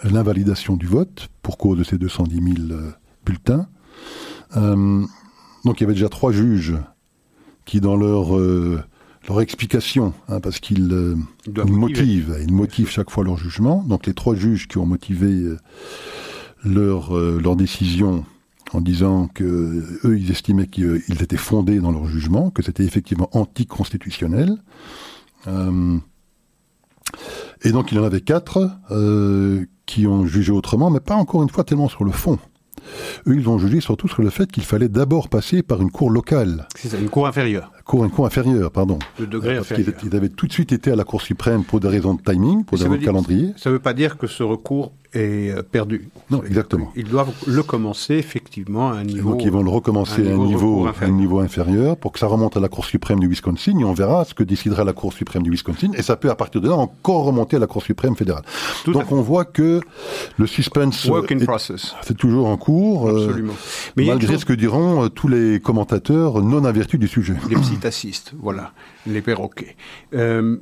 l'invalidation 0.03 0.75
du 0.75 0.85
vote 0.85 1.29
pour 1.41 1.57
cause 1.57 1.77
de 1.77 1.83
ces 1.83 1.97
210 1.97 2.35
000 2.35 2.71
euh, 2.71 2.91
bulletins. 3.25 3.67
Euh, 4.57 5.03
donc 5.63 5.79
il 5.79 5.83
y 5.83 5.85
avait 5.85 5.93
déjà 5.93 6.09
trois 6.09 6.31
juges 6.31 6.75
qui, 7.65 7.81
dans 7.81 7.95
leur, 7.97 8.37
euh, 8.37 8.79
leur 9.27 9.41
explication, 9.41 10.13
hein, 10.29 10.39
parce 10.39 10.59
qu'ils 10.59 10.91
euh, 10.93 11.15
Ils 11.47 11.73
motivent, 11.73 12.37
ils 12.41 12.53
motivent 12.53 12.89
chaque 12.89 13.09
fois 13.09 13.23
leur 13.23 13.37
jugement, 13.37 13.83
donc 13.87 14.05
les 14.05 14.13
trois 14.13 14.35
juges 14.35 14.67
qui 14.67 14.77
ont 14.77 14.85
motivé 14.85 15.55
leur, 16.63 17.13
leur 17.15 17.55
décision 17.55 18.23
en 18.75 18.81
disant 18.81 19.27
que 19.33 19.99
eux, 20.03 20.19
ils 20.19 20.31
estimaient 20.31 20.67
qu'ils 20.67 21.21
étaient 21.21 21.37
fondés 21.37 21.79
dans 21.79 21.91
leur 21.91 22.05
jugement, 22.07 22.49
que 22.49 22.61
c'était 22.61 22.83
effectivement 22.83 23.29
anticonstitutionnel. 23.31 24.57
Euh, 25.47 25.97
et 27.63 27.71
donc 27.71 27.91
il 27.91 27.97
y 27.97 28.01
en 28.01 28.03
avait 28.03 28.21
quatre 28.21 28.69
euh, 28.91 29.65
qui 29.85 30.07
ont 30.07 30.25
jugé 30.25 30.51
autrement, 30.51 30.89
mais 30.89 30.99
pas 30.99 31.15
encore 31.15 31.43
une 31.43 31.49
fois 31.49 31.63
tellement 31.63 31.87
sur 31.87 32.03
le 32.03 32.11
fond. 32.11 32.37
Eux, 33.27 33.35
ils 33.35 33.49
ont 33.49 33.57
jugé 33.57 33.79
surtout 33.79 34.07
sur 34.07 34.21
le 34.21 34.29
fait 34.29 34.51
qu'il 34.51 34.63
fallait 34.63 34.89
d'abord 34.89 35.29
passer 35.29 35.63
par 35.63 35.81
une 35.81 35.89
cour 35.89 36.11
locale, 36.11 36.67
C'est 36.75 36.89
ça, 36.89 36.97
une 36.99 37.09
cour 37.09 37.25
inférieure, 37.25 37.71
cour, 37.83 38.03
une 38.05 38.11
cour 38.11 38.25
inférieure, 38.27 38.69
pardon. 38.71 38.99
de 39.17 39.25
degré 39.25 39.55
Parce 39.55 39.69
qu'ils 39.69 39.79
inférieur. 39.81 40.01
ils 40.05 40.15
avaient 40.15 40.29
tout 40.29 40.45
de 40.45 40.53
suite 40.53 40.71
été 40.71 40.91
à 40.91 40.95
la 40.95 41.03
Cour 41.03 41.21
suprême 41.21 41.63
pour 41.63 41.79
des 41.79 41.87
raisons 41.87 42.13
de 42.13 42.21
timing, 42.21 42.63
pour 42.63 42.77
des 42.77 42.83
raisons 42.83 42.97
de 42.97 43.03
calendrier. 43.05 43.53
Ça 43.57 43.69
ne 43.69 43.75
veut 43.75 43.81
pas 43.81 43.93
dire 43.93 44.17
que 44.17 44.27
ce 44.27 44.43
recours 44.43 44.91
est 45.15 45.51
euh, 45.51 45.61
perdu. 45.63 46.09
Non, 46.29 46.43
exactement. 46.43 46.91
Ils 46.95 47.05
doivent 47.07 47.31
le 47.47 47.63
commencer 47.63 48.15
effectivement 48.15 48.89
à 48.91 48.95
un 48.95 49.03
niveau. 49.03 49.31
donc 49.31 49.43
ils 49.43 49.51
vont 49.51 49.63
le 49.63 49.69
recommencer 49.69 50.27
à 50.27 50.33
un 50.33 50.37
niveau 50.45 50.83
à 50.85 50.87
un 50.87 50.89
inférieur. 50.91 51.15
niveau 51.17 51.39
inférieur 51.39 51.97
pour 51.97 52.11
que 52.11 52.19
ça 52.19 52.27
remonte 52.27 52.57
à 52.57 52.59
la 52.59 52.67
Cour 52.67 52.85
suprême 52.85 53.19
du 53.19 53.27
Wisconsin 53.27 53.77
et 53.79 53.83
on 53.83 53.93
verra 53.93 54.25
ce 54.25 54.33
que 54.33 54.43
décidera 54.43 54.83
la 54.83 54.93
Cour 54.93 55.13
suprême 55.13 55.43
du 55.43 55.49
Wisconsin 55.51 55.91
et 55.95 56.01
ça 56.01 56.15
peut 56.15 56.29
à 56.29 56.35
partir 56.35 56.61
de 56.61 56.67
là 56.69 56.75
encore 56.75 57.25
remonter 57.25 57.55
à 57.55 57.59
la 57.59 57.67
Cour 57.67 57.83
suprême 57.83 58.15
fédérale. 58.15 58.43
Tout 58.83 58.91
donc 58.93 59.11
on 59.11 59.21
voit 59.21 59.45
que 59.45 59.81
le 60.37 60.47
suspense 60.47 61.05
Work 61.05 61.31
in 61.31 61.39
est- 61.39 61.45
process. 61.45 61.95
c'est 62.01 62.17
toujours 62.17 62.47
en 62.47 62.57
cours, 62.57 63.09
euh, 63.09 63.25
Absolument. 63.27 63.53
Mais 63.97 64.05
malgré 64.05 64.33
chose- 64.33 64.41
ce 64.41 64.45
que 64.45 64.53
diront 64.53 65.05
euh, 65.05 65.09
tous 65.09 65.27
les 65.27 65.59
commentateurs 65.59 66.41
non 66.41 66.65
avertis 66.65 66.97
du 66.97 67.07
sujet. 67.07 67.35
les 67.49 67.55
psittacistes, 67.55 68.33
voilà, 68.41 68.71
les 69.07 69.21
perroquets. 69.21 69.75
Euh, 70.13 70.57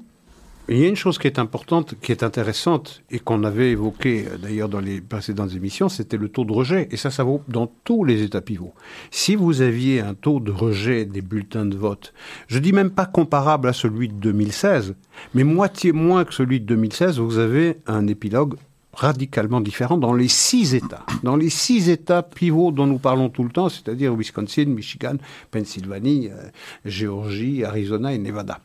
il 0.69 0.77
y 0.77 0.85
a 0.85 0.87
une 0.87 0.95
chose 0.95 1.17
qui 1.17 1.27
est 1.27 1.39
importante, 1.39 1.95
qui 2.01 2.13
est 2.13 2.23
intéressante, 2.23 3.03
et 3.11 3.19
qu'on 3.19 3.43
avait 3.43 3.71
évoqué 3.71 4.25
euh, 4.25 4.37
d'ailleurs 4.37 4.69
dans 4.69 4.79
les 4.79 5.01
précédentes 5.01 5.53
émissions, 5.53 5.89
c'était 5.89 6.15
le 6.15 6.29
taux 6.29 6.45
de 6.45 6.53
rejet. 6.53 6.87
Et 6.91 6.97
ça, 6.97 7.11
ça 7.11 7.23
vaut 7.23 7.41
dans 7.49 7.67
tous 7.83 8.05
les 8.05 8.23
états 8.23 8.41
pivots. 8.41 8.73
Si 9.11 9.35
vous 9.35 9.61
aviez 9.61 9.99
un 9.99 10.13
taux 10.13 10.39
de 10.39 10.51
rejet 10.51 11.05
des 11.05 11.21
bulletins 11.21 11.65
de 11.65 11.75
vote, 11.75 12.13
je 12.47 12.59
dis 12.59 12.71
même 12.71 12.91
pas 12.91 13.05
comparable 13.05 13.67
à 13.67 13.73
celui 13.73 14.07
de 14.07 14.13
2016, 14.13 14.95
mais 15.33 15.43
moitié 15.43 15.91
moins 15.91 16.23
que 16.23 16.33
celui 16.33 16.61
de 16.61 16.65
2016, 16.65 17.19
vous 17.19 17.39
avez 17.39 17.79
un 17.85 18.07
épilogue 18.07 18.55
radicalement 18.93 19.61
différent 19.61 19.97
dans 19.97 20.13
les 20.13 20.27
six 20.27 20.75
États. 20.75 21.05
Dans 21.23 21.35
les 21.35 21.49
six 21.49 21.89
États 21.89 22.21
pivots 22.23 22.71
dont 22.71 22.85
nous 22.85 22.99
parlons 22.99 23.29
tout 23.29 23.43
le 23.43 23.49
temps, 23.49 23.69
c'est-à-dire 23.69 24.13
Wisconsin, 24.15 24.65
Michigan, 24.65 25.15
Pennsylvanie, 25.51 26.29
euh, 26.29 26.49
Géorgie, 26.85 27.63
Arizona 27.63 28.13
et 28.13 28.17
Nevada. 28.17 28.59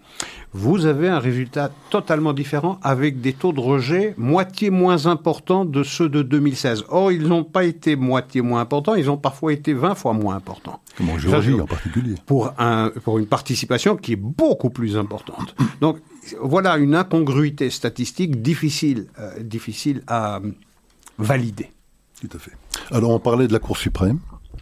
Vous 0.53 0.87
avez 0.87 1.09
un 1.09 1.18
résultat 1.18 1.70
totalement 1.91 2.33
différent 2.33 2.79
avec 2.83 3.20
des 3.20 3.33
taux 3.33 3.53
de 3.53 3.61
rejet 3.61 4.14
moitié 4.16 4.70
moins 4.70 5.07
importants 5.07 5.64
de 5.64 5.83
ceux 5.83 6.09
de 6.09 6.22
2016. 6.22 6.85
Or, 6.89 7.12
ils 7.12 7.26
n'ont 7.26 7.45
pas 7.45 7.64
été 7.64 7.97
moitié 7.97 8.43
moins 8.43 8.61
importants, 8.61 8.95
ils 8.95 9.11
ont 9.11 9.16
parfois 9.16 9.53
été 9.53 9.72
20 9.72 9.95
fois 9.95 10.12
moins 10.12 10.37
importants 10.37 10.81
Comme 10.97 11.11
en 11.11 11.18
Géorgie 11.18 11.55
en 11.55 11.66
particulier. 11.66 12.14
pour, 12.26 12.53
un, 12.59 12.91
pour 13.05 13.18
une 13.18 13.26
participation 13.26 13.97
qui 13.97 14.12
est 14.12 14.16
beaucoup 14.16 14.70
plus 14.70 14.97
importante. 14.97 15.55
Donc 15.81 15.99
voilà 16.41 16.79
une 16.79 16.95
incongruité 16.95 17.70
statistique 17.70 18.43
difficile, 18.43 19.07
euh, 19.18 19.43
difficile 19.43 20.03
à 20.07 20.37
euh, 20.37 20.51
valider. 21.18 21.70
Tout 22.20 22.37
à 22.37 22.39
fait. 22.39 22.53
Alors 22.91 23.11
on 23.11 23.20
parlait 23.20 23.49
de 23.49 23.53
la 23.53 23.59
Cour 23.59 23.76
suprême. 23.76 24.18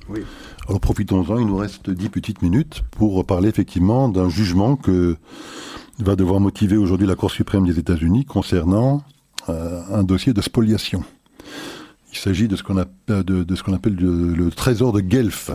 Oui. 0.08 0.20
Alors 0.68 0.80
profitons-en, 0.80 1.38
il 1.38 1.46
nous 1.46 1.56
reste 1.56 1.90
dix 1.90 2.08
petites 2.08 2.42
minutes 2.42 2.82
pour 2.90 3.24
parler 3.24 3.48
effectivement 3.48 4.08
d'un 4.08 4.28
jugement 4.28 4.76
que 4.76 5.16
va 5.98 6.16
devoir 6.16 6.40
motiver 6.40 6.76
aujourd'hui 6.76 7.06
la 7.06 7.14
Cour 7.14 7.30
suprême 7.30 7.66
des 7.66 7.78
États-Unis 7.78 8.24
concernant 8.24 9.02
euh, 9.48 9.82
un 9.90 10.02
dossier 10.02 10.32
de 10.32 10.40
spoliation. 10.42 11.04
Il 12.12 12.18
s'agit 12.18 12.48
de 12.48 12.56
ce 12.56 12.62
qu'on 12.62 12.76
appelle, 12.76 13.24
de, 13.24 13.42
de 13.42 13.54
ce 13.56 13.62
qu'on 13.62 13.72
appelle 13.72 13.94
le, 13.94 14.34
le 14.34 14.50
trésor 14.50 14.92
de 14.92 15.00
Guelph. 15.00 15.50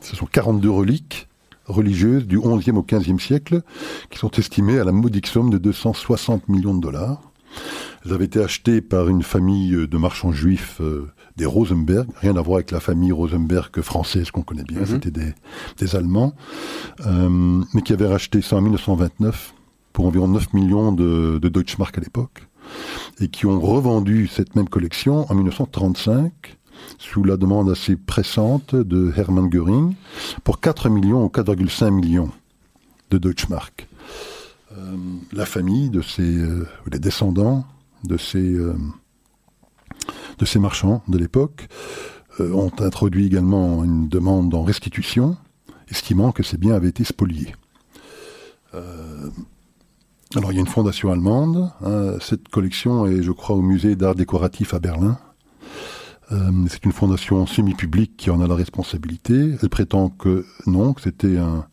Ce 0.00 0.16
sont 0.16 0.26
42 0.26 0.70
reliques 0.70 1.28
religieuses 1.66 2.26
du 2.26 2.38
11e 2.38 2.76
au 2.76 2.82
15e 2.82 3.18
siècle 3.18 3.62
qui 4.10 4.18
sont 4.18 4.30
estimées 4.32 4.78
à 4.78 4.84
la 4.84 4.92
modique 4.92 5.26
somme 5.26 5.50
de 5.50 5.58
260 5.58 6.48
millions 6.48 6.74
de 6.74 6.80
dollars. 6.80 7.20
Elles 8.04 8.12
avaient 8.12 8.24
été 8.24 8.42
achetées 8.42 8.80
par 8.80 9.08
une 9.08 9.22
famille 9.22 9.86
de 9.88 9.96
marchands 9.96 10.32
juifs 10.32 10.80
euh, 10.80 11.08
des 11.36 11.46
Rosenberg, 11.46 12.08
rien 12.16 12.36
à 12.36 12.42
voir 12.42 12.56
avec 12.56 12.70
la 12.70 12.80
famille 12.80 13.12
Rosenberg 13.12 13.80
française 13.80 14.30
qu'on 14.30 14.42
connaît 14.42 14.64
bien, 14.64 14.84
c'était 14.84 15.10
des, 15.10 15.34
des 15.78 15.96
Allemands, 15.96 16.34
euh, 17.06 17.62
mais 17.72 17.82
qui 17.82 17.92
avaient 17.92 18.06
racheté 18.06 18.42
ça 18.42 18.56
en 18.56 18.60
1929 18.60 19.54
pour 19.92 20.06
environ 20.06 20.28
9 20.28 20.52
millions 20.52 20.92
de, 20.92 21.38
de 21.40 21.48
Deutschmark 21.48 21.96
à 21.96 22.00
l'époque, 22.00 22.48
et 23.20 23.28
qui 23.28 23.46
ont 23.46 23.60
revendu 23.60 24.26
cette 24.26 24.56
même 24.56 24.68
collection 24.68 25.30
en 25.30 25.34
1935 25.34 26.32
sous 26.98 27.24
la 27.24 27.36
demande 27.36 27.70
assez 27.70 27.96
pressante 27.96 28.74
de 28.74 29.12
Hermann 29.16 29.48
Göring 29.48 29.94
pour 30.42 30.60
4 30.60 30.88
millions 30.88 31.24
ou 31.24 31.28
4,5 31.28 31.90
millions 31.90 32.30
de 33.10 33.18
Deutschmark. 33.18 33.88
Euh, 34.76 34.96
la 35.32 35.46
famille 35.46 35.90
de 35.90 36.02
ces, 36.02 36.22
euh, 36.22 36.66
les 36.90 36.98
descendants 36.98 37.64
de 38.02 38.16
ces, 38.16 38.54
euh, 38.54 38.74
marchands 40.56 41.02
de 41.08 41.18
l'époque 41.18 41.68
ont 42.40 42.72
introduit 42.80 43.26
également 43.26 43.84
une 43.84 44.08
demande 44.08 44.52
en 44.54 44.62
restitution, 44.62 45.36
estimant 45.88 46.32
que 46.32 46.42
ces 46.42 46.58
biens 46.58 46.74
avaient 46.74 46.88
été 46.88 47.04
spoliés. 47.04 47.54
Alors 50.34 50.50
il 50.50 50.56
y 50.56 50.58
a 50.58 50.60
une 50.60 50.66
fondation 50.66 51.12
allemande, 51.12 51.70
hein, 51.84 52.16
cette 52.20 52.48
collection 52.48 53.06
est 53.06 53.22
je 53.22 53.30
crois 53.30 53.54
au 53.54 53.62
musée 53.62 53.94
d'art 53.94 54.16
décoratif 54.16 54.74
à 54.74 54.80
Berlin. 54.80 55.16
Euh, 56.32 56.50
c'est 56.68 56.84
une 56.84 56.92
fondation 56.92 57.46
semi-publique 57.46 58.16
qui 58.16 58.30
en 58.30 58.40
a 58.40 58.46
la 58.46 58.54
responsabilité. 58.54 59.54
Elle 59.62 59.68
prétend 59.68 60.08
que 60.08 60.44
non, 60.66 60.92
que 60.94 61.02
c'était 61.02 61.36
un, 61.36 61.66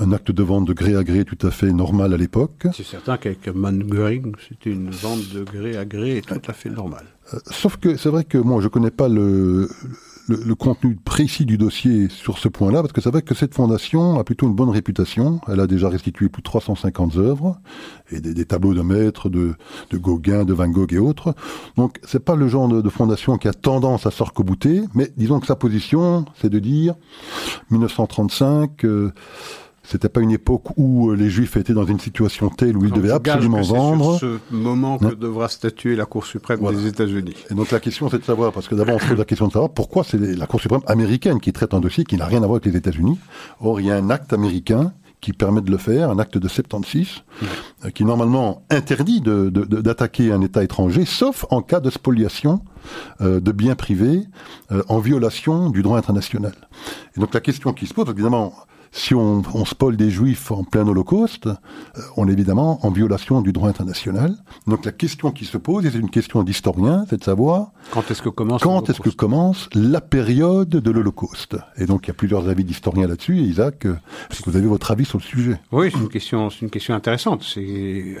un 0.00 0.12
acte 0.12 0.30
de 0.30 0.42
vente 0.42 0.66
de 0.66 0.72
gré 0.72 0.96
à 0.96 1.04
gré 1.04 1.24
tout 1.24 1.46
à 1.46 1.50
fait 1.50 1.72
normal 1.72 2.14
à 2.14 2.16
l'époque. 2.16 2.66
C'est 2.74 2.84
certain 2.84 3.16
qu'avec 3.16 3.46
Mann 3.48 3.82
Göring, 3.82 4.34
c'était 4.48 4.70
une 4.70 4.90
vente 4.90 5.28
de 5.32 5.44
gré 5.44 5.76
à 5.76 5.84
gré 5.84 6.22
tout 6.26 6.40
à 6.46 6.52
fait 6.52 6.70
normale. 6.70 7.06
Euh, 7.34 7.38
sauf 7.50 7.76
que 7.76 7.96
c'est 7.96 8.08
vrai 8.08 8.24
que 8.24 8.38
moi 8.38 8.60
je 8.60 8.68
connais 8.68 8.90
pas 8.90 9.08
le, 9.08 9.68
le, 10.30 10.36
le 10.44 10.54
contenu 10.54 10.94
précis 10.94 11.44
du 11.44 11.58
dossier 11.58 12.08
sur 12.08 12.38
ce 12.38 12.48
point-là, 12.48 12.82
parce 12.82 12.92
que 12.92 13.00
c'est 13.00 13.10
vrai 13.10 13.22
que 13.22 13.34
cette 13.34 13.54
fondation 13.54 14.18
a 14.18 14.24
plutôt 14.24 14.46
une 14.46 14.54
bonne 14.54 14.70
réputation. 14.70 15.40
Elle 15.48 15.60
a 15.60 15.66
déjà 15.66 15.88
restitué 15.88 16.28
plus 16.28 16.40
de 16.40 16.44
350 16.44 17.16
œuvres 17.16 17.60
et 18.10 18.20
des, 18.20 18.32
des 18.32 18.44
tableaux 18.44 18.74
de 18.74 18.82
maîtres 18.82 19.28
de, 19.28 19.54
de 19.90 19.98
Gauguin, 19.98 20.44
de 20.44 20.52
Van 20.52 20.68
Gogh 20.68 20.92
et 20.92 20.98
autres. 20.98 21.34
Donc 21.76 21.98
c'est 22.04 22.24
pas 22.24 22.36
le 22.36 22.46
genre 22.48 22.68
de, 22.68 22.88
fondation 22.90 23.38
qui 23.38 23.48
a 23.48 23.52
tendance 23.52 24.06
à 24.06 24.10
s'arc-bouter, 24.10 24.82
mais 24.94 25.10
disons 25.16 25.40
que 25.40 25.46
sa 25.46 25.56
position, 25.56 26.24
c'est 26.40 26.50
de 26.50 26.58
dire 26.58 26.94
1935. 27.70 28.84
euh, 28.84 29.12
c'était 29.82 30.08
pas 30.08 30.20
une 30.20 30.30
époque 30.30 30.76
où 30.76 31.10
euh, 31.10 31.16
les 31.16 31.30
Juifs 31.30 31.56
étaient 31.56 31.72
dans 31.72 31.84
une 31.86 31.98
situation 31.98 32.48
telle 32.50 32.76
où 32.76 32.84
ils 32.84 32.92
devaient 32.92 33.10
absolument 33.10 33.62
c'est 33.62 33.72
vendre. 33.72 34.18
sur 34.18 34.38
ce 34.50 34.54
moment 34.54 34.98
que 34.98 35.14
devra 35.14 35.48
statuer 35.48 35.96
la 35.96 36.04
Cour 36.04 36.26
suprême 36.26 36.58
Voilà. 36.60 36.78
des 36.78 36.86
États-Unis. 36.86 37.34
Et 37.50 37.54
donc 37.54 37.70
la 37.70 37.80
question 37.80 38.08
c'est 38.10 38.18
de 38.18 38.24
savoir, 38.24 38.52
parce 38.52 38.68
que 38.68 38.74
d'abord 38.74 38.96
on 38.96 38.98
se 38.98 39.06
pose 39.06 39.18
la 39.18 39.24
question 39.24 39.48
de 39.48 39.52
savoir 39.52 39.70
pourquoi 39.70 40.04
c'est 40.04 40.18
la 40.18 40.46
Cour 40.46 40.60
suprême 40.60 40.82
américaine 40.86 41.40
qui 41.40 41.52
traite 41.52 41.74
un 41.74 41.80
dossier 41.80 42.04
qui 42.04 42.16
n'a 42.16 42.26
rien 42.26 42.42
à 42.42 42.46
voir 42.46 42.56
avec 42.62 42.66
les 42.66 42.76
États-Unis. 42.76 43.18
Or 43.60 43.80
il 43.80 43.86
y 43.86 43.90
a 43.90 43.96
un 43.96 44.10
acte 44.10 44.32
américain 44.32 44.92
qui 45.20 45.32
permet 45.34 45.60
de 45.60 45.70
le 45.70 45.76
faire, 45.76 46.08
un 46.10 46.18
acte 46.18 46.38
de 46.38 46.48
76, 46.48 47.22
euh, 47.84 47.90
qui 47.90 48.06
normalement 48.06 48.62
interdit 48.70 49.20
d'attaquer 49.20 50.32
un 50.32 50.40
État 50.40 50.64
étranger, 50.64 51.04
sauf 51.04 51.44
en 51.50 51.60
cas 51.62 51.80
de 51.80 51.90
spoliation 51.90 52.62
euh, 53.20 53.38
de 53.40 53.52
biens 53.52 53.74
privés 53.74 54.22
euh, 54.72 54.82
en 54.88 54.98
violation 54.98 55.68
du 55.68 55.82
droit 55.82 55.98
international. 55.98 56.54
Et 57.16 57.20
donc 57.20 57.34
la 57.34 57.40
question 57.40 57.72
qui 57.74 57.86
se 57.86 57.92
pose, 57.92 58.08
évidemment, 58.08 58.54
si 58.92 59.14
on, 59.14 59.42
on 59.54 59.64
spole 59.64 59.96
des 59.96 60.10
juifs 60.10 60.50
en 60.50 60.64
plein 60.64 60.86
holocauste, 60.86 61.46
euh, 61.46 62.00
on 62.16 62.28
est 62.28 62.32
évidemment 62.32 62.84
en 62.84 62.90
violation 62.90 63.40
du 63.40 63.52
droit 63.52 63.68
international. 63.68 64.36
Donc 64.66 64.84
la 64.84 64.92
question 64.92 65.30
qui 65.30 65.44
se 65.44 65.58
pose, 65.58 65.86
et 65.86 65.90
c'est 65.90 65.98
une 65.98 66.10
question 66.10 66.42
d'historien, 66.42 67.04
c'est 67.08 67.18
de 67.18 67.24
savoir 67.24 67.72
Quand 67.90 68.10
est-ce 68.10 68.22
que 68.22 68.28
commence 68.28 68.62
quand 68.62 68.90
est-ce 68.90 69.00
que 69.00 69.10
commence 69.10 69.68
la 69.74 70.00
période 70.00 70.68
de 70.68 70.90
l'Holocauste 70.90 71.56
Et 71.76 71.86
donc 71.86 72.06
il 72.06 72.08
y 72.08 72.10
a 72.10 72.14
plusieurs 72.14 72.48
avis 72.48 72.64
d'historiens 72.64 73.06
là-dessus. 73.06 73.38
Et 73.38 73.42
Isaac, 73.42 73.86
euh, 73.86 73.96
est-ce 74.30 74.42
que 74.42 74.50
vous 74.50 74.56
avez 74.56 74.66
votre 74.66 74.90
avis 74.90 75.04
sur 75.04 75.18
le 75.18 75.24
sujet? 75.24 75.60
Oui, 75.72 75.90
c'est 75.92 76.00
une 76.00 76.08
question, 76.08 76.50
c'est 76.50 76.60
une 76.62 76.70
question 76.70 76.94
intéressante. 76.94 77.42
C'est 77.42 77.60
euh, 77.60 78.18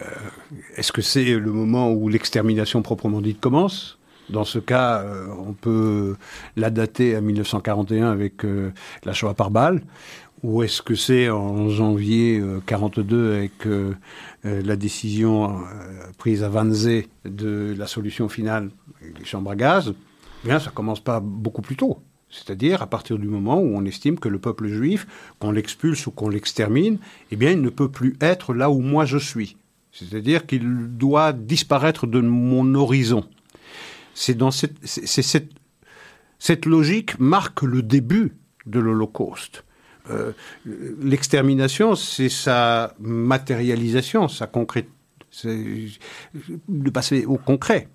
est-ce 0.76 0.92
que 0.92 1.02
c'est 1.02 1.34
le 1.34 1.52
moment 1.52 1.90
où 1.90 2.08
l'extermination 2.08 2.82
proprement 2.82 3.20
dite 3.20 3.40
commence? 3.40 3.98
Dans 4.30 4.44
ce 4.44 4.58
cas, 4.58 5.02
euh, 5.02 5.26
on 5.38 5.52
peut 5.52 6.16
la 6.56 6.70
dater 6.70 7.14
à 7.14 7.20
1941 7.20 8.10
avec 8.10 8.44
euh, 8.44 8.70
la 9.04 9.12
Shoah 9.12 9.34
par 9.34 9.50
balle, 9.50 9.82
ou 10.42 10.62
est-ce 10.62 10.80
que 10.82 10.94
c'est 10.94 11.28
en 11.28 11.68
janvier 11.68 12.42
42 12.64 13.34
avec 13.34 13.68
la 14.42 14.76
décision 14.76 15.60
prise 16.16 16.42
à 16.42 16.48
Wannsee 16.48 17.10
de 17.26 17.74
la 17.76 17.86
solution 17.86 18.30
finale 18.30 18.70
avec 19.02 19.18
les 19.18 19.26
chambres 19.26 19.50
à 19.50 19.56
gaz? 19.56 19.92
Eh 20.42 20.48
Bien, 20.48 20.58
ça 20.58 20.70
commence 20.70 21.00
pas 21.00 21.20
beaucoup 21.20 21.60
plus 21.60 21.76
tôt. 21.76 21.98
C'est-à-dire 22.30 22.80
à 22.80 22.86
partir 22.86 23.18
du 23.18 23.26
moment 23.26 23.60
où 23.60 23.76
on 23.76 23.84
estime 23.84 24.18
que 24.18 24.28
le 24.28 24.38
peuple 24.38 24.68
juif, 24.68 25.06
qu'on 25.40 25.50
l'expulse 25.50 26.06
ou 26.06 26.12
qu'on 26.12 26.28
l'extermine, 26.28 26.98
eh 27.30 27.36
bien, 27.36 27.50
il 27.50 27.60
ne 27.60 27.70
peut 27.70 27.90
plus 27.90 28.16
être 28.20 28.54
là 28.54 28.70
où 28.70 28.80
moi 28.80 29.04
je 29.04 29.18
suis. 29.18 29.56
C'est-à-dire 29.92 30.46
qu'il 30.46 30.96
doit 30.96 31.32
disparaître 31.32 32.06
de 32.06 32.20
mon 32.20 32.74
horizon. 32.74 33.24
C'est 34.14 34.38
cette, 34.50 34.86
cette, 34.86 35.50
cette 36.38 36.66
logique 36.66 37.18
marque 37.18 37.62
le 37.62 37.82
début 37.82 38.32
de 38.66 38.80
l'Holocauste. 38.80 39.64
Euh, 40.10 40.32
l'extermination, 41.02 41.94
c'est 41.94 42.28
sa 42.28 42.94
matérialisation, 42.98 44.28
sa 44.28 44.46
concrète, 44.46 44.88
de 45.44 46.90
passer 46.90 47.24
au 47.24 47.36
concret. 47.36 47.88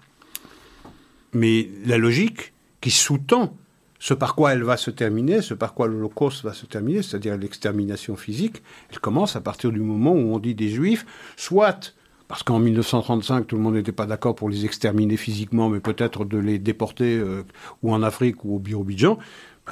Mais 1.34 1.70
la 1.86 1.98
logique 1.98 2.54
qui 2.80 2.92
sous-tend 2.92 3.58
ce 4.00 4.14
par 4.14 4.36
quoi 4.36 4.54
elle 4.54 4.64
va 4.64 4.78
se 4.78 4.92
terminer, 4.92 5.42
ce 5.42 5.54
par 5.54 5.74
quoi 5.74 5.88
l'Holocauste 5.88 6.44
va 6.44 6.54
se 6.54 6.66
terminer, 6.66 7.02
c'est-à-dire 7.02 7.38
l'extermination 7.38 8.16
physique, 8.16 8.62
elle 8.92 9.00
commence 9.00 9.36
à 9.36 9.42
partir 9.42 9.72
du 9.72 9.80
moment 9.80 10.12
où 10.12 10.36
on 10.36 10.40
dit 10.40 10.54
des 10.54 10.70
Juifs, 10.70 11.06
soit 11.36 11.96
parce 12.28 12.44
qu'en 12.44 12.60
1935, 12.60 13.48
tout 13.48 13.56
le 13.56 13.62
monde 13.62 13.76
n'était 13.76 13.92
pas 13.92 14.06
d'accord 14.06 14.36
pour 14.36 14.50
les 14.50 14.66
exterminer 14.66 15.18
physiquement, 15.18 15.70
mais 15.70 15.80
peut-être 15.80 16.26
de 16.26 16.38
les 16.38 16.58
déporter 16.58 17.18
euh, 17.18 17.44
ou 17.84 17.94
en 17.94 18.02
Afrique 18.02 18.44
ou 18.44 18.56
au 18.56 18.60
Birobidjan. 18.60 19.20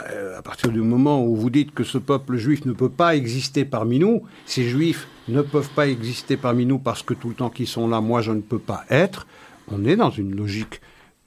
Euh, 0.10 0.38
à 0.38 0.42
partir 0.42 0.72
du 0.72 0.82
moment 0.82 1.24
où 1.24 1.36
vous 1.36 1.50
dites 1.50 1.74
que 1.74 1.84
ce 1.84 1.98
peuple 1.98 2.38
juif 2.38 2.66
ne 2.66 2.74
peut 2.74 2.90
pas 2.90 3.16
exister 3.16 3.64
parmi 3.64 4.00
nous, 4.00 4.24
ces 4.46 4.64
juifs 4.64 5.08
ne 5.28 5.42
peuvent 5.42 5.70
pas 5.70 5.88
exister 5.88 6.36
parmi 6.36 6.66
nous 6.66 6.80
parce 6.80 7.04
que 7.04 7.14
tout 7.14 7.30
le 7.30 7.36
temps 7.36 7.50
qu'ils 7.50 7.68
sont 7.68 7.88
là, 7.88 8.02
moi 8.02 8.22
je 8.22 8.32
ne 8.32 8.42
peux 8.42 8.60
pas 8.60 8.86
être, 8.90 9.28
on 9.68 9.86
est 9.86 9.96
dans 9.96 10.10
une 10.10 10.36
logique 10.36 10.82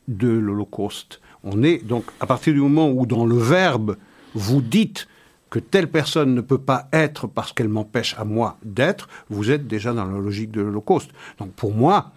de 0.09 0.29
l'Holocauste. 0.29 1.21
On 1.45 1.63
est 1.63 1.85
donc 1.85 2.05
à 2.19 2.27
partir 2.27 2.55
du 2.55 2.61
moment 2.61 2.91
où 2.91 3.07
dans 3.07 3.25
le 3.25 3.37
verbe 3.37 3.97
vous 4.35 4.61
dites 4.61 5.07
que 5.51 5.59
telle 5.59 5.89
personne 5.89 6.35
ne 6.35 6.41
peut 6.41 6.59
pas 6.59 6.89
être 6.93 7.27
parce 7.27 7.53
qu'elle 7.53 7.69
m'empêche 7.69 8.15
à 8.19 8.25
moi 8.25 8.59
d'être, 8.65 9.09
vous 9.31 9.51
êtes 9.51 9.67
déjà 9.67 9.93
dans 9.93 10.05
la 10.05 10.19
logique 10.19 10.51
de 10.51 10.61
l'Holocauste. 10.61 11.11
Donc 11.39 11.53
pour 11.53 11.75
moi, 11.75 12.13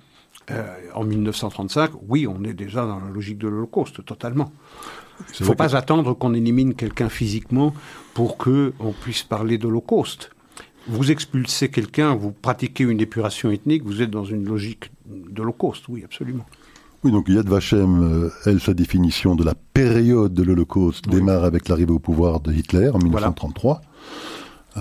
euh, 0.51 0.75
en 0.95 1.03
1935, 1.03 1.91
oui, 2.07 2.27
on 2.27 2.43
est 2.43 2.53
déjà 2.53 2.85
dans 2.85 2.99
la 2.99 3.09
logique 3.09 3.37
de 3.37 3.47
l'Holocauste, 3.47 4.03
totalement. 4.03 4.51
Il 5.19 5.41
ne 5.41 5.45
faut 5.45 5.55
pas 5.55 5.75
attendre 5.75 6.13
qu'on 6.13 6.33
élimine 6.33 6.73
quelqu'un 6.73 7.09
physiquement 7.09 7.73
pour 8.13 8.37
qu'on 8.37 8.93
puisse 9.01 9.23
parler 9.23 9.57
d'Holocauste. 9.57 10.31
Vous 10.87 11.11
expulsez 11.11 11.69
quelqu'un, 11.69 12.15
vous 12.15 12.31
pratiquez 12.31 12.85
une 12.85 13.01
épuration 13.01 13.51
ethnique, 13.51 13.83
vous 13.83 14.01
êtes 14.01 14.09
dans 14.09 14.23
une 14.23 14.45
logique 14.45 14.91
d'Holocauste, 15.05 15.87
oui, 15.89 16.03
absolument. 16.03 16.45
Oui, 17.03 17.11
donc 17.11 17.29
Yad 17.29 17.47
Vashem, 17.47 18.03
euh, 18.03 18.29
elle, 18.45 18.59
sa 18.59 18.73
définition 18.73 19.35
de 19.35 19.43
la 19.43 19.53
période 19.55 20.33
de 20.33 20.43
l'Holocauste 20.43 21.07
démarre 21.07 21.45
avec 21.45 21.69
l'arrivée 21.69 21.93
au 21.93 21.99
pouvoir 21.99 22.41
de 22.41 22.51
Hitler 22.51 22.89
en 22.89 22.99
1933. 22.99 23.81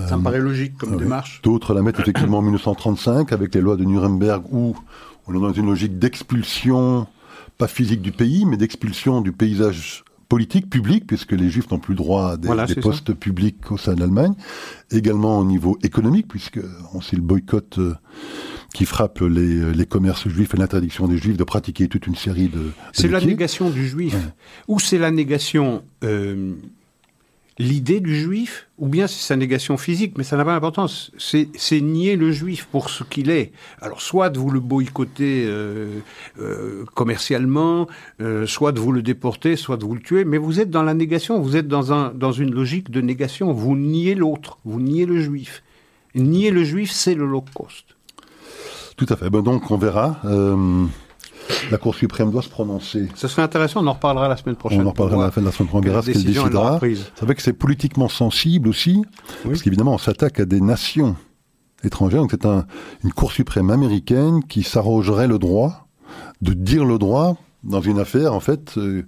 Ça 0.07 0.17
me 0.17 0.23
paraît 0.23 0.39
logique 0.39 0.77
comme 0.77 0.97
démarche. 0.97 1.41
D'autres 1.43 1.73
la 1.73 1.81
mettent 1.81 1.99
effectivement 1.99 2.39
en 2.39 2.41
1935 2.41 3.31
avec 3.33 3.53
les 3.55 3.61
lois 3.61 3.75
de 3.75 3.83
Nuremberg 3.83 4.43
où 4.51 4.75
on 5.27 5.35
est 5.35 5.39
dans 5.39 5.51
une 5.51 5.65
logique 5.65 5.99
d'expulsion, 5.99 7.07
pas 7.57 7.67
physique 7.67 8.01
du 8.01 8.11
pays, 8.11 8.45
mais 8.45 8.57
d'expulsion 8.57 9.21
du 9.21 9.31
paysage 9.31 10.03
politique, 10.29 10.69
public, 10.69 11.07
puisque 11.07 11.31
les 11.31 11.49
Juifs 11.49 11.69
n'ont 11.71 11.79
plus 11.79 11.95
droit 11.95 12.33
à 12.33 12.37
des, 12.37 12.75
postes 12.75 13.13
publics 13.13 13.71
au 13.71 13.77
sein 13.77 13.95
de 13.95 13.99
l'Allemagne. 13.99 14.33
Également 14.91 15.39
au 15.39 15.43
niveau 15.43 15.77
économique, 15.83 16.27
puisque 16.27 16.59
on 16.93 17.01
sait 17.01 17.15
le 17.15 17.23
boycott 17.23 17.79
euh, 17.79 17.95
qui 18.73 18.85
frappe 18.85 19.21
les, 19.21 19.73
les 19.73 19.85
commerces 19.85 20.27
juifs 20.27 20.53
et 20.53 20.57
l'interdiction 20.57 21.07
des 21.07 21.17
juifs 21.17 21.37
de 21.37 21.43
pratiquer 21.43 21.87
toute 21.87 22.07
une 22.07 22.15
série 22.15 22.47
de... 22.49 22.71
c'est 22.93 23.07
la 23.07 23.21
négation 23.21 23.69
du 23.69 23.87
juif, 23.87 24.15
ou 24.67 24.79
c'est 24.79 24.97
la 24.97 25.11
négation... 25.11 25.83
Euh, 26.03 26.53
l'idée 27.61 27.99
du 27.99 28.17
juif, 28.17 28.69
ou 28.77 28.87
bien 28.87 29.05
c'est 29.05 29.21
sa 29.21 29.35
négation 29.35 29.75
physique, 29.75 30.17
mais 30.17 30.23
ça 30.23 30.37
n'a 30.37 30.45
pas 30.45 30.53
d'importance. 30.53 31.11
C'est 31.17 31.81
nier 31.81 32.15
le 32.15 32.31
juif 32.31 32.69
pour 32.71 32.89
ce 32.89 33.03
qu'il 33.03 33.29
est. 33.29 33.51
Alors, 33.81 34.01
soit 34.01 34.29
de 34.29 34.39
vous 34.39 34.49
le 34.49 34.61
boycotter 34.61 35.43
euh, 35.45 35.99
euh, 36.39 36.85
commercialement, 36.95 37.87
soit 38.45 38.71
de 38.71 38.79
vous 38.79 38.93
le 38.93 39.01
déporter, 39.01 39.57
soit 39.57 39.75
de 39.75 39.83
vous 39.83 39.93
le 39.93 40.01
tuer, 40.01 40.23
mais 40.23 40.37
vous 40.37 40.61
êtes 40.61 40.69
dans 40.69 40.83
la 40.83 40.93
négation, 40.93 41.41
vous 41.41 41.57
êtes 41.57 41.67
dans, 41.67 41.91
un, 41.91 42.13
dans 42.13 42.31
une 42.31 42.53
logique 42.53 42.91
de 42.91 43.01
négation. 43.01 43.51
Vous 43.51 43.75
niez 43.75 44.15
l'autre, 44.15 44.57
vous 44.63 44.79
niez 44.79 45.05
le 45.05 45.21
juif. 45.21 45.61
Nier 46.15 46.51
le 46.51 46.63
juif, 46.63 46.91
c'est 46.91 47.13
l'Holocauste. 47.13 47.97
Tout 48.99 49.05
à 49.07 49.15
fait. 49.15 49.29
Ben 49.29 49.41
donc, 49.41 49.71
on 49.71 49.77
verra. 49.77 50.17
Euh, 50.25 50.85
la 51.71 51.77
Cour 51.77 51.95
suprême 51.95 52.31
doit 52.31 52.41
se 52.41 52.49
prononcer. 52.49 53.07
Ce 53.15 53.29
serait 53.29 53.41
intéressant, 53.41 53.81
on 53.81 53.87
en 53.87 53.93
reparlera 53.93 54.27
la 54.27 54.35
semaine 54.35 54.57
prochaine. 54.57 54.81
On 54.81 54.87
en 54.87 54.89
reparlera 54.89 55.23
la 55.23 55.31
fin 55.31 55.39
de 55.39 55.45
la 55.45 55.53
semaine 55.53 55.69
prochaine, 55.69 55.87
on 55.87 55.91
verra 55.91 56.01
ce 56.01 56.11
qu'elle 56.11 56.25
décidera. 56.25 56.79
C'est 56.81 57.25
vrai 57.25 57.33
que 57.33 57.41
c'est 57.41 57.53
politiquement 57.53 58.09
sensible 58.09 58.67
aussi, 58.67 59.05
parce 59.45 59.61
qu'évidemment, 59.61 59.93
on 59.93 59.97
s'attaque 59.97 60.41
à 60.41 60.45
des 60.45 60.59
nations 60.59 61.15
étrangères. 61.85 62.19
Donc 62.19 62.31
c'est 62.31 62.45
un, 62.45 62.65
une 63.05 63.13
Cour 63.13 63.31
suprême 63.31 63.69
américaine 63.69 64.43
qui 64.43 64.63
s'arrogerait 64.63 65.29
le 65.29 65.39
droit 65.39 65.87
de 66.41 66.51
dire 66.51 66.83
le 66.83 66.97
droit 66.97 67.37
dans 67.63 67.81
une 67.81 67.99
affaire, 67.99 68.33
en 68.33 68.39
fait, 68.39 68.77
euh, 68.77 69.03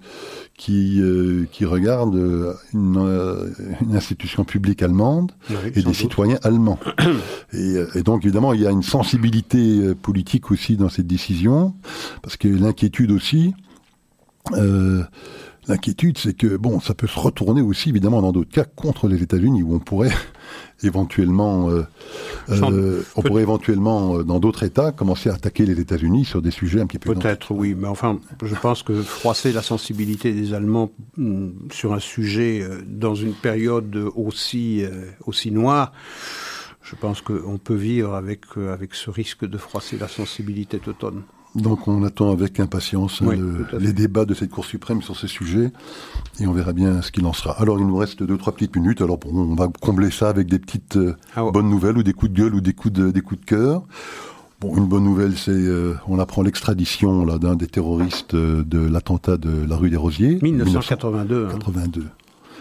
qui, 0.56 1.00
euh, 1.00 1.46
qui 1.50 1.64
regarde 1.64 2.14
euh, 2.14 2.54
une, 2.74 3.94
institution 3.94 4.44
publique 4.44 4.82
allemande 4.82 5.32
et 5.74 5.82
des 5.82 5.94
citoyens 5.94 6.38
allemands. 6.42 6.78
et, 7.52 7.76
et, 7.94 8.02
donc, 8.02 8.24
évidemment, 8.24 8.52
il 8.52 8.60
y 8.60 8.66
a 8.66 8.70
une 8.70 8.82
sensibilité 8.82 9.94
politique 9.94 10.50
aussi 10.50 10.76
dans 10.76 10.88
cette 10.88 11.06
décision, 11.06 11.74
parce 12.22 12.36
que 12.36 12.48
l'inquiétude 12.48 13.10
aussi, 13.10 13.54
L'inquiétude, 15.68 16.18
c'est 16.18 16.36
que 16.36 16.56
bon, 16.56 16.80
ça 16.80 16.92
peut 16.92 17.06
se 17.06 17.20
retourner 17.20 17.62
aussi, 17.62 17.90
évidemment, 17.90 18.20
dans 18.20 18.32
d'autres 18.32 18.50
cas, 18.50 18.64
contre 18.64 19.06
les 19.06 19.22
États-Unis, 19.22 19.62
où 19.62 19.76
on 19.76 19.78
pourrait 19.78 20.10
éventuellement, 20.82 21.70
euh, 21.70 21.82
euh, 22.50 23.02
on 23.16 23.22
pourrait 23.22 23.42
éventuellement, 23.42 24.18
euh, 24.18 24.24
dans 24.24 24.40
d'autres 24.40 24.62
États, 24.62 24.92
commencer 24.92 25.30
à 25.30 25.34
attaquer 25.34 25.64
les 25.64 25.80
États-Unis 25.80 26.24
sur 26.24 26.42
des 26.42 26.50
sujets 26.50 26.80
un 26.80 26.86
petit 26.86 26.98
peu. 26.98 27.14
Peut-être, 27.14 27.52
oui, 27.52 27.74
mais 27.76 27.88
enfin, 27.88 28.18
je 28.42 28.54
pense 28.54 28.82
que 28.82 29.02
froisser 29.02 29.52
la 29.52 29.62
sensibilité 29.62 30.32
des 30.32 30.54
Allemands 30.54 30.90
mm, 31.16 31.70
sur 31.70 31.92
un 31.92 32.00
sujet 32.00 32.66
dans 32.86 33.14
une 33.14 33.34
période 33.34 33.96
aussi 34.14 34.84
aussi 35.26 35.50
noire. 35.50 35.92
Je 36.82 36.96
pense 36.96 37.20
qu'on 37.20 37.58
peut 37.58 37.74
vivre 37.74 38.14
avec, 38.14 38.44
avec 38.56 38.94
ce 38.94 39.10
risque 39.10 39.44
de 39.44 39.56
froisser 39.56 39.96
la 39.98 40.08
sensibilité 40.08 40.80
d'automne. 40.84 41.22
Donc 41.54 41.86
on 41.86 42.02
attend 42.02 42.32
avec 42.32 42.60
impatience 42.60 43.20
hein, 43.22 43.36
les 43.78 43.92
débats 43.92 44.24
de 44.24 44.32
cette 44.32 44.50
Cour 44.50 44.64
suprême 44.64 45.02
sur 45.02 45.18
ces 45.18 45.28
sujets 45.28 45.70
et 46.40 46.46
on 46.46 46.52
verra 46.52 46.72
bien 46.72 47.02
ce 47.02 47.12
qu'il 47.12 47.26
en 47.26 47.34
sera. 47.34 47.60
Alors 47.60 47.78
il 47.78 47.86
nous 47.86 47.96
reste 47.96 48.22
deux 48.22 48.38
trois 48.38 48.54
petites 48.54 48.74
minutes. 48.74 49.02
Alors 49.02 49.18
on 49.26 49.54
va 49.54 49.68
combler 49.80 50.10
ça 50.10 50.30
avec 50.30 50.48
des 50.48 50.58
petites 50.58 50.96
euh, 50.96 51.14
ah 51.36 51.44
bonnes 51.52 51.68
nouvelles 51.68 51.98
ou 51.98 52.02
des 52.02 52.14
coups 52.14 52.32
de 52.32 52.42
gueule 52.42 52.54
ou 52.54 52.60
des 52.60 52.72
coups 52.72 52.94
de 52.94 53.10
des 53.10 53.20
coups 53.20 53.40
de 53.40 53.44
cœur. 53.46 53.82
Bon, 54.60 54.76
une 54.76 54.86
bonne 54.86 55.04
nouvelle, 55.04 55.36
c'est 55.36 55.50
euh, 55.50 55.94
on 56.06 56.18
apprend 56.18 56.42
l'extradition 56.42 57.24
là 57.24 57.36
d'un 57.36 57.56
des 57.56 57.66
terroristes 57.66 58.34
euh, 58.34 58.62
de 58.64 58.78
l'attentat 58.78 59.36
de 59.36 59.66
la 59.68 59.76
rue 59.76 59.90
des 59.90 59.96
Rosiers. 59.96 60.38
1982. 60.40 61.48
1982. 61.48 62.06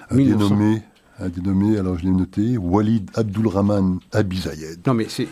Un 0.10 0.16
dénommé, 0.16 0.82
un 1.20 1.30
dénommé, 1.30 1.78
alors 1.78 1.98
je 1.98 2.04
l'ai 2.04 2.12
noté, 2.12 2.58
Walid 2.58 3.10
Abdulrahman 3.14 4.00
Abizayed. 4.12 4.80
Non 4.86 4.94
mais 4.94 5.06
c'est 5.08 5.28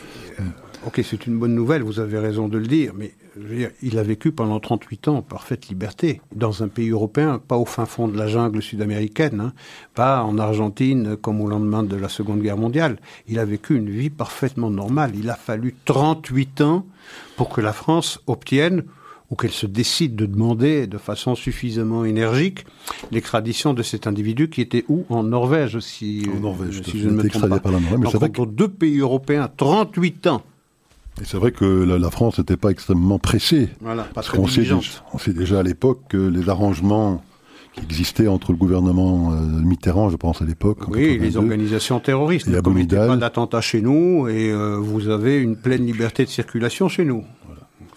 Ok, 0.86 1.02
c'est 1.04 1.28
une 1.28 1.38
bonne 1.38 1.54
nouvelle, 1.54 1.84
vous 1.84 2.00
avez 2.00 2.20
raison 2.20 2.48
de 2.48 2.58
le 2.58 2.66
dire, 2.66 2.94
mais 2.96 3.12
il 3.82 3.98
a 3.98 4.04
vécu 4.04 4.32
pendant 4.32 4.60
38 4.60 5.08
ans 5.08 5.18
en 5.18 5.22
parfaite 5.22 5.68
liberté, 5.68 6.22
dans 6.36 6.64
un 6.64 6.68
pays 6.68 6.90
européen, 6.90 7.40
pas 7.46 7.58
au 7.58 7.66
fin 7.66 7.86
fond 7.86 8.08
de 8.08 8.18
la 8.18 8.28
jungle 8.28 8.62
sud-américaine, 8.62 9.40
hein, 9.40 9.54
pas 9.94 10.24
en 10.24 10.38
Argentine 10.38 11.18
comme 11.18 11.42
au 11.42 11.48
lendemain 11.48 11.84
de 11.84 11.96
la 11.96 12.10
Seconde 12.10 12.42
Guerre 12.42 12.58
mondiale. 12.58 13.00
Il 13.28 13.40
a 13.40 13.46
vécu 13.46 13.76
une 13.76 13.90
vie 13.90 14.10
parfaitement 14.10 14.70
normale. 14.70 15.12
Il 15.16 15.30
a 15.30 15.36
fallu 15.36 15.76
38 15.86 16.62
ans 16.62 16.86
pour 17.36 17.50
que 17.50 17.62
la 17.62 17.74
France 17.74 18.20
obtienne 18.28 18.84
ou 19.30 19.36
qu'elle 19.36 19.52
se 19.52 19.68
décide 19.68 20.16
de 20.16 20.26
demander 20.26 20.88
de 20.88 20.98
façon 20.98 21.36
suffisamment 21.36 22.04
énergique 22.04 22.66
l'extradition 23.12 23.74
de 23.74 23.84
cet 23.84 24.08
individu 24.08 24.50
qui 24.50 24.62
était 24.62 24.86
où? 24.90 25.06
En 25.10 25.24
Norvège, 25.24 25.80
si, 25.80 26.28
en 26.36 26.40
Norvège, 26.40 26.82
si 26.84 27.00
je 27.00 27.10
ne 27.10 27.14
me 27.14 27.30
trompe 27.30 27.50
pas. 27.50 27.60
Par 27.60 27.72
la 27.72 27.80
Norvège, 27.80 28.00
mais 28.00 28.10
vrai 28.10 28.30
que... 28.32 28.46
deux 28.46 28.68
pays 28.68 29.00
européens, 29.00 29.50
38 29.56 30.28
ans 30.28 30.42
et 31.22 31.26
c'est 31.26 31.38
vrai 31.38 31.52
que 31.52 31.66
la, 31.66 32.10
France 32.10 32.40
n'était 32.40 32.58
pas 32.58 32.70
extrêmement 32.70 33.20
pressée. 33.20 33.70
Voilà, 33.82 34.08
parce 34.14 34.30
qu'on 34.30 34.48
sait, 34.48 34.68
on 35.14 35.18
sait 35.18 35.34
déjà 35.34 35.60
à 35.60 35.64
l'époque 35.64 36.02
que 36.10 36.18
les 36.18 36.50
arrangements 36.50 37.24
qui 37.74 37.84
existaient 37.84 38.28
entre 38.28 38.52
le 38.52 38.58
gouvernement 38.58 39.32
euh, 39.32 39.36
Mitterrand, 39.36 40.10
je 40.10 40.16
pense 40.16 40.42
à 40.42 40.46
l'époque. 40.46 40.88
Oui, 40.88 41.20
les 41.20 41.38
organisations 41.38 42.00
terroristes. 42.00 42.48
Il 42.48 42.54
n'y 42.54 42.58
a 42.58 43.08
pas 43.08 43.18
d'attentat 43.18 43.62
chez 43.62 43.82
nous 43.82 44.28
et 44.28 44.52
euh, 44.52 44.78
vous 44.78 45.10
avez 45.10 45.38
une 45.38 45.56
pleine 45.56 45.86
liberté 45.86 46.26
de 46.26 46.30
circulation 46.30 46.90
chez 46.90 47.06
nous. 47.06 47.24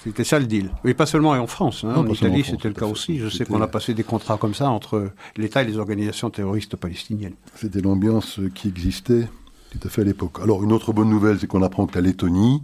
C'était 0.02 0.24
ça 0.24 0.40
le 0.40 0.46
deal. 0.46 0.70
Mais 0.82 0.94
pas 0.94 1.06
seulement 1.06 1.30
en 1.30 1.46
France. 1.46 1.84
Hein. 1.84 1.92
Non, 1.94 2.00
en 2.00 2.12
Italie, 2.12 2.42
c'était 2.44 2.66
le 2.66 2.74
cas 2.74 2.86
aussi. 2.86 3.18
Je 3.18 3.28
sais 3.28 3.44
qu'on 3.44 3.62
a 3.62 3.68
passé 3.68 3.94
des 3.94 4.02
contrats 4.02 4.36
comme 4.36 4.54
ça 4.54 4.68
entre 4.68 5.10
l'État 5.36 5.62
et 5.62 5.64
les 5.64 5.78
organisations 5.78 6.28
terroristes 6.28 6.74
palestiniennes. 6.74 7.34
C'était 7.54 7.80
l'ambiance 7.80 8.40
qui 8.54 8.66
existait 8.66 9.28
tout 9.70 9.86
à 9.86 9.88
fait 9.88 10.02
à 10.02 10.04
l'époque. 10.04 10.38
Alors, 10.42 10.64
une 10.64 10.72
autre 10.72 10.92
bonne 10.92 11.08
nouvelle, 11.08 11.38
c'est 11.38 11.46
qu'on 11.46 11.62
apprend 11.62 11.86
que 11.86 11.94
la 11.94 12.00
Lettonie 12.00 12.62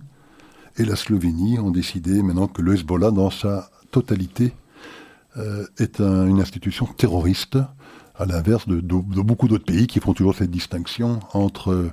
et 0.78 0.84
la 0.84 0.96
Slovénie 0.96 1.58
ont 1.58 1.70
décidé 1.70 2.22
maintenant 2.22 2.46
que 2.48 2.62
le 2.62 2.74
Hezbollah, 2.74 3.10
dans 3.10 3.30
sa 3.30 3.68
totalité, 3.90 4.52
euh, 5.36 5.66
est 5.78 6.00
un- 6.00 6.26
une 6.26 6.40
institution 6.40 6.86
terroriste, 6.86 7.58
à 8.16 8.26
l'inverse 8.26 8.66
de 8.66 8.80
beaucoup 8.80 9.46
d'autres 9.46 9.64
pays 9.64 9.86
qui 9.86 10.00
font 10.00 10.12
toujours 10.12 10.34
cette 10.34 10.50
distinction 10.50 11.20
entre 11.32 11.90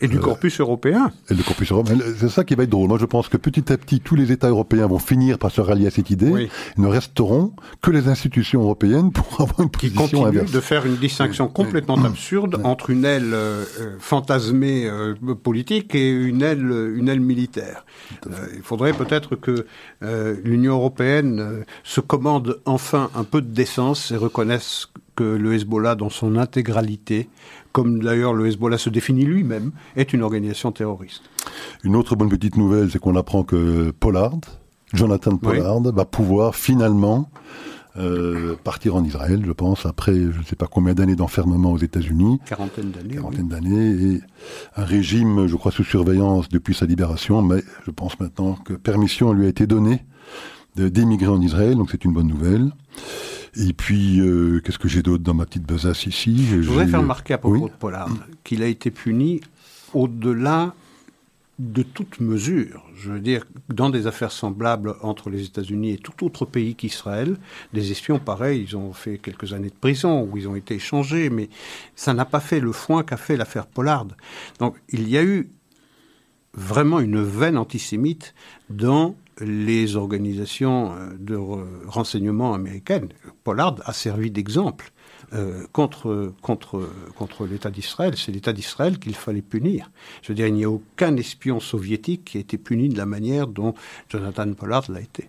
Et 0.00 0.08
du 0.08 0.16
Euh, 0.18 0.20
corpus 0.20 0.60
européen. 0.60 1.10
et 1.30 1.34
le 1.34 1.42
corpus 1.42 1.72
européen. 1.72 1.98
C'est 2.18 2.28
ça 2.28 2.44
qui 2.44 2.54
va 2.54 2.62
être 2.64 2.70
drôle. 2.70 2.88
Moi, 2.88 2.98
je 2.98 3.04
pense 3.06 3.28
que 3.28 3.36
petit 3.36 3.72
à 3.72 3.76
petit, 3.76 4.00
tous 4.00 4.14
les 4.14 4.30
États 4.32 4.48
européens 4.48 4.86
vont 4.86 4.98
finir 4.98 5.38
par 5.38 5.50
se 5.50 5.60
rallier 5.60 5.86
à 5.88 5.90
cette 5.90 6.10
idée. 6.10 6.28
Oui. 6.30 6.48
Il 6.76 6.82
ne 6.84 6.88
resteront 6.88 7.52
que 7.82 7.90
les 7.90 8.08
institutions 8.08 8.62
européennes 8.62 9.10
pour 9.12 9.26
avoir 9.40 9.60
une 9.60 9.70
qui 9.70 9.88
position 9.90 10.02
continue 10.02 10.26
inverse. 10.26 10.52
de 10.52 10.60
faire 10.60 10.86
une 10.86 10.96
distinction 10.96 11.46
Oui, 11.46 11.52
complètement 11.52 11.96
oui. 11.96 12.06
absurde 12.06 12.60
entre 12.64 12.90
une 12.90 13.04
aile 13.04 13.30
euh, 13.34 13.64
euh, 13.80 13.96
fantasmée 13.98 14.86
euh, 14.86 15.14
politique 15.42 15.94
et 15.94 16.10
une 16.10 16.42
aile, 16.42 16.70
une 16.94 17.08
aile 17.08 17.20
militaire. 17.20 17.84
Euh, 18.26 18.30
il 18.54 18.62
faudrait 18.62 18.92
peut-être 18.92 19.36
que 19.36 19.66
euh, 20.02 20.36
l'Union 20.44 20.74
européenne 20.74 21.40
euh, 21.40 21.64
se 21.84 22.00
commande 22.00 22.60
enfin 22.66 23.10
un 23.14 23.24
peu 23.24 23.40
de 23.42 23.48
décence 23.52 24.10
et 24.12 24.16
reconnaisse 24.16 24.86
que 25.18 25.24
le 25.24 25.52
Hezbollah, 25.52 25.96
dans 25.96 26.10
son 26.10 26.36
intégralité, 26.36 27.28
comme 27.72 28.00
d'ailleurs 28.00 28.34
le 28.34 28.46
Hezbollah 28.46 28.78
se 28.78 28.88
définit 28.88 29.24
lui-même, 29.24 29.72
est 29.96 30.12
une 30.12 30.22
organisation 30.22 30.70
terroriste. 30.70 31.22
Une 31.82 31.96
autre 31.96 32.14
bonne 32.14 32.28
petite 32.28 32.56
nouvelle, 32.56 32.88
c'est 32.88 33.00
qu'on 33.00 33.16
apprend 33.16 33.42
que 33.42 33.90
Pollard, 33.90 34.38
Jonathan 34.94 35.36
Pollard, 35.36 35.80
va 35.80 36.04
pouvoir 36.04 36.54
finalement 36.54 37.28
euh, 37.96 38.54
partir 38.62 38.94
en 38.94 39.02
Israël, 39.02 39.42
je 39.44 39.50
pense, 39.50 39.86
après 39.86 40.14
je 40.14 40.38
ne 40.38 40.44
sais 40.44 40.54
pas 40.54 40.68
combien 40.68 40.94
d'années 40.94 41.16
d'enfermement 41.16 41.72
aux 41.72 41.78
États-Unis, 41.78 42.38
Quarantaine 42.46 42.92
d'années. 42.92 43.08
oui. 43.08 43.16
quarantaine 43.16 43.48
d'années, 43.48 43.90
et 43.90 44.20
un 44.76 44.84
régime, 44.84 45.48
je 45.48 45.56
crois, 45.56 45.72
sous 45.72 45.82
surveillance 45.82 46.48
depuis 46.48 46.74
sa 46.76 46.86
libération, 46.86 47.42
mais 47.42 47.60
je 47.84 47.90
pense 47.90 48.20
maintenant 48.20 48.54
que 48.64 48.74
permission 48.74 49.32
lui 49.32 49.46
a 49.46 49.48
été 49.48 49.66
donnée 49.66 50.04
d'émigrer 50.76 51.26
en 51.26 51.40
Israël, 51.40 51.74
donc 51.74 51.90
c'est 51.90 52.04
une 52.04 52.12
bonne 52.12 52.28
nouvelle. 52.28 52.70
Et 53.56 53.72
puis, 53.72 54.20
euh, 54.20 54.60
qu'est-ce 54.64 54.78
que 54.78 54.88
j'ai 54.88 55.02
d'autre 55.02 55.22
dans 55.24 55.34
ma 55.34 55.46
petite 55.46 55.64
besace 55.66 56.06
ici? 56.06 56.46
Je 56.46 56.56
voudrais 56.68 56.86
faire 56.86 57.00
remarquer 57.00 57.34
à 57.34 57.38
propos 57.38 57.56
Oui. 57.64 57.70
de 57.70 57.76
Pollard 57.76 58.10
qu'il 58.44 58.62
a 58.62 58.66
été 58.66 58.90
puni 58.90 59.40
au-delà 59.94 60.74
de 61.58 61.82
toute 61.82 62.20
mesure. 62.20 62.84
Je 62.94 63.10
veux 63.10 63.18
dire, 63.20 63.44
dans 63.68 63.90
des 63.90 64.06
affaires 64.06 64.30
semblables 64.30 64.94
entre 65.02 65.28
les 65.28 65.44
États-Unis 65.44 65.92
et 65.94 65.98
tout 65.98 66.24
autre 66.24 66.44
pays 66.44 66.76
qu'Israël, 66.76 67.36
des 67.72 67.90
espions 67.90 68.20
pareils, 68.20 68.62
ils 68.68 68.76
ont 68.76 68.92
fait 68.92 69.18
quelques 69.18 69.52
années 69.54 69.70
de 69.70 69.74
prison 69.74 70.22
où 70.30 70.36
ils 70.36 70.48
ont 70.48 70.54
été 70.54 70.74
échangés, 70.76 71.30
mais 71.30 71.48
ça 71.96 72.14
n'a 72.14 72.24
pas 72.24 72.38
fait 72.40 72.60
le 72.60 72.70
foin 72.70 73.02
qu'a 73.02 73.16
fait 73.16 73.36
l'affaire 73.36 73.66
Pollard. 73.66 74.06
Donc 74.60 74.76
il 74.90 75.08
y 75.08 75.18
a 75.18 75.24
eu 75.24 75.48
vraiment 76.54 77.00
une 77.00 77.22
veine 77.22 77.56
antisémite 77.58 78.34
dans 78.70 79.16
les 79.40 79.96
organisations 79.96 80.92
euh, 80.94 81.10
de 81.18 81.36
re- 81.36 81.64
renseignement 81.86 82.54
américaines. 82.54 83.08
Pollard 83.44 83.76
a 83.84 83.92
servi 83.92 84.30
d'exemple 84.30 84.90
euh, 85.34 85.64
contre, 85.72 86.32
contre, 86.42 86.88
contre 87.16 87.46
l'État 87.46 87.70
d'Israël. 87.70 88.14
C'est 88.16 88.32
l'État 88.32 88.52
d'Israël 88.52 88.98
qu'il 88.98 89.14
fallait 89.14 89.42
punir. 89.42 89.90
Je 90.22 90.28
veux 90.28 90.34
dire, 90.34 90.46
il 90.46 90.54
n'y 90.54 90.64
a 90.64 90.70
aucun 90.70 91.16
espion 91.16 91.60
soviétique 91.60 92.24
qui 92.24 92.36
a 92.38 92.40
été 92.40 92.58
puni 92.58 92.88
de 92.88 92.96
la 92.96 93.06
manière 93.06 93.46
dont 93.46 93.74
Jonathan 94.08 94.52
Pollard 94.54 94.84
l'a 94.90 95.00
été. 95.00 95.28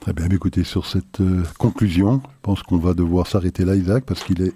Très 0.00 0.12
bien, 0.12 0.28
écoutez, 0.28 0.64
sur 0.64 0.86
cette 0.86 1.20
euh, 1.20 1.42
conclusion, 1.58 2.20
je 2.24 2.28
pense 2.42 2.62
qu'on 2.62 2.78
va 2.78 2.94
devoir 2.94 3.26
s'arrêter 3.26 3.64
là, 3.64 3.74
Isaac, 3.76 4.04
parce 4.04 4.22
qu'il 4.24 4.42
est 4.42 4.52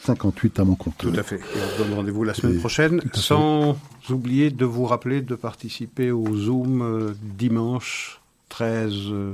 58 0.00 0.60
à 0.60 0.64
mon 0.64 0.74
compte. 0.76 0.96
Tout 0.98 1.12
à 1.16 1.22
fait. 1.22 1.36
Et 1.36 1.40
on 1.64 1.76
se 1.76 1.82
donne 1.82 1.94
rendez-vous 1.94 2.22
la 2.24 2.34
semaine 2.34 2.56
Et- 2.56 2.58
prochaine, 2.60 3.00
sans 3.14 3.76
oublier 4.10 4.50
de 4.50 4.64
vous 4.64 4.84
rappeler 4.84 5.22
de 5.22 5.34
participer 5.34 6.10
au 6.12 6.36
Zoom 6.36 7.14
dimanche 7.38 8.20
13 8.48 8.92
euh, 9.10 9.32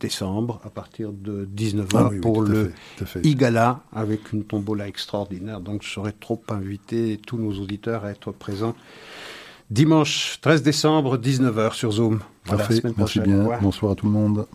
décembre 0.00 0.60
à 0.64 0.70
partir 0.70 1.12
de 1.12 1.48
19h 1.56 1.86
Ah 1.94 2.08
oui, 2.10 2.20
pour 2.20 2.42
le 2.42 2.72
fait. 3.04 3.20
IGALA 3.24 3.80
avec 3.92 4.32
une 4.32 4.44
tombola 4.44 4.88
extraordinaire. 4.88 5.60
Donc 5.60 5.82
je 5.82 5.90
serais 5.90 6.12
trop 6.12 6.42
invité 6.48 7.18
tous 7.26 7.38
nos 7.38 7.52
auditeurs 7.60 8.04
à 8.04 8.10
être 8.10 8.32
présents 8.32 8.74
dimanche 9.70 10.38
13 10.40 10.62
décembre 10.62 11.18
19h 11.18 11.74
sur 11.74 11.92
Zoom. 11.92 12.20
Voilà, 12.46 12.64
Parfait, 12.64 12.80
semaine 12.80 12.94
merci 12.96 13.20
bien. 13.20 13.48
Bonsoir 13.60 13.92
à 13.92 13.94
tout 13.94 14.06
le 14.06 14.12
monde. 14.12 14.46